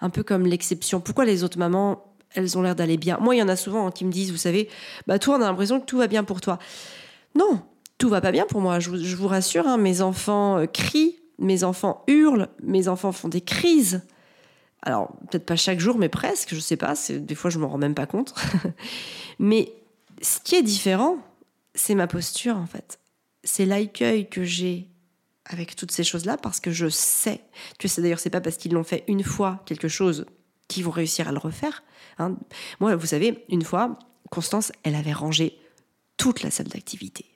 un 0.00 0.10
peu 0.10 0.22
comme 0.22 0.46
l'exception. 0.46 1.00
Pourquoi 1.00 1.24
les 1.24 1.42
autres 1.42 1.58
mamans, 1.58 2.14
elles 2.34 2.56
ont 2.56 2.62
l'air 2.62 2.76
d'aller 2.76 2.96
bien? 2.96 3.18
Moi, 3.20 3.34
il 3.34 3.38
y 3.38 3.42
en 3.42 3.48
a 3.48 3.56
souvent 3.56 3.86
hein, 3.86 3.90
qui 3.90 4.04
me 4.04 4.12
disent, 4.12 4.30
vous 4.30 4.36
savez, 4.36 4.68
bah 5.06 5.18
toi, 5.18 5.36
on 5.36 5.42
a 5.42 5.46
l'impression 5.46 5.80
que 5.80 5.86
tout 5.86 5.98
va 5.98 6.06
bien 6.06 6.24
pour 6.24 6.40
toi. 6.40 6.58
Non, 7.34 7.62
tout 7.98 8.08
va 8.08 8.20
pas 8.20 8.32
bien 8.32 8.46
pour 8.46 8.60
moi. 8.60 8.78
Je 8.78 9.16
vous, 9.16 9.28
rassure, 9.28 9.66
hein, 9.66 9.78
mes 9.78 10.00
enfants 10.00 10.58
euh, 10.58 10.66
crient, 10.66 11.16
mes 11.42 11.64
enfants 11.64 12.04
hurlent, 12.06 12.48
mes 12.62 12.88
enfants 12.88 13.12
font 13.12 13.28
des 13.28 13.40
crises. 13.40 14.02
Alors, 14.82 15.12
peut-être 15.30 15.46
pas 15.46 15.56
chaque 15.56 15.80
jour, 15.80 15.98
mais 15.98 16.08
presque, 16.08 16.54
je 16.54 16.60
sais 16.60 16.76
pas, 16.76 16.94
des 17.10 17.34
fois 17.34 17.50
je 17.50 17.58
m'en 17.58 17.68
rends 17.68 17.78
même 17.78 17.94
pas 17.94 18.06
compte. 18.06 18.34
mais 19.38 19.72
ce 20.22 20.40
qui 20.40 20.54
est 20.54 20.62
différent, 20.62 21.18
c'est 21.74 21.94
ma 21.94 22.06
posture 22.06 22.56
en 22.56 22.66
fait. 22.66 22.98
C'est 23.44 23.66
l'accueil 23.66 24.28
que 24.28 24.44
j'ai 24.44 24.88
avec 25.46 25.76
toutes 25.76 25.90
ces 25.90 26.04
choses-là 26.04 26.36
parce 26.36 26.60
que 26.60 26.70
je 26.70 26.88
sais 26.88 27.40
que 27.78 27.88
c'est 27.88 28.00
d'ailleurs 28.00 28.20
c'est 28.20 28.30
pas 28.30 28.40
parce 28.40 28.56
qu'ils 28.56 28.72
l'ont 28.72 28.84
fait 28.84 29.04
une 29.08 29.24
fois 29.24 29.60
quelque 29.66 29.88
chose 29.88 30.26
qu'ils 30.68 30.84
vont 30.84 30.90
réussir 30.90 31.28
à 31.28 31.32
le 31.32 31.38
refaire. 31.38 31.82
Hein. 32.18 32.36
Moi, 32.80 32.94
vous 32.96 33.06
savez, 33.06 33.44
une 33.48 33.62
fois, 33.62 33.98
Constance, 34.30 34.72
elle 34.82 34.94
avait 34.94 35.12
rangé 35.12 35.58
toute 36.16 36.42
la 36.42 36.50
salle 36.50 36.68
d'activité. 36.68 37.26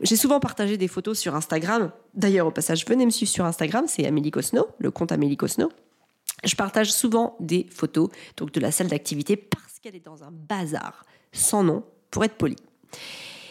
J'ai 0.00 0.16
souvent 0.16 0.40
partagé 0.40 0.76
des 0.76 0.88
photos 0.88 1.18
sur 1.18 1.34
Instagram. 1.34 1.92
D'ailleurs, 2.14 2.46
au 2.46 2.50
passage, 2.50 2.86
venez 2.86 3.04
me 3.04 3.10
suivre 3.10 3.30
sur 3.30 3.44
Instagram, 3.44 3.84
c'est 3.86 4.06
Amélie 4.06 4.30
Cosno, 4.30 4.68
le 4.78 4.90
compte 4.90 5.12
Amélie 5.12 5.36
Cosno. 5.36 5.70
Je 6.44 6.54
partage 6.56 6.92
souvent 6.92 7.36
des 7.40 7.66
photos 7.70 8.08
donc 8.36 8.52
de 8.52 8.60
la 8.60 8.72
salle 8.72 8.88
d'activité 8.88 9.36
parce 9.36 9.78
qu'elle 9.78 9.96
est 9.96 10.04
dans 10.04 10.24
un 10.24 10.30
bazar 10.30 11.04
sans 11.32 11.62
nom, 11.62 11.84
pour 12.10 12.24
être 12.24 12.36
poli. 12.36 12.56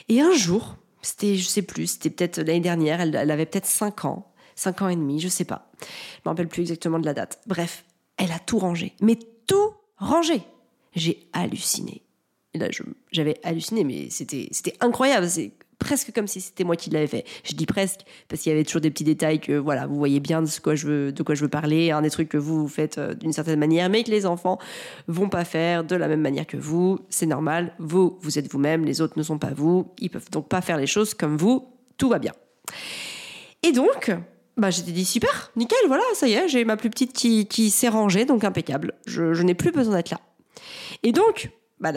Et 0.09 0.21
un 0.21 0.33
jour, 0.33 0.75
C'était, 1.01 1.37
je 1.37 1.47
sais 1.47 1.61
plus, 1.61 1.87
c'était 1.87 2.09
peut-être 2.09 2.39
l'année 2.39 2.59
dernière, 2.59 2.99
elle, 2.99 3.15
avait 3.15 3.45
peut-être 3.45 3.65
5 3.65 4.03
ans, 4.03 4.33
5 4.55 4.81
ans 4.81 4.89
et 4.89 4.97
demi, 4.97 5.21
je 5.21 5.29
sais 5.29 5.45
pas. 5.45 5.71
Je 5.81 5.85
me 6.25 6.31
rappelle 6.31 6.49
plus 6.49 6.61
exactement 6.61 6.99
de 6.99 7.05
la 7.05 7.13
date. 7.13 7.39
Bref, 7.47 7.85
elle 8.17 8.33
a 8.33 8.39
tout 8.39 8.59
rangé, 8.59 8.93
mais 8.99 9.17
tout 9.47 9.73
rangé. 9.95 10.41
J'ai 10.93 11.29
halluciné. 11.31 12.03
Là, 12.53 12.67
j'avais 13.11 13.39
halluciné, 13.43 13.85
mais 13.85 14.09
c'était 14.09 14.75
incroyable. 14.81 15.29
C'est 15.29 15.53
presque 15.79 16.11
comme 16.13 16.27
si 16.27 16.41
c'était 16.41 16.63
moi 16.63 16.75
qui 16.75 16.89
l'avais 16.89 17.07
fait. 17.07 17.25
Je 17.43 17.55
dis 17.55 17.65
presque 17.65 18.01
parce 18.27 18.41
qu'il 18.41 18.51
y 18.51 18.55
avait 18.55 18.63
toujours 18.63 18.81
des 18.81 18.91
petits 18.91 19.03
détails 19.03 19.39
que 19.39 19.53
voilà, 19.53 19.87
vous 19.87 19.95
voyez 19.95 20.19
bien 20.19 20.41
de 20.41 20.49
quoi 20.61 20.75
je 20.75 20.87
veux, 20.87 21.11
de 21.11 21.23
quoi 21.23 21.35
je 21.35 21.41
veux 21.41 21.49
parler, 21.49 21.91
des 22.01 22.09
trucs 22.09 22.29
que 22.29 22.37
vous, 22.37 22.61
vous 22.61 22.67
faites 22.67 22.97
euh, 22.97 23.13
d'une 23.13 23.33
certaine 23.33 23.59
manière, 23.59 23.89
mais 23.89 24.03
que 24.03 24.11
les 24.11 24.25
enfants 24.25 24.59
vont 25.07 25.29
pas 25.29 25.45
faire 25.45 25.83
de 25.83 25.95
la 25.95 26.07
même 26.07 26.21
manière 26.21 26.45
que 26.45 26.57
vous. 26.57 26.99
C'est 27.09 27.25
normal. 27.25 27.73
Vous, 27.79 28.17
vous 28.21 28.37
êtes 28.37 28.51
vous-même, 28.51 28.85
les 28.85 29.01
autres 29.01 29.17
ne 29.17 29.23
sont 29.23 29.39
pas 29.39 29.51
vous. 29.55 29.91
Ils 29.99 30.09
peuvent 30.09 30.29
donc 30.31 30.47
pas 30.47 30.61
faire 30.61 30.77
les 30.77 30.87
choses 30.87 31.13
comme 31.13 31.37
vous. 31.37 31.67
Tout 31.97 32.09
va 32.09 32.19
bien. 32.19 32.33
Et 33.63 33.71
donc, 33.71 34.11
bah, 34.57 34.69
j'étais 34.69 34.91
dit 34.91 35.05
super, 35.05 35.51
nickel, 35.55 35.77
voilà, 35.87 36.03
ça 36.13 36.27
y 36.27 36.33
est, 36.33 36.47
j'ai 36.47 36.65
ma 36.65 36.77
plus 36.77 36.89
petite 36.89 37.13
qui, 37.13 37.45
qui 37.47 37.69
s'est 37.69 37.89
rangée, 37.89 38.25
donc 38.25 38.43
impeccable. 38.43 38.93
Je, 39.05 39.33
je 39.33 39.43
n'ai 39.43 39.53
plus 39.53 39.71
besoin 39.71 39.95
d'être 39.95 40.11
là. 40.11 40.19
Et 41.03 41.11
donc, 41.11 41.49
bah, 41.79 41.91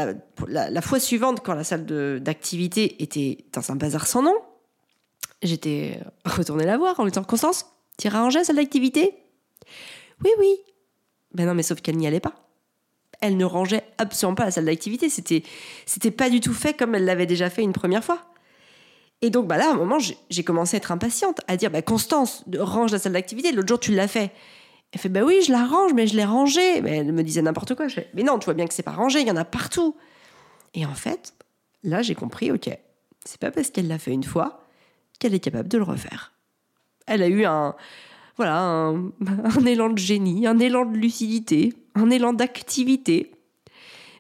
la, 0.49 0.83
fois 0.83 1.01
suivante, 1.01 1.41
quand 1.45 1.55
la 1.55 1.65
salle 1.65 1.85
d'activité 2.21 3.03
était 3.03 3.39
dans 3.53 3.71
un 3.73 3.77
bazar 3.77 4.07
sans 4.07 4.23
nom, 4.23 4.37
j'étais 5.43 6.01
retournée 6.25 6.65
la 6.65 6.79
voir 6.79 6.99
en 7.01 7.05
lui 7.05 7.11
disant 7.11 7.25
Constance, 7.25 7.67
tu 7.99 8.07
iras 8.07 8.21
ranger 8.21 8.41
la 8.41 8.45
salle 8.45 8.57
d'activité? 8.57 9.15
Oui, 10.25 10.31
oui. 10.39 10.57
Ben 11.35 11.47
non, 11.47 11.55
mais 11.55 11.63
sauf 11.63 11.81
qu'elle 11.81 11.97
n'y 11.97 12.07
allait 12.07 12.21
pas. 12.21 12.35
Elle 13.21 13.37
ne 13.37 13.45
rangeait 13.45 13.85
absolument 13.99 14.35
pas 14.35 14.45
la 14.45 14.51
salle 14.51 14.67
d'activité. 14.67 15.09
C'était, 15.09 15.43
c'était 15.87 16.11
pas 16.11 16.31
du 16.31 16.41
tout 16.41 16.55
fait 16.55 16.75
comme 16.75 16.95
elle 16.95 17.05
l'avait 17.05 17.27
déjà 17.27 17.51
fait 17.51 17.63
une 17.63 17.73
première 17.73 18.05
fois. 18.05 18.33
Et 19.21 19.31
donc, 19.31 19.47
bah 19.47 19.57
là, 19.57 19.69
à 19.69 19.73
un 19.73 19.77
moment, 19.77 19.99
j'ai 20.31 20.45
commencé 20.45 20.77
à 20.77 20.79
être 20.79 20.91
impatiente, 20.91 21.41
à 21.47 21.57
dire 21.57 21.71
bah, 21.71 21.83
Constance, 21.83 22.45
range 22.57 22.93
la 22.93 22.99
salle 22.99 23.13
d'activité. 23.13 23.53
L'autre 23.53 23.69
jour, 23.69 23.81
tu 23.81 23.95
l'as 23.95 24.09
fait. 24.09 24.33
Elle 24.93 25.01
fait 25.01 25.09
bah 25.09 25.23
oui, 25.25 25.41
je 25.45 25.53
la 25.53 25.65
range, 25.65 25.95
mais 25.95 26.07
je 26.07 26.17
l'ai 26.17 26.25
rangée. 26.25 26.83
Mais 26.83 26.99
elle 26.99 27.13
me 27.13 27.23
disait 27.23 27.43
n'importe 27.43 27.75
quoi. 27.75 27.89
Je 27.89 28.01
mais 28.15 28.23
non, 28.23 28.39
tu 28.39 28.45
vois 28.45 28.55
bien 28.55 28.67
que 28.67 28.75
c'est 28.75 28.83
pas 28.83 28.93
rangé, 28.93 29.21
il 29.21 29.27
y 29.27 29.31
en 29.31 29.37
a 29.37 29.45
partout. 29.45 29.97
Et 30.75 30.87
en 30.87 30.95
fait, 30.95 31.35
là, 31.83 32.03
j'ai 32.03 32.15
compris, 32.15 32.51
ok, 32.51 32.71
c'est 33.25 33.41
pas 33.41 33.51
parce 33.51 33.71
qu'elle 33.71 33.89
l'a 33.89 33.99
fait 33.99 34.13
une 34.13 34.25
fois 34.25 34.67
qu'elle 35.19 35.35
est 35.35 35.41
capable 35.41 35.69
de 35.69 35.79
le 35.79 35.85
refaire. 35.85 36.33
Elle 37.07 37.23
a 37.23 37.29
eu 37.29 37.45
un, 37.45 37.75
voilà, 38.37 38.59
un, 38.59 38.95
un 39.27 39.65
élan 39.65 39.91
de 39.91 39.99
génie, 39.99 40.47
un 40.47 40.59
élan 40.59 40.85
de 40.85 40.97
lucidité, 40.97 41.75
un 41.95 42.11
élan 42.11 42.33
d'activité. 42.33 43.33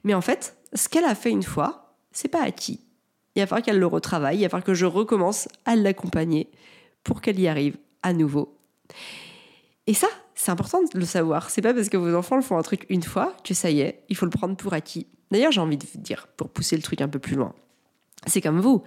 Mais 0.04 0.14
en 0.14 0.20
fait, 0.20 0.56
ce 0.72 0.88
qu'elle 0.88 1.04
a 1.04 1.14
fait 1.14 1.30
une 1.30 1.42
fois, 1.42 1.94
c'est 2.12 2.28
pas 2.28 2.42
acquis. 2.42 2.80
Il 3.34 3.40
va 3.40 3.46
falloir 3.46 3.64
qu'elle 3.64 3.78
le 3.78 3.86
retravaille, 3.86 4.38
il 4.38 4.42
va 4.42 4.48
falloir 4.48 4.64
que 4.64 4.74
je 4.74 4.86
recommence 4.86 5.48
à 5.64 5.76
l'accompagner 5.76 6.50
pour 7.04 7.20
qu'elle 7.20 7.40
y 7.40 7.48
arrive 7.48 7.76
à 8.02 8.12
nouveau. 8.12 8.56
Et 9.86 9.94
ça, 9.94 10.08
c'est 10.34 10.50
important 10.50 10.82
de 10.82 10.98
le 10.98 11.04
savoir. 11.04 11.50
C'est 11.50 11.62
pas 11.62 11.74
parce 11.74 11.88
que 11.88 11.96
vos 11.96 12.14
enfants 12.14 12.36
le 12.36 12.42
font 12.42 12.56
un 12.56 12.62
truc 12.62 12.86
une 12.88 13.02
fois 13.02 13.36
que 13.44 13.54
ça 13.54 13.70
y 13.70 13.80
est, 13.80 14.04
il 14.08 14.16
faut 14.16 14.26
le 14.26 14.30
prendre 14.30 14.56
pour 14.56 14.72
acquis. 14.74 15.06
D'ailleurs, 15.30 15.52
j'ai 15.52 15.60
envie 15.60 15.76
de 15.76 15.86
vous 15.92 16.00
dire, 16.00 16.28
pour 16.36 16.50
pousser 16.50 16.76
le 16.76 16.82
truc 16.82 17.00
un 17.00 17.08
peu 17.08 17.18
plus 17.18 17.36
loin, 17.36 17.54
c'est 18.26 18.40
comme 18.40 18.60
vous. 18.60 18.82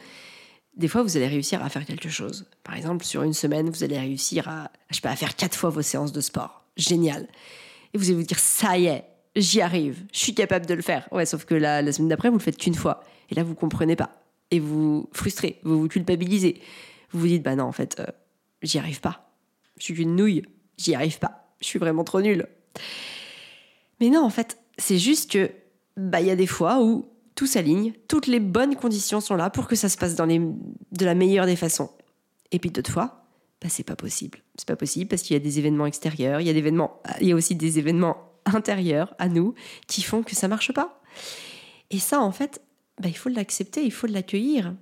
Des 0.78 0.88
fois, 0.88 1.04
vous 1.04 1.16
allez 1.16 1.28
réussir 1.28 1.64
à 1.64 1.70
faire 1.70 1.86
quelque 1.86 2.10
chose. 2.10 2.46
Par 2.64 2.76
exemple, 2.76 3.06
sur 3.06 3.24
une 3.24 3.34
semaine, 3.34 3.70
vous 3.70 3.84
allez 3.84 3.98
réussir 3.98 4.50
à, 4.50 4.72
je 4.90 4.96
sais 4.96 5.02
pas, 5.02 5.10
à 5.10 5.16
faire 5.16 5.36
quatre 5.36 5.56
fois 5.56 5.70
vos 5.70 5.82
séances 5.82 6.12
de 6.12 6.22
sport. 6.22 6.66
Génial. 6.76 7.28
Et 7.94 7.98
vous 7.98 8.06
allez 8.06 8.16
vous 8.16 8.24
dire, 8.24 8.40
ça 8.40 8.78
y 8.78 8.88
est, 8.88 9.06
j'y 9.36 9.62
arrive, 9.62 10.04
je 10.12 10.20
suis 10.20 10.34
capable 10.34 10.66
de 10.66 10.74
le 10.74 10.82
faire. 10.82 11.08
Ouais, 11.12 11.26
sauf 11.26 11.46
que 11.46 11.56
la, 11.56 11.92
semaine 11.92 12.10
d'après, 12.10 12.30
vous 12.30 12.38
le 12.38 12.44
faites 12.44 12.58
qu'une 12.58 12.76
fois. 12.76 13.04
Et 13.30 13.36
là, 13.36 13.44
vous 13.44 13.56
comprenez 13.56 13.96
pas. 13.96 14.22
Et 14.52 14.60
vous 14.60 15.10
frustrez, 15.14 15.60
vous 15.64 15.80
vous 15.80 15.88
culpabilisez. 15.88 16.62
Vous 17.12 17.22
vous 17.22 17.28
dites, 17.28 17.44
bah 17.44 17.56
non, 17.56 17.64
en 17.64 17.72
fait, 17.72 18.00
euh, 18.00 18.06
j'y 18.62 18.78
arrive 18.78 19.00
pas. 19.00 19.32
Je 19.78 19.84
suis 19.84 19.94
qu'une 19.94 20.16
nouille, 20.16 20.44
j'y 20.78 20.96
arrive 20.96 21.20
pas 21.20 21.46
je 21.66 21.68
suis 21.68 21.80
vraiment 21.80 22.04
trop 22.04 22.22
nulle. 22.22 22.48
Mais 24.00 24.10
non, 24.10 24.24
en 24.24 24.30
fait, 24.30 24.58
c'est 24.78 24.98
juste 24.98 25.32
que 25.32 25.52
bah 25.98 26.22
il 26.22 26.28
y 26.28 26.32
a 26.32 26.36
des 26.36 26.48
fois 26.48 26.84
où 26.84 27.10
tout 27.36 27.48
s'aligne, 27.48 27.94
toutes 28.08 28.28
les 28.28 28.40
bonnes 28.40 28.76
conditions 28.76 29.22
sont 29.22 29.36
là 29.36 29.50
pour 29.50 29.68
que 29.68 29.76
ça 29.76 29.90
se 29.90 29.98
passe 29.98 30.16
dans 30.16 30.26
les, 30.26 30.40
de 30.40 31.06
la 31.06 31.16
meilleure 31.16 31.46
des 31.46 31.56
façons. 31.56 31.90
Et 32.52 32.60
puis 32.60 32.70
d'autres 32.70 32.92
fois, 32.92 33.26
bah 33.62 33.70
c'est 33.70 33.84
pas 33.84 33.96
possible. 33.96 34.40
C'est 34.58 34.68
pas 34.68 34.76
possible 34.76 35.08
parce 35.10 35.22
qu'il 35.22 35.34
y 35.34 35.38
a 35.38 35.44
des 35.44 35.60
événements 35.60 35.86
extérieurs, 35.86 36.42
il 36.42 36.48
y 36.48 36.50
a 36.50 36.54
des 36.54 36.60
événements, 36.60 37.02
il 37.22 37.28
y 37.28 37.32
a 37.32 37.36
aussi 37.36 37.56
des 37.56 37.80
événements 37.80 38.18
intérieurs 38.46 39.16
à 39.18 39.28
nous 39.28 39.56
qui 39.88 40.02
font 40.02 40.24
que 40.24 40.36
ça 40.36 40.48
marche 40.48 40.74
pas. 40.74 41.02
Et 41.90 42.00
ça, 42.00 42.22
en 42.22 42.32
fait, 42.32 42.62
bah, 43.02 43.10
il 43.10 43.18
faut 43.18 43.30
l'accepter, 43.30 43.84
il 43.84 43.92
faut 43.92 44.08
l'accueillir. 44.08 44.74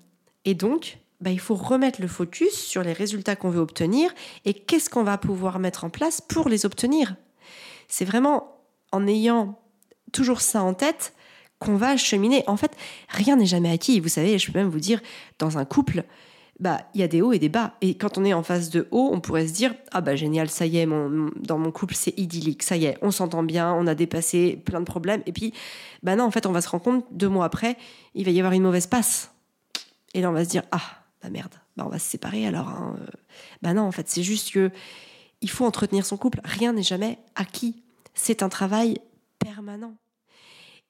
Et 0.46 0.54
donc, 0.56 1.00
bah, 1.24 1.32
il 1.32 1.40
faut 1.40 1.56
remettre 1.56 2.02
le 2.02 2.10
focus 2.10 2.54
sur 2.54 2.84
les 2.84 2.92
résultats 2.92 3.38
qu'on 3.38 3.50
veut 3.50 3.62
obtenir 3.62 4.14
et 4.44 4.54
qu'est-ce 4.54 4.90
qu'on 4.90 5.04
va 5.04 5.18
pouvoir 5.18 5.58
mettre 5.58 5.86
en 5.86 5.90
place 5.90 6.20
pour 6.20 6.50
les 6.50 6.66
obtenir. 6.66 7.16
C'est 7.88 8.04
vraiment 8.04 8.58
en 8.92 9.08
ayant 9.08 9.58
toujours 10.12 10.42
ça 10.42 10.62
en 10.62 10.74
tête 10.74 11.14
qu'on 11.60 11.78
va 11.78 11.96
cheminer. 11.96 12.44
En 12.48 12.58
fait, 12.58 12.76
rien 13.08 13.38
n'est 13.38 13.46
jamais 13.46 13.72
acquis. 13.72 14.02
Vous 14.02 14.10
savez, 14.10 14.38
je 14.38 14.52
peux 14.52 14.60
même 14.60 14.68
vous 14.68 14.82
dire, 14.82 15.00
dans 15.40 15.58
un 15.58 15.64
couple, 15.64 16.04
bah 16.60 16.82
il 16.94 17.00
y 17.00 17.04
a 17.04 17.08
des 17.08 17.22
hauts 17.22 17.32
et 17.32 17.40
des 17.40 17.48
bas. 17.48 17.76
Et 17.80 17.96
quand 17.96 18.18
on 18.18 18.26
est 18.26 18.34
en 18.34 18.44
phase 18.44 18.70
de 18.70 18.90
haut, 18.92 19.10
on 19.14 19.22
pourrait 19.22 19.48
se 19.48 19.54
dire 19.54 19.74
ah 19.92 20.02
bah 20.02 20.18
génial, 20.18 20.50
ça 20.50 20.66
y 20.66 20.78
est, 20.78 20.86
dans 20.86 21.58
mon 21.58 21.72
couple 21.72 21.96
c'est 21.96 22.14
idyllique, 22.20 22.64
ça 22.64 22.76
y 22.76 22.86
est, 22.86 22.98
on 23.02 23.12
s'entend 23.12 23.44
bien, 23.44 23.74
on 23.74 23.88
a 23.88 23.96
dépassé 23.96 24.62
plein 24.66 24.82
de 24.82 24.86
problèmes. 24.86 25.24
Et 25.26 25.32
puis 25.32 25.54
bah 26.04 26.18
non, 26.18 26.26
en 26.26 26.32
fait, 26.32 26.46
on 26.46 26.52
va 26.52 26.60
se 26.60 26.68
rendre 26.68 26.84
compte 26.84 27.06
deux 27.12 27.30
mois 27.30 27.46
après, 27.46 27.78
il 28.14 28.26
va 28.26 28.32
y 28.32 28.40
avoir 28.40 28.52
une 28.52 28.64
mauvaise 28.64 28.88
passe. 28.88 29.32
Et 30.14 30.22
là, 30.22 30.30
on 30.30 30.34
va 30.34 30.44
se 30.44 30.50
dire 30.50 30.64
ah 30.72 31.03
bah 31.24 31.30
merde, 31.30 31.56
bah 31.78 31.84
on 31.86 31.90
va 31.90 32.00
se 32.00 32.10
séparer 32.10 32.46
alors. 32.46 32.68
Hein. 32.68 32.98
Bah 33.62 33.74
non, 33.74 33.84
en 33.84 33.92
fait, 33.92 34.10
c'est 34.10 34.24
juste 34.24 34.52
que 34.52 34.72
il 35.42 35.50
faut 35.50 35.66
entretenir 35.66 36.06
son 36.06 36.18
couple. 36.18 36.42
Rien 36.44 36.74
n'est 36.74 36.84
jamais 36.84 37.18
acquis. 37.36 37.84
C'est 38.14 38.44
un 38.44 38.50
travail 38.50 39.00
permanent. 39.40 39.96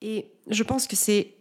Et 0.02 0.32
je 0.50 0.64
pense 0.64 0.88
que 0.88 0.96
c'est 0.96 1.36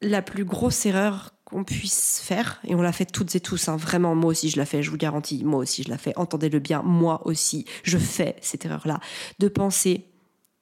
la 0.00 0.22
plus 0.22 0.44
grosse 0.44 0.86
erreur 0.86 1.32
qu'on 1.44 1.64
puisse 1.64 2.20
faire, 2.20 2.60
et 2.64 2.74
on 2.74 2.82
l'a 2.82 2.92
fait 2.92 3.06
toutes 3.06 3.34
et 3.34 3.40
tous, 3.40 3.68
hein. 3.68 3.76
vraiment, 3.76 4.14
moi 4.14 4.30
aussi 4.30 4.50
je 4.50 4.58
la 4.58 4.66
fais, 4.66 4.82
je 4.82 4.90
vous 4.90 4.98
garantis, 4.98 5.44
moi 5.44 5.60
aussi 5.60 5.82
je 5.82 5.88
la 5.88 5.96
fais, 5.96 6.12
entendez-le 6.16 6.58
bien, 6.58 6.82
moi 6.82 7.26
aussi, 7.26 7.64
je 7.84 7.96
fais 7.96 8.36
cette 8.42 8.66
erreur-là, 8.66 9.00
de 9.38 9.48
penser 9.48 10.04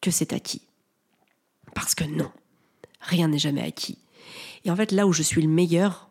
que 0.00 0.12
c'est 0.12 0.32
acquis. 0.32 0.62
Parce 1.74 1.96
que 1.96 2.04
non, 2.04 2.30
rien 3.00 3.26
n'est 3.26 3.38
jamais 3.38 3.62
acquis. 3.62 3.98
Et 4.64 4.70
en 4.70 4.76
fait, 4.76 4.92
là 4.92 5.08
où 5.08 5.12
je 5.12 5.24
suis 5.24 5.42
le 5.42 5.48
meilleur, 5.48 6.05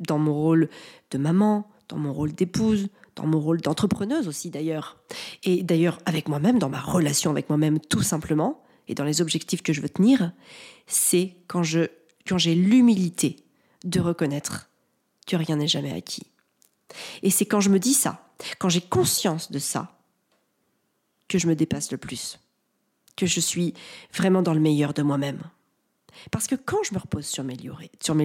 dans 0.00 0.18
mon 0.18 0.34
rôle 0.34 0.68
de 1.10 1.18
maman, 1.18 1.68
dans 1.88 1.98
mon 1.98 2.12
rôle 2.12 2.32
d'épouse, 2.32 2.88
dans 3.16 3.26
mon 3.26 3.40
rôle 3.40 3.60
d'entrepreneuse 3.60 4.28
aussi 4.28 4.50
d'ailleurs. 4.50 4.98
Et 5.44 5.62
d'ailleurs 5.62 5.98
avec 6.06 6.28
moi-même, 6.28 6.58
dans 6.58 6.68
ma 6.68 6.80
relation 6.80 7.30
avec 7.30 7.48
moi-même 7.48 7.80
tout 7.80 8.02
simplement, 8.02 8.62
et 8.86 8.94
dans 8.94 9.04
les 9.04 9.20
objectifs 9.20 9.62
que 9.62 9.72
je 9.72 9.80
veux 9.80 9.88
tenir, 9.88 10.32
c'est 10.86 11.36
quand 11.46 11.62
je 11.62 11.86
quand 12.26 12.38
j'ai 12.38 12.54
l'humilité 12.54 13.36
de 13.84 14.00
reconnaître 14.00 14.68
que 15.26 15.36
rien 15.36 15.56
n'est 15.56 15.68
jamais 15.68 15.92
acquis. 15.92 16.26
Et 17.22 17.30
c'est 17.30 17.46
quand 17.46 17.60
je 17.60 17.70
me 17.70 17.78
dis 17.78 17.94
ça, 17.94 18.28
quand 18.58 18.68
j'ai 18.68 18.80
conscience 18.80 19.50
de 19.50 19.58
ça, 19.58 19.98
que 21.28 21.38
je 21.38 21.46
me 21.46 21.54
dépasse 21.54 21.90
le 21.92 21.98
plus, 21.98 22.38
que 23.16 23.26
je 23.26 23.40
suis 23.40 23.74
vraiment 24.14 24.42
dans 24.42 24.54
le 24.54 24.60
meilleur 24.60 24.94
de 24.94 25.02
moi-même. 25.02 25.42
Parce 26.30 26.46
que 26.46 26.54
quand 26.54 26.82
je 26.82 26.94
me 26.94 26.98
repose 26.98 27.26
sur 27.26 27.44
mes, 27.44 27.56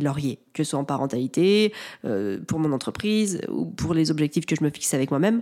lauriers, 0.01 0.39
que 0.53 0.63
ce 0.63 0.71
soit 0.71 0.79
en 0.79 0.85
parentalité, 0.85 1.73
euh, 2.05 2.39
pour 2.39 2.59
mon 2.59 2.71
entreprise 2.71 3.41
ou 3.49 3.65
pour 3.65 3.93
les 3.93 4.11
objectifs 4.11 4.45
que 4.45 4.55
je 4.55 4.63
me 4.63 4.69
fixe 4.69 4.93
avec 4.93 5.11
moi-même, 5.11 5.41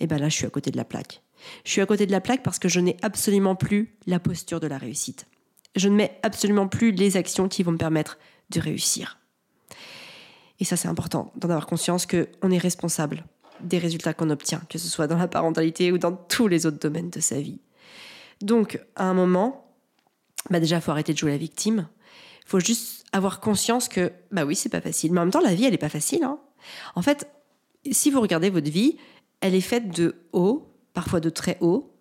eh 0.00 0.06
ben 0.06 0.18
là, 0.18 0.28
je 0.28 0.36
suis 0.36 0.46
à 0.46 0.50
côté 0.50 0.70
de 0.70 0.76
la 0.76 0.84
plaque. 0.84 1.22
Je 1.64 1.70
suis 1.70 1.80
à 1.80 1.86
côté 1.86 2.06
de 2.06 2.12
la 2.12 2.20
plaque 2.20 2.42
parce 2.42 2.58
que 2.58 2.68
je 2.68 2.80
n'ai 2.80 2.96
absolument 3.02 3.54
plus 3.54 3.96
la 4.06 4.20
posture 4.20 4.60
de 4.60 4.66
la 4.66 4.78
réussite. 4.78 5.26
Je 5.74 5.88
ne 5.88 5.94
mets 5.94 6.18
absolument 6.22 6.68
plus 6.68 6.92
les 6.92 7.16
actions 7.16 7.48
qui 7.48 7.62
vont 7.62 7.72
me 7.72 7.78
permettre 7.78 8.18
de 8.50 8.60
réussir. 8.60 9.18
Et 10.60 10.64
ça, 10.64 10.76
c'est 10.76 10.88
important 10.88 11.32
d'en 11.36 11.48
avoir 11.48 11.66
conscience 11.66 12.06
qu'on 12.06 12.50
est 12.50 12.58
responsable 12.58 13.24
des 13.62 13.78
résultats 13.78 14.14
qu'on 14.14 14.30
obtient, 14.30 14.60
que 14.68 14.78
ce 14.78 14.88
soit 14.88 15.06
dans 15.06 15.16
la 15.16 15.28
parentalité 15.28 15.92
ou 15.92 15.98
dans 15.98 16.12
tous 16.12 16.48
les 16.48 16.66
autres 16.66 16.78
domaines 16.78 17.10
de 17.10 17.20
sa 17.20 17.40
vie. 17.40 17.60
Donc, 18.40 18.80
à 18.96 19.04
un 19.04 19.14
moment, 19.14 19.61
bah 20.50 20.60
déjà, 20.60 20.80
faut 20.80 20.90
arrêter 20.90 21.12
de 21.12 21.18
jouer 21.18 21.30
la 21.30 21.36
victime. 21.38 21.88
Faut 22.46 22.60
juste 22.60 23.04
avoir 23.12 23.40
conscience 23.40 23.88
que, 23.88 24.12
bah 24.30 24.44
oui, 24.44 24.56
c'est 24.56 24.68
pas 24.68 24.80
facile. 24.80 25.12
Mais 25.12 25.20
en 25.20 25.24
même 25.24 25.32
temps, 25.32 25.40
la 25.40 25.54
vie, 25.54 25.64
elle 25.64 25.74
est 25.74 25.78
pas 25.78 25.88
facile. 25.88 26.24
Hein. 26.24 26.38
En 26.94 27.02
fait, 27.02 27.28
si 27.90 28.10
vous 28.10 28.20
regardez 28.20 28.50
votre 28.50 28.70
vie, 28.70 28.96
elle 29.40 29.54
est 29.54 29.60
faite 29.60 29.90
de 29.94 30.16
haut, 30.32 30.68
parfois 30.94 31.20
de 31.20 31.30
très 31.30 31.58
haut, 31.60 31.94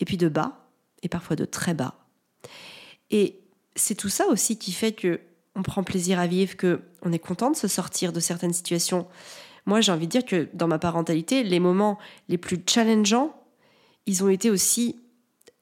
et 0.00 0.04
puis 0.04 0.16
de 0.16 0.28
bas, 0.28 0.68
et 1.02 1.08
parfois 1.08 1.36
de 1.36 1.44
très 1.44 1.74
bas. 1.74 1.94
Et 3.10 3.40
c'est 3.76 3.94
tout 3.94 4.08
ça 4.08 4.26
aussi 4.28 4.58
qui 4.58 4.72
fait 4.72 4.92
que 4.92 5.20
on 5.56 5.62
prend 5.62 5.84
plaisir 5.84 6.18
à 6.18 6.26
vivre, 6.26 6.56
que 6.56 6.82
on 7.02 7.12
est 7.12 7.18
content 7.18 7.50
de 7.50 7.56
se 7.56 7.68
sortir 7.68 8.12
de 8.12 8.20
certaines 8.20 8.52
situations. 8.52 9.06
Moi, 9.66 9.80
j'ai 9.80 9.92
envie 9.92 10.06
de 10.06 10.10
dire 10.10 10.24
que 10.24 10.48
dans 10.52 10.66
ma 10.66 10.78
parentalité, 10.78 11.42
les 11.42 11.60
moments 11.60 11.98
les 12.28 12.38
plus 12.38 12.58
challengeants, 12.66 13.34
ils 14.06 14.24
ont 14.24 14.28
été 14.28 14.50
aussi 14.50 15.03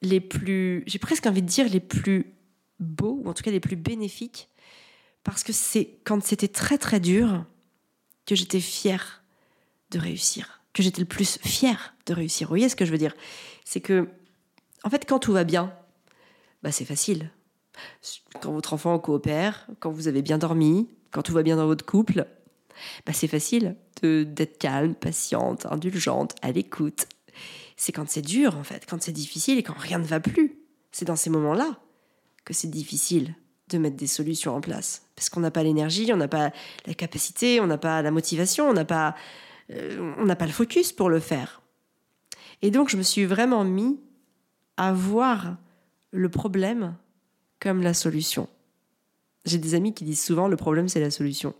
les 0.03 0.19
plus, 0.19 0.83
j'ai 0.85 0.99
presque 0.99 1.25
envie 1.25 1.41
de 1.41 1.47
dire 1.47 1.67
les 1.69 1.79
plus 1.79 2.35
beaux, 2.79 3.21
ou 3.23 3.29
en 3.29 3.33
tout 3.33 3.41
cas 3.41 3.51
les 3.51 3.59
plus 3.59 3.75
bénéfiques, 3.75 4.49
parce 5.23 5.43
que 5.43 5.53
c'est 5.53 5.97
quand 6.03 6.23
c'était 6.23 6.49
très 6.49 6.77
très 6.77 6.99
dur, 6.99 7.45
que 8.25 8.35
j'étais 8.35 8.59
fière 8.59 9.23
de 9.91 9.99
réussir, 9.99 10.61
que 10.73 10.83
j'étais 10.83 11.01
le 11.01 11.07
plus 11.07 11.39
fière 11.39 11.95
de 12.05 12.13
réussir. 12.13 12.47
Vous 12.47 12.51
voyez 12.51 12.69
ce 12.69 12.75
que 12.75 12.85
je 12.85 12.91
veux 12.91 12.97
dire? 12.97 13.15
C'est 13.65 13.81
que, 13.81 14.09
en 14.83 14.89
fait, 14.89 15.05
quand 15.07 15.19
tout 15.19 15.33
va 15.33 15.43
bien, 15.43 15.73
bah 16.61 16.71
c'est 16.71 16.85
facile. 16.85 17.31
Quand 18.41 18.51
votre 18.51 18.73
enfant 18.73 18.97
coopère, 18.99 19.67
quand 19.79 19.91
vous 19.91 20.07
avez 20.07 20.21
bien 20.21 20.37
dormi, 20.37 20.87
quand 21.11 21.21
tout 21.21 21.33
va 21.33 21.43
bien 21.43 21.57
dans 21.57 21.65
votre 21.65 21.85
couple, 21.85 22.27
bah 23.05 23.13
c'est 23.13 23.27
facile 23.27 23.75
d'être 24.01 24.57
calme, 24.57 24.95
patiente, 24.95 25.65
indulgente, 25.67 26.35
à 26.41 26.51
l'écoute. 26.51 27.07
C'est 27.83 27.91
quand 27.91 28.09
c'est 28.09 28.21
dur, 28.21 28.55
en 28.55 28.63
fait, 28.63 28.85
quand 28.89 29.03
c'est 29.03 29.11
difficile 29.11 29.57
et 29.57 29.63
quand 29.63 29.77
rien 29.77 29.99
ne 29.99 30.05
va 30.05 30.21
plus. 30.21 30.57
C'est 30.93 31.03
dans 31.03 31.17
ces 31.17 31.29
moments-là 31.29 31.81
que 32.45 32.53
c'est 32.53 32.69
difficile 32.69 33.35
de 33.67 33.77
mettre 33.77 33.97
des 33.97 34.07
solutions 34.07 34.55
en 34.55 34.61
place. 34.61 35.09
Parce 35.17 35.27
qu'on 35.27 35.41
n'a 35.41 35.51
pas 35.51 35.63
l'énergie, 35.63 36.09
on 36.13 36.15
n'a 36.15 36.29
pas 36.29 36.53
la 36.85 36.93
capacité, 36.93 37.59
on 37.59 37.67
n'a 37.67 37.77
pas 37.77 38.01
la 38.01 38.09
motivation, 38.09 38.69
on 38.69 38.73
n'a 38.73 38.85
pas, 38.85 39.15
euh, 39.69 40.33
pas 40.33 40.45
le 40.45 40.53
focus 40.53 40.93
pour 40.93 41.09
le 41.09 41.19
faire. 41.19 41.61
Et 42.61 42.71
donc, 42.71 42.87
je 42.87 42.95
me 42.95 43.03
suis 43.03 43.25
vraiment 43.25 43.65
mis 43.65 43.99
à 44.77 44.93
voir 44.93 45.57
le 46.11 46.29
problème 46.29 46.95
comme 47.59 47.81
la 47.81 47.93
solution. 47.93 48.47
J'ai 49.43 49.57
des 49.57 49.75
amis 49.75 49.93
qui 49.93 50.05
disent 50.05 50.23
souvent 50.23 50.47
le 50.47 50.55
problème 50.55 50.87
c'est 50.87 51.01
la 51.01 51.11
solution. 51.11 51.53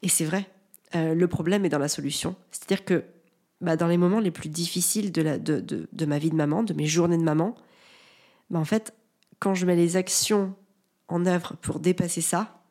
Et 0.00 0.08
c'est 0.08 0.24
vrai, 0.24 0.48
euh, 0.94 1.14
le 1.14 1.28
problème 1.28 1.66
est 1.66 1.68
dans 1.68 1.78
la 1.78 1.88
solution. 1.88 2.36
C'est-à-dire 2.50 2.86
que 2.86 3.04
bah, 3.60 3.76
dans 3.76 3.86
les 3.86 3.96
moments 3.96 4.20
les 4.20 4.30
plus 4.30 4.48
difficiles 4.48 5.12
de, 5.12 5.22
la, 5.22 5.38
de, 5.38 5.60
de, 5.60 6.06
ma 6.06 6.18
vie 6.18 6.30
de 6.30 6.34
maman, 6.34 6.62
de 6.62 6.74
mes 6.74 6.86
journées 6.86 7.16
de 7.16 7.22
maman, 7.22 7.54
bah, 8.50 8.58
en 8.58 8.64
fait, 8.64 8.94
quand 9.38 9.54
je 9.54 9.66
mets 9.66 9.76
les 9.76 9.96
actions 9.96 10.54
en 11.08 11.26
œuvre 11.26 11.54
pour 11.62 11.80
dépasser 11.80 12.20
ça, 12.20 12.62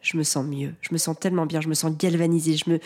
je 0.00 0.16
me 0.16 0.22
sens 0.22 0.46
mieux. 0.46 0.74
Je 0.80 0.92
me 0.92 0.98
sens 0.98 1.16
tellement 1.18 1.46
bien, 1.46 1.60
je 1.60 1.68
me 1.68 1.74
sens 1.74 1.96
galvanisée, 1.96 2.56
je 2.56 2.70
me, 2.70 2.80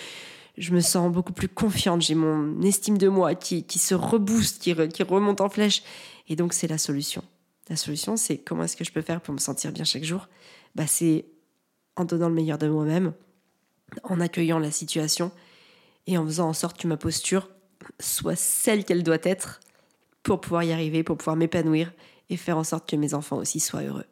je 0.58 0.72
me 0.72 0.80
sens 0.80 1.10
beaucoup 1.12 1.32
plus 1.32 1.48
confiante. 1.48 2.02
J'ai 2.02 2.14
mon 2.14 2.60
estime 2.62 2.98
de 2.98 3.08
moi 3.08 3.34
qui, 3.34 3.64
qui 3.64 3.78
se 3.78 3.94
rebooste, 3.94 4.60
qui, 4.60 4.74
qui 4.88 5.02
remonte 5.02 5.40
en 5.40 5.48
flèche. 5.48 5.82
Et 6.28 6.36
donc, 6.36 6.52
c'est 6.52 6.68
la 6.68 6.78
solution. 6.78 7.22
La 7.68 7.76
solution, 7.76 8.16
c'est 8.16 8.38
comment 8.38 8.64
est-ce 8.64 8.76
que 8.76 8.84
je 8.84 8.92
peux 8.92 9.02
faire 9.02 9.20
pour 9.20 9.34
me 9.34 9.38
sentir 9.38 9.72
bien 9.72 9.84
chaque 9.84 10.04
jour? 10.04 10.28
Bah, 10.74 10.86
C'est 10.86 11.26
en 11.96 12.04
donnant 12.04 12.28
le 12.28 12.34
meilleur 12.34 12.58
de 12.58 12.68
moi-même, 12.68 13.12
en 14.04 14.20
accueillant 14.20 14.58
la 14.58 14.70
situation 14.70 15.32
et 16.06 16.18
en 16.18 16.24
faisant 16.24 16.48
en 16.48 16.52
sorte 16.52 16.78
que 16.78 16.86
ma 16.86 16.96
posture 16.96 17.50
soit 18.00 18.36
celle 18.36 18.84
qu'elle 18.84 19.02
doit 19.02 19.18
être 19.22 19.60
pour 20.22 20.40
pouvoir 20.40 20.64
y 20.64 20.72
arriver, 20.72 21.02
pour 21.02 21.16
pouvoir 21.16 21.36
m'épanouir 21.36 21.92
et 22.30 22.36
faire 22.36 22.58
en 22.58 22.64
sorte 22.64 22.88
que 22.88 22.96
mes 22.96 23.14
enfants 23.14 23.36
aussi 23.36 23.60
soient 23.60 23.82
heureux. 23.82 24.06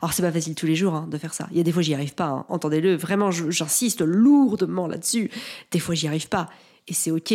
Alors 0.00 0.12
c'est 0.12 0.22
pas 0.22 0.32
facile 0.32 0.54
tous 0.54 0.66
les 0.66 0.76
jours 0.76 0.94
hein, 0.94 1.08
de 1.10 1.18
faire 1.18 1.34
ça. 1.34 1.48
Il 1.50 1.56
y 1.56 1.60
a 1.60 1.62
des 1.62 1.72
fois 1.72 1.82
j'y 1.82 1.94
arrive 1.94 2.14
pas. 2.14 2.28
Hein. 2.28 2.46
Entendez-le, 2.48 2.96
vraiment 2.96 3.30
j'insiste 3.30 4.00
lourdement 4.00 4.86
là-dessus. 4.86 5.30
Des 5.70 5.80
fois 5.80 5.94
j'y 5.94 6.06
arrive 6.06 6.28
pas 6.28 6.48
et 6.86 6.94
c'est 6.94 7.10
ok. 7.10 7.34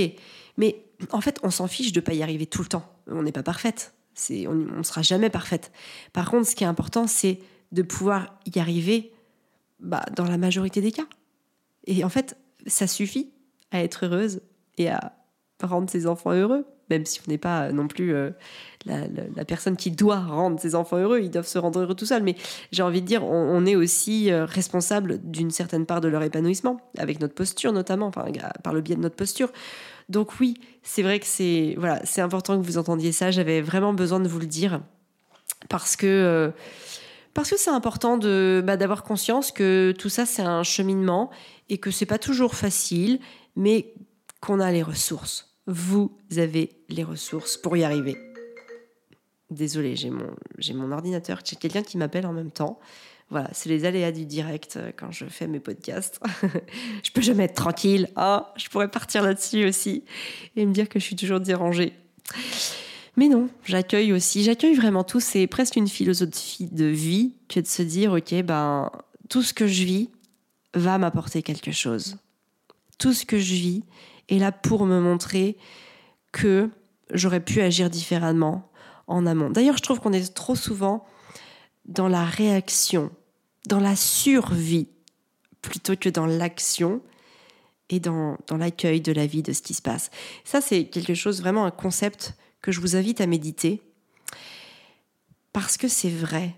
Mais 0.58 0.86
en 1.12 1.22
fait 1.22 1.40
on 1.44 1.50
s'en 1.50 1.68
fiche 1.68 1.92
de 1.92 2.00
pas 2.00 2.14
y 2.14 2.24
arriver 2.24 2.46
tout 2.46 2.62
le 2.62 2.68
temps. 2.68 2.90
On 3.08 3.24
n'est 3.24 3.32
pas 3.32 3.44
parfaite. 3.44 3.94
C'est 4.14 4.48
on 4.48 4.54
ne 4.54 4.84
sera 4.84 5.02
jamais 5.02 5.30
parfaite. 5.30 5.72
Par 6.14 6.30
contre 6.30 6.48
ce 6.48 6.56
qui 6.56 6.64
est 6.64 6.68
important 6.68 7.08
c'est 7.08 7.40
de 7.72 7.82
pouvoir 7.82 8.40
y 8.54 8.60
arriver 8.60 9.12
bah, 9.80 10.06
dans 10.16 10.26
la 10.26 10.38
majorité 10.38 10.80
des 10.80 10.92
cas. 10.92 11.08
Et 11.86 12.04
en 12.04 12.10
fait 12.10 12.38
ça 12.66 12.88
suffit 12.88 13.33
à 13.74 13.84
être 13.84 14.06
heureuse 14.06 14.42
et 14.78 14.90
à 14.90 15.14
rendre 15.62 15.90
ses 15.90 16.08
enfants 16.08 16.32
heureux 16.32 16.66
même 16.90 17.06
si 17.06 17.20
on 17.26 17.32
n'est 17.32 17.38
pas 17.38 17.72
non 17.72 17.88
plus 17.88 18.14
euh, 18.14 18.32
la, 18.86 19.46
personne 19.46 19.76
qui 19.76 19.92
doit 19.92 20.20
rendre 20.20 20.60
ses 20.60 20.76
enfants 20.76 20.98
heureux, 20.98 21.20
ils 21.22 21.32
doivent 21.32 21.48
se 21.48 21.58
rendre 21.58 21.80
heureux 21.80 21.96
tout 21.96 22.06
seuls. 22.06 22.24
Mais 22.24 22.36
j'ai 22.72 22.84
envie 22.84 23.02
de 23.02 23.08
dire, 23.08 23.24
on, 23.24 23.66
est 23.66 23.76
aussi 23.76 24.32
euh, 24.32 24.46
responsable 24.46 25.20
d'une 25.24 25.52
certaine 25.52 25.86
part 25.86 26.02
de 26.02 26.08
leur 26.08 26.24
épanouissement, 26.24 26.82
avec 26.98 27.20
notre 27.20 27.34
posture 27.34 27.74
notamment, 27.74 28.08
enfin, 28.08 28.26
par 28.64 28.74
le 28.74 28.82
biais 28.82 28.96
de 28.96 29.02
notre 29.02 29.16
posture. 29.16 29.52
Donc 30.10 30.40
oui, 30.40 30.56
c'est 30.84 31.02
vrai 31.02 31.20
que 31.20 31.26
c'est 31.26 31.76
voilà, 31.78 32.02
c'est 32.04 32.22
important 32.22 32.60
que 32.60 32.66
vous 32.66 32.78
entendiez 32.78 33.12
ça. 33.12 33.32
J'avais 33.32 33.62
vraiment 33.62 33.94
besoin 33.94 34.20
de 34.20 34.28
vous 34.28 34.40
le 34.40 34.46
dire 34.46 34.82
parce 35.70 35.96
que 35.96 36.06
euh, 36.06 36.52
parce 37.34 37.50
que 37.50 37.58
c'est 37.58 37.72
important 37.72 38.18
de 38.18 38.62
bah, 38.66 38.76
d'avoir 38.76 39.04
conscience 39.04 39.54
que 39.54 39.94
tout 39.98 40.10
ça 40.10 40.26
c'est 40.26 40.42
un 40.42 40.64
cheminement 40.64 41.32
et 41.70 41.78
que 41.78 41.90
c'est 41.90 42.06
pas 42.06 42.20
toujours 42.20 42.54
facile, 42.54 43.20
mais 43.56 43.94
qu'on 44.42 44.60
a 44.60 44.72
les 44.72 44.84
ressources 44.84 45.54
vous 45.68 46.12
avez 46.38 46.72
les 46.90 47.04
ressources 47.04 47.58
pour 47.58 47.78
y 47.78 47.84
arriver. 47.84 48.18
Désolée, 49.50 49.96
j'ai 49.96 50.10
mon, 50.10 50.36
j'ai 50.58 50.74
mon 50.74 50.92
ordinateur, 50.92 51.40
j'ai 51.44 51.56
quelqu'un 51.56 51.84
qui 51.84 51.98
m'appelle 51.98 52.26
en 52.26 52.34
même 52.34 52.52
temps. 52.52 52.80
Voilà, 53.30 53.50
c'est 53.54 53.70
les 53.70 53.86
aléas 53.86 54.12
du 54.12 54.26
direct 54.26 54.78
euh, 54.78 54.92
quand 54.96 55.12
je 55.12 55.26
fais 55.26 55.48
mes 55.48 55.60
podcasts. 55.60 56.20
je 57.04 57.12
peux 57.12 57.22
jamais 57.22 57.46
être 57.46 57.56
tranquille. 57.56 58.10
Ah, 58.16 58.54
je 58.58 58.68
pourrais 58.70 58.92
partir 58.92 59.24
là-dessus 59.24 59.66
aussi 59.66 60.04
et 60.56 60.66
me 60.66 60.74
dire 60.74 60.90
que 60.90 61.00
je 61.00 61.06
suis 61.06 61.16
toujours 61.16 61.40
dérangée. 61.40 61.94
Mais 63.16 63.30
non, 63.30 63.50
j'accueille 63.64 64.12
aussi, 64.12 64.44
j'accueille 64.44 64.76
vraiment 64.76 65.04
tout. 65.04 65.20
C'est 65.20 65.48
presque 65.48 65.76
une 65.76 65.88
philosophie 65.88 66.68
de 66.72 66.86
vie 66.86 67.34
que 67.48 67.60
de 67.60 67.68
se 67.68 67.84
dire, 67.84 68.14
ok, 68.14 68.34
ben 68.44 68.92
tout 69.30 69.44
ce 69.44 69.54
que 69.54 69.68
je 69.68 69.84
vis 69.84 70.10
va 70.74 70.98
m'apporter 70.98 71.42
quelque 71.44 71.72
chose. 71.72 72.18
Tout 73.04 73.12
ce 73.12 73.26
que 73.26 73.38
je 73.38 73.54
vis 73.54 73.84
est 74.30 74.38
là 74.38 74.54
pour 74.54 74.86
me 74.86 75.02
montrer 75.02 75.58
que 76.32 76.70
j'aurais 77.12 77.42
pu 77.42 77.60
agir 77.60 77.90
différemment 77.90 78.72
en 79.08 79.26
amont. 79.26 79.50
D'ailleurs, 79.50 79.76
je 79.76 79.84
trouve 79.84 80.00
qu'on 80.00 80.14
est 80.14 80.34
trop 80.34 80.56
souvent 80.56 81.06
dans 81.84 82.08
la 82.08 82.24
réaction, 82.24 83.12
dans 83.68 83.82
la 83.82 83.98
survie, 83.98 84.88
plutôt 85.62 85.98
que 85.98 86.08
dans 86.08 86.26
l'action 86.26 87.02
et 87.90 88.00
dans, 88.00 88.38
dans 88.48 88.56
l'accueil 88.56 89.02
de 89.02 89.12
la 89.12 89.26
vie, 89.26 89.44
de 89.44 89.52
ce 89.52 89.62
qui 89.62 89.74
se 89.74 89.82
passe. 89.82 90.10
Ça, 90.46 90.62
c'est 90.62 90.86
quelque 90.86 91.14
chose, 91.14 91.42
vraiment 91.42 91.66
un 91.66 91.72
concept 91.72 92.36
que 92.62 92.72
je 92.72 92.80
vous 92.80 92.96
invite 92.96 93.20
à 93.20 93.28
méditer, 93.28 93.82
parce 95.52 95.76
que 95.76 95.90
c'est 95.90 96.10
vrai. 96.10 96.56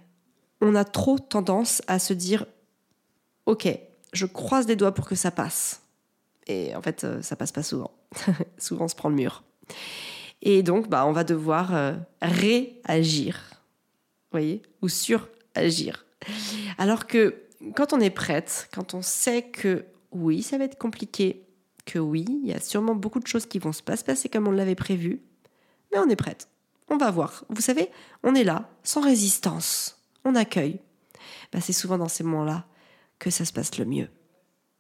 On 0.62 0.76
a 0.76 0.86
trop 0.86 1.18
tendance 1.18 1.82
à 1.88 1.98
se 1.98 2.14
dire, 2.14 2.46
ok, 3.48 3.68
je 4.14 4.28
croise 4.28 4.68
les 4.68 4.76
doigts 4.76 4.94
pour 4.94 5.08
que 5.08 5.16
ça 5.16 5.32
passe. 5.32 5.82
Et 6.48 6.76
en 6.76 6.82
fait, 6.82 7.04
euh, 7.04 7.22
ça 7.22 7.36
passe 7.36 7.52
pas 7.52 7.64
souvent. 7.64 7.92
souvent, 8.58 8.86
on 8.86 8.88
se 8.88 8.96
prend 8.96 9.10
le 9.10 9.16
mur. 9.16 9.44
Et 10.42 10.64
donc, 10.64 10.90
bah, 10.90 11.06
on 11.06 11.12
va 11.12 11.24
devoir 11.24 11.76
euh, 11.76 11.94
réagir, 12.22 13.42
voyez, 14.32 14.62
ou 14.82 14.90
suragir. 14.90 16.06
Alors 16.78 17.08
que 17.08 17.36
quand 17.76 17.94
on 17.94 18.00
est 18.00 18.12
prête, 18.12 18.70
quand 18.74 18.94
on 18.94 19.02
sait 19.02 19.44
que 19.44 19.86
oui, 20.12 20.44
ça 20.44 20.58
va 20.58 20.66
être 20.66 20.78
compliqué, 20.78 21.48
que 21.86 22.00
oui, 22.00 22.26
il 22.28 22.48
y 22.48 22.54
a 22.54 22.60
sûrement 22.60 22.96
beaucoup 22.96 23.20
de 23.20 23.28
choses 23.28 23.46
qui 23.46 23.60
vont 23.60 23.72
se 23.72 23.84
pas 23.84 23.98
se 23.98 24.04
passer 24.04 24.30
comme 24.30 24.48
on 24.48 24.52
l'avait 24.52 24.76
prévu, 24.76 25.22
mais 25.92 26.00
on 26.00 26.10
est 26.10 26.16
prête. 26.16 26.48
On 26.90 26.98
va 26.98 27.10
voir. 27.10 27.44
Vous 27.50 27.62
savez, 27.62 27.90
on 28.24 28.36
est 28.36 28.44
là, 28.44 28.70
sans 28.84 29.02
résistance. 29.02 30.00
On 30.24 30.36
accueille. 30.36 30.80
Bah, 31.52 31.62
c'est 31.62 31.74
souvent 31.74 31.98
dans 31.98 32.08
ces 32.08 32.24
moments-là 32.24 32.66
que 33.18 33.30
ça 33.30 33.46
se 33.46 33.54
passe 33.54 33.78
le 33.78 33.86
mieux. 33.86 34.10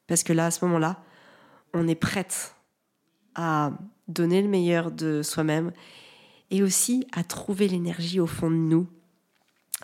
Parce 0.07 0.23
que 0.23 0.33
là, 0.33 0.47
à 0.47 0.51
ce 0.51 0.63
moment-là, 0.65 1.03
on 1.75 1.87
est 1.87 1.95
prête 1.95 2.55
à 3.35 3.71
donner 4.07 4.41
le 4.41 4.47
meilleur 4.47 4.91
de 4.91 5.21
soi-même 5.21 5.71
et 6.49 6.63
aussi 6.63 7.05
à 7.11 7.23
trouver 7.23 7.67
l'énergie 7.67 8.19
au 8.19 8.27
fond 8.27 8.49
de 8.49 8.55
nous 8.55 8.87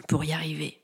pour 0.08 0.24
y 0.24 0.32
arriver. 0.32 0.81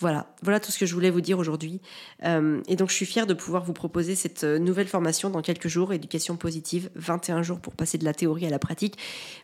Voilà, 0.00 0.34
voilà 0.42 0.60
tout 0.60 0.72
ce 0.72 0.78
que 0.78 0.86
je 0.86 0.94
voulais 0.94 1.10
vous 1.10 1.20
dire 1.20 1.38
aujourd'hui. 1.38 1.82
Euh, 2.24 2.62
et 2.68 2.76
donc, 2.76 2.88
je 2.88 2.94
suis 2.94 3.04
fière 3.04 3.26
de 3.26 3.34
pouvoir 3.34 3.64
vous 3.64 3.74
proposer 3.74 4.14
cette 4.14 4.44
euh, 4.44 4.58
nouvelle 4.58 4.88
formation 4.88 5.28
dans 5.28 5.42
quelques 5.42 5.68
jours, 5.68 5.92
éducation 5.92 6.36
positive, 6.36 6.88
21 6.94 7.42
jours 7.42 7.60
pour 7.60 7.74
passer 7.74 7.98
de 7.98 8.04
la 8.06 8.14
théorie 8.14 8.46
à 8.46 8.50
la 8.50 8.58
pratique. 8.58 8.96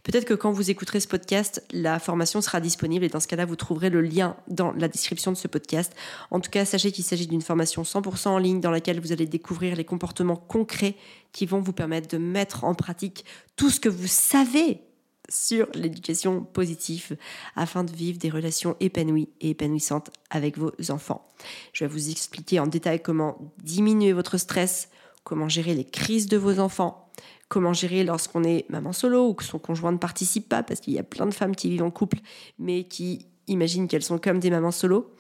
Peut-être 0.02 0.24
que 0.24 0.32
quand 0.32 0.52
vous 0.52 0.70
écouterez 0.70 1.00
ce 1.00 1.08
podcast, 1.08 1.62
la 1.72 1.98
formation 1.98 2.40
sera 2.40 2.60
disponible 2.60 3.04
et 3.04 3.10
dans 3.10 3.20
ce 3.20 3.28
cas-là, 3.28 3.44
vous 3.44 3.54
trouverez 3.54 3.90
le 3.90 4.00
lien 4.00 4.34
dans 4.48 4.72
la 4.72 4.88
description 4.88 5.30
de 5.30 5.36
ce 5.36 5.46
podcast. 5.46 5.92
En 6.30 6.40
tout 6.40 6.50
cas, 6.50 6.64
sachez 6.64 6.90
qu'il 6.90 7.04
s'agit 7.04 7.26
d'une 7.26 7.42
formation 7.42 7.82
100% 7.82 8.28
en 8.28 8.38
ligne 8.38 8.60
dans 8.62 8.70
laquelle 8.70 8.98
vous 8.98 9.12
allez 9.12 9.26
découvrir 9.26 9.76
les 9.76 9.84
comportements 9.84 10.36
concrets 10.36 10.96
qui 11.32 11.44
vont 11.44 11.60
vous 11.60 11.74
permettre 11.74 12.08
de 12.08 12.16
mettre 12.16 12.64
en 12.64 12.74
pratique 12.74 13.26
tout 13.56 13.68
ce 13.68 13.78
que 13.78 13.90
vous 13.90 14.06
savez 14.06 14.80
sur 15.28 15.66
l'éducation 15.74 16.42
positive 16.42 17.16
afin 17.54 17.84
de 17.84 17.92
vivre 17.92 18.18
des 18.18 18.30
relations 18.30 18.76
épanouies 18.80 19.28
et 19.40 19.50
épanouissantes 19.50 20.10
avec 20.30 20.58
vos 20.58 20.72
enfants. 20.90 21.26
Je 21.72 21.84
vais 21.84 21.90
vous 21.90 22.10
expliquer 22.10 22.60
en 22.60 22.66
détail 22.66 23.02
comment 23.02 23.52
diminuer 23.62 24.12
votre 24.12 24.38
stress, 24.38 24.88
comment 25.24 25.48
gérer 25.48 25.74
les 25.74 25.84
crises 25.84 26.26
de 26.28 26.36
vos 26.36 26.58
enfants, 26.60 27.10
comment 27.48 27.72
gérer 27.72 28.04
lorsqu'on 28.04 28.44
est 28.44 28.68
maman 28.70 28.92
solo 28.92 29.28
ou 29.28 29.34
que 29.34 29.44
son 29.44 29.58
conjoint 29.58 29.92
ne 29.92 29.98
participe 29.98 30.48
pas, 30.48 30.62
parce 30.62 30.80
qu'il 30.80 30.94
y 30.94 30.98
a 30.98 31.04
plein 31.04 31.26
de 31.26 31.34
femmes 31.34 31.56
qui 31.56 31.68
vivent 31.70 31.82
en 31.82 31.90
couple 31.90 32.18
mais 32.58 32.84
qui 32.84 33.26
imaginent 33.48 33.88
qu'elles 33.88 34.02
sont 34.02 34.18
comme 34.18 34.40
des 34.40 34.50
mamans 34.50 34.72
solo. 34.72 35.14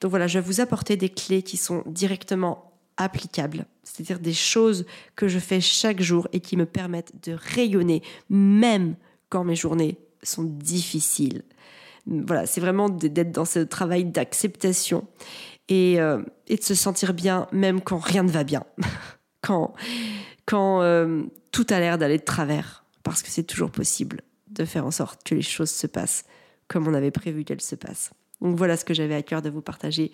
Donc 0.00 0.10
voilà, 0.10 0.26
je 0.26 0.38
vais 0.38 0.44
vous 0.44 0.60
apporter 0.60 0.96
des 0.96 1.08
clés 1.08 1.42
qui 1.42 1.56
sont 1.56 1.82
directement 1.86 2.72
applicables, 2.96 3.66
c'est-à-dire 3.82 4.18
des 4.18 4.32
choses 4.32 4.86
que 5.16 5.28
je 5.28 5.38
fais 5.38 5.60
chaque 5.60 6.00
jour 6.00 6.28
et 6.32 6.40
qui 6.40 6.56
me 6.56 6.64
permettent 6.64 7.12
de 7.26 7.36
rayonner 7.54 8.02
même 8.30 8.96
quand 9.28 9.44
mes 9.44 9.56
journées 9.56 9.98
sont 10.22 10.44
difficiles. 10.44 11.42
Voilà, 12.06 12.46
c'est 12.46 12.60
vraiment 12.60 12.88
d'être 12.88 13.32
dans 13.32 13.44
ce 13.44 13.58
travail 13.58 14.04
d'acceptation 14.04 15.06
et, 15.68 16.00
euh, 16.00 16.22
et, 16.46 16.56
de 16.56 16.62
se 16.62 16.74
sentir 16.74 17.14
bien 17.14 17.48
même 17.50 17.80
quand 17.80 17.98
rien 17.98 18.22
ne 18.22 18.30
va 18.30 18.44
bien, 18.44 18.64
quand, 19.42 19.74
quand 20.44 20.82
euh, 20.82 21.24
tout 21.50 21.66
a 21.70 21.80
l'air 21.80 21.98
d'aller 21.98 22.18
de 22.18 22.24
travers, 22.24 22.84
parce 23.02 23.22
que 23.22 23.30
c'est 23.30 23.42
toujours 23.42 23.70
possible 23.70 24.20
de 24.48 24.64
faire 24.64 24.86
en 24.86 24.92
sorte 24.92 25.24
que 25.24 25.34
les 25.34 25.42
choses 25.42 25.70
se 25.70 25.88
passent 25.88 26.24
comme 26.68 26.88
on 26.88 26.94
avait 26.94 27.10
prévu 27.10 27.44
qu'elles 27.44 27.60
se 27.60 27.74
passent. 27.74 28.10
Donc 28.40 28.56
voilà 28.56 28.76
ce 28.76 28.84
que 28.84 28.94
j'avais 28.94 29.14
à 29.14 29.22
cœur 29.22 29.42
de 29.42 29.50
vous 29.50 29.62
partager 29.62 30.12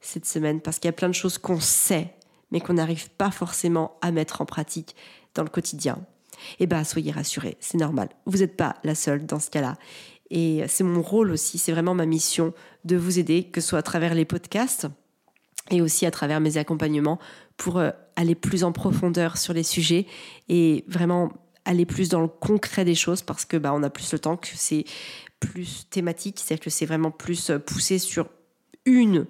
cette 0.00 0.26
semaine, 0.26 0.60
parce 0.60 0.78
qu'il 0.78 0.88
y 0.88 0.90
a 0.90 0.94
plein 0.94 1.08
de 1.08 1.14
choses 1.14 1.38
qu'on 1.38 1.60
sait, 1.60 2.14
mais 2.50 2.60
qu'on 2.60 2.74
n'arrive 2.74 3.10
pas 3.10 3.30
forcément 3.30 3.98
à 4.00 4.10
mettre 4.10 4.40
en 4.40 4.46
pratique 4.46 4.96
dans 5.34 5.42
le 5.42 5.50
quotidien. 5.50 5.98
Eh 6.58 6.66
bien, 6.66 6.84
soyez 6.84 7.12
rassurés, 7.12 7.56
c'est 7.60 7.78
normal. 7.78 8.08
Vous 8.26 8.38
n'êtes 8.38 8.56
pas 8.56 8.76
la 8.84 8.94
seule 8.94 9.26
dans 9.26 9.40
ce 9.40 9.50
cas-là. 9.50 9.76
Et 10.30 10.62
c'est 10.68 10.84
mon 10.84 11.02
rôle 11.02 11.32
aussi, 11.32 11.58
c'est 11.58 11.72
vraiment 11.72 11.94
ma 11.94 12.06
mission 12.06 12.54
de 12.84 12.96
vous 12.96 13.18
aider, 13.18 13.44
que 13.44 13.60
ce 13.60 13.68
soit 13.68 13.80
à 13.80 13.82
travers 13.82 14.14
les 14.14 14.24
podcasts 14.24 14.86
et 15.70 15.80
aussi 15.82 16.06
à 16.06 16.10
travers 16.10 16.40
mes 16.40 16.56
accompagnements 16.56 17.18
pour 17.56 17.78
euh, 17.78 17.90
aller 18.16 18.34
plus 18.34 18.64
en 18.64 18.72
profondeur 18.72 19.36
sur 19.36 19.52
les 19.52 19.62
sujets 19.62 20.06
et 20.48 20.84
vraiment 20.88 21.32
aller 21.64 21.86
plus 21.86 22.08
dans 22.08 22.20
le 22.20 22.28
concret 22.28 22.84
des 22.84 22.94
choses 22.94 23.22
parce 23.22 23.44
que 23.44 23.56
bah, 23.56 23.72
on 23.74 23.82
a 23.82 23.90
plus 23.90 24.12
le 24.12 24.18
temps, 24.18 24.36
que 24.36 24.48
c'est 24.54 24.84
plus 25.38 25.86
thématique, 25.90 26.38
c'est-à-dire 26.38 26.64
que 26.64 26.70
c'est 26.70 26.86
vraiment 26.86 27.10
plus 27.10 27.50
euh, 27.50 27.58
poussé 27.58 27.98
sur 27.98 28.28
une, 28.84 29.26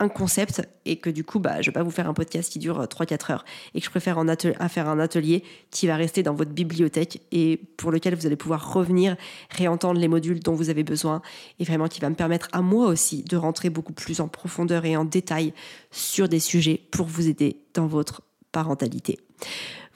un 0.00 0.08
concept 0.08 0.62
et 0.84 0.96
que 0.96 1.10
du 1.10 1.24
coup, 1.24 1.40
bah, 1.40 1.60
je 1.60 1.70
vais 1.70 1.72
pas 1.74 1.82
vous 1.82 1.90
faire 1.90 2.08
un 2.08 2.14
podcast 2.14 2.52
qui 2.52 2.58
dure 2.58 2.84
3-4 2.84 3.12
euh, 3.12 3.32
heures 3.32 3.44
et 3.74 3.80
que 3.80 3.84
je 3.84 3.90
préfère 3.90 4.18
en 4.18 4.26
faire 4.68 4.88
un 4.88 4.98
atelier 5.00 5.42
qui 5.70 5.86
va 5.86 5.96
rester 5.96 6.22
dans 6.22 6.34
votre 6.34 6.52
bibliothèque 6.52 7.22
et 7.32 7.56
pour 7.76 7.90
lequel 7.90 8.14
vous 8.14 8.26
allez 8.26 8.36
pouvoir 8.36 8.72
revenir, 8.72 9.16
réentendre 9.50 10.00
les 10.00 10.08
modules 10.08 10.40
dont 10.40 10.54
vous 10.54 10.70
avez 10.70 10.84
besoin 10.84 11.20
et 11.58 11.64
vraiment 11.64 11.88
qui 11.88 12.00
va 12.00 12.10
me 12.10 12.14
permettre 12.14 12.48
à 12.52 12.62
moi 12.62 12.86
aussi 12.86 13.24
de 13.24 13.36
rentrer 13.36 13.70
beaucoup 13.70 13.92
plus 13.92 14.20
en 14.20 14.28
profondeur 14.28 14.84
et 14.84 14.96
en 14.96 15.04
détail 15.04 15.52
sur 15.90 16.28
des 16.28 16.40
sujets 16.40 16.80
pour 16.90 17.06
vous 17.06 17.28
aider 17.28 17.64
dans 17.74 17.86
votre 17.86 18.22
parentalité. 18.52 19.18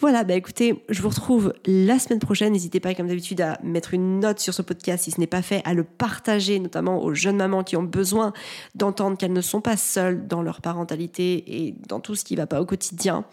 Voilà, 0.02 0.24
bah 0.24 0.34
écoutez, 0.34 0.82
je 0.88 1.00
vous 1.00 1.10
retrouve 1.10 1.54
la 1.64 2.00
semaine 2.00 2.18
prochaine. 2.18 2.52
N'hésitez 2.52 2.80
pas, 2.80 2.92
comme 2.92 3.06
d'habitude, 3.06 3.40
à 3.40 3.60
mettre 3.62 3.94
une 3.94 4.18
note 4.18 4.40
sur 4.40 4.52
ce 4.52 4.60
podcast 4.60 5.04
si 5.04 5.12
ce 5.12 5.20
n'est 5.20 5.28
pas 5.28 5.42
fait, 5.42 5.62
à 5.64 5.74
le 5.74 5.84
partager, 5.84 6.58
notamment 6.58 7.04
aux 7.04 7.14
jeunes 7.14 7.36
mamans 7.36 7.62
qui 7.62 7.76
ont 7.76 7.84
besoin 7.84 8.32
d'entendre 8.74 9.16
qu'elles 9.16 9.32
ne 9.32 9.40
sont 9.40 9.60
pas 9.60 9.76
seules 9.76 10.26
dans 10.26 10.42
leur 10.42 10.60
parentalité 10.60 11.44
et 11.46 11.76
dans 11.86 12.00
tout 12.00 12.16
ce 12.16 12.24
qui 12.24 12.34
ne 12.34 12.38
va 12.38 12.48
pas 12.48 12.60
au 12.60 12.66
quotidien. 12.66 13.24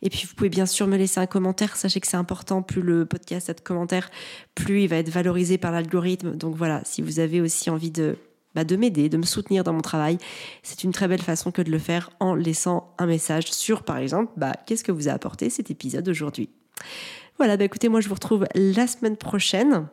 Et 0.00 0.10
puis, 0.10 0.24
vous 0.28 0.36
pouvez 0.36 0.48
bien 0.48 0.64
sûr 0.64 0.86
me 0.86 0.96
laisser 0.96 1.18
un 1.18 1.26
commentaire. 1.26 1.74
Sachez 1.74 1.98
que 1.98 2.06
c'est 2.06 2.16
important. 2.16 2.62
Plus 2.62 2.82
le 2.82 3.04
podcast 3.04 3.50
a 3.50 3.54
de 3.54 3.60
commentaires, 3.60 4.08
plus 4.54 4.82
il 4.82 4.88
va 4.88 4.98
être 4.98 5.10
valorisé 5.10 5.58
par 5.58 5.72
l'algorithme. 5.72 6.36
Donc 6.36 6.54
voilà, 6.54 6.82
si 6.84 7.02
vous 7.02 7.18
avez 7.18 7.40
aussi 7.40 7.68
envie 7.68 7.90
de 7.90 8.16
bah, 8.54 8.64
de 8.64 8.76
m'aider, 8.76 9.08
de 9.08 9.16
me 9.16 9.24
soutenir 9.24 9.64
dans 9.64 9.72
mon 9.72 9.80
travail. 9.80 10.18
C'est 10.62 10.84
une 10.84 10.92
très 10.92 11.08
belle 11.08 11.22
façon 11.22 11.50
que 11.50 11.62
de 11.62 11.70
le 11.70 11.78
faire 11.78 12.10
en 12.20 12.34
laissant 12.34 12.94
un 12.98 13.06
message 13.06 13.52
sur, 13.52 13.82
par 13.82 13.98
exemple, 13.98 14.32
bah, 14.36 14.52
qu'est-ce 14.66 14.84
que 14.84 14.92
vous 14.92 15.08
a 15.08 15.12
apporté 15.12 15.50
cet 15.50 15.70
épisode 15.70 16.08
aujourd'hui? 16.08 16.50
Voilà, 17.38 17.56
bah, 17.56 17.64
écoutez, 17.64 17.88
moi 17.88 18.00
je 18.00 18.08
vous 18.08 18.14
retrouve 18.14 18.46
la 18.54 18.86
semaine 18.86 19.16
prochaine. 19.16 19.88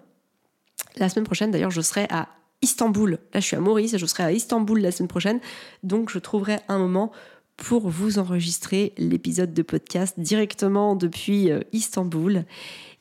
La 0.97 1.09
semaine 1.09 1.25
prochaine, 1.25 1.51
d'ailleurs, 1.51 1.71
je 1.71 1.81
serai 1.81 2.07
à 2.09 2.27
Istanbul. 2.61 3.19
Là, 3.33 3.39
je 3.39 3.45
suis 3.45 3.55
à 3.55 3.59
Maurice 3.59 3.97
je 3.97 4.05
serai 4.05 4.23
à 4.23 4.31
Istanbul 4.31 4.81
la 4.81 4.91
semaine 4.91 5.07
prochaine. 5.07 5.39
Donc, 5.83 6.09
je 6.09 6.19
trouverai 6.19 6.59
un 6.67 6.77
moment 6.77 7.11
pour 7.55 7.89
vous 7.89 8.19
enregistrer 8.19 8.93
l'épisode 8.97 9.53
de 9.53 9.61
podcast 9.61 10.19
directement 10.19 10.95
depuis 10.95 11.51
euh, 11.51 11.59
Istanbul. 11.73 12.45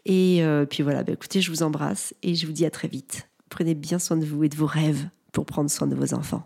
Et 0.04 0.42
euh, 0.42 0.64
puis 0.64 0.82
voilà, 0.82 1.04
bah, 1.04 1.12
écoutez, 1.12 1.40
je 1.40 1.50
vous 1.50 1.62
embrasse 1.62 2.14
et 2.22 2.34
je 2.34 2.46
vous 2.46 2.52
dis 2.52 2.66
à 2.66 2.70
très 2.70 2.88
vite. 2.88 3.28
Prenez 3.50 3.74
bien 3.74 3.98
soin 3.98 4.16
de 4.16 4.24
vous 4.24 4.44
et 4.44 4.48
de 4.48 4.56
vos 4.56 4.66
rêves 4.66 5.08
pour 5.38 5.46
prendre 5.46 5.70
soin 5.70 5.86
de 5.86 5.94
vos 5.94 6.14
enfants. 6.14 6.42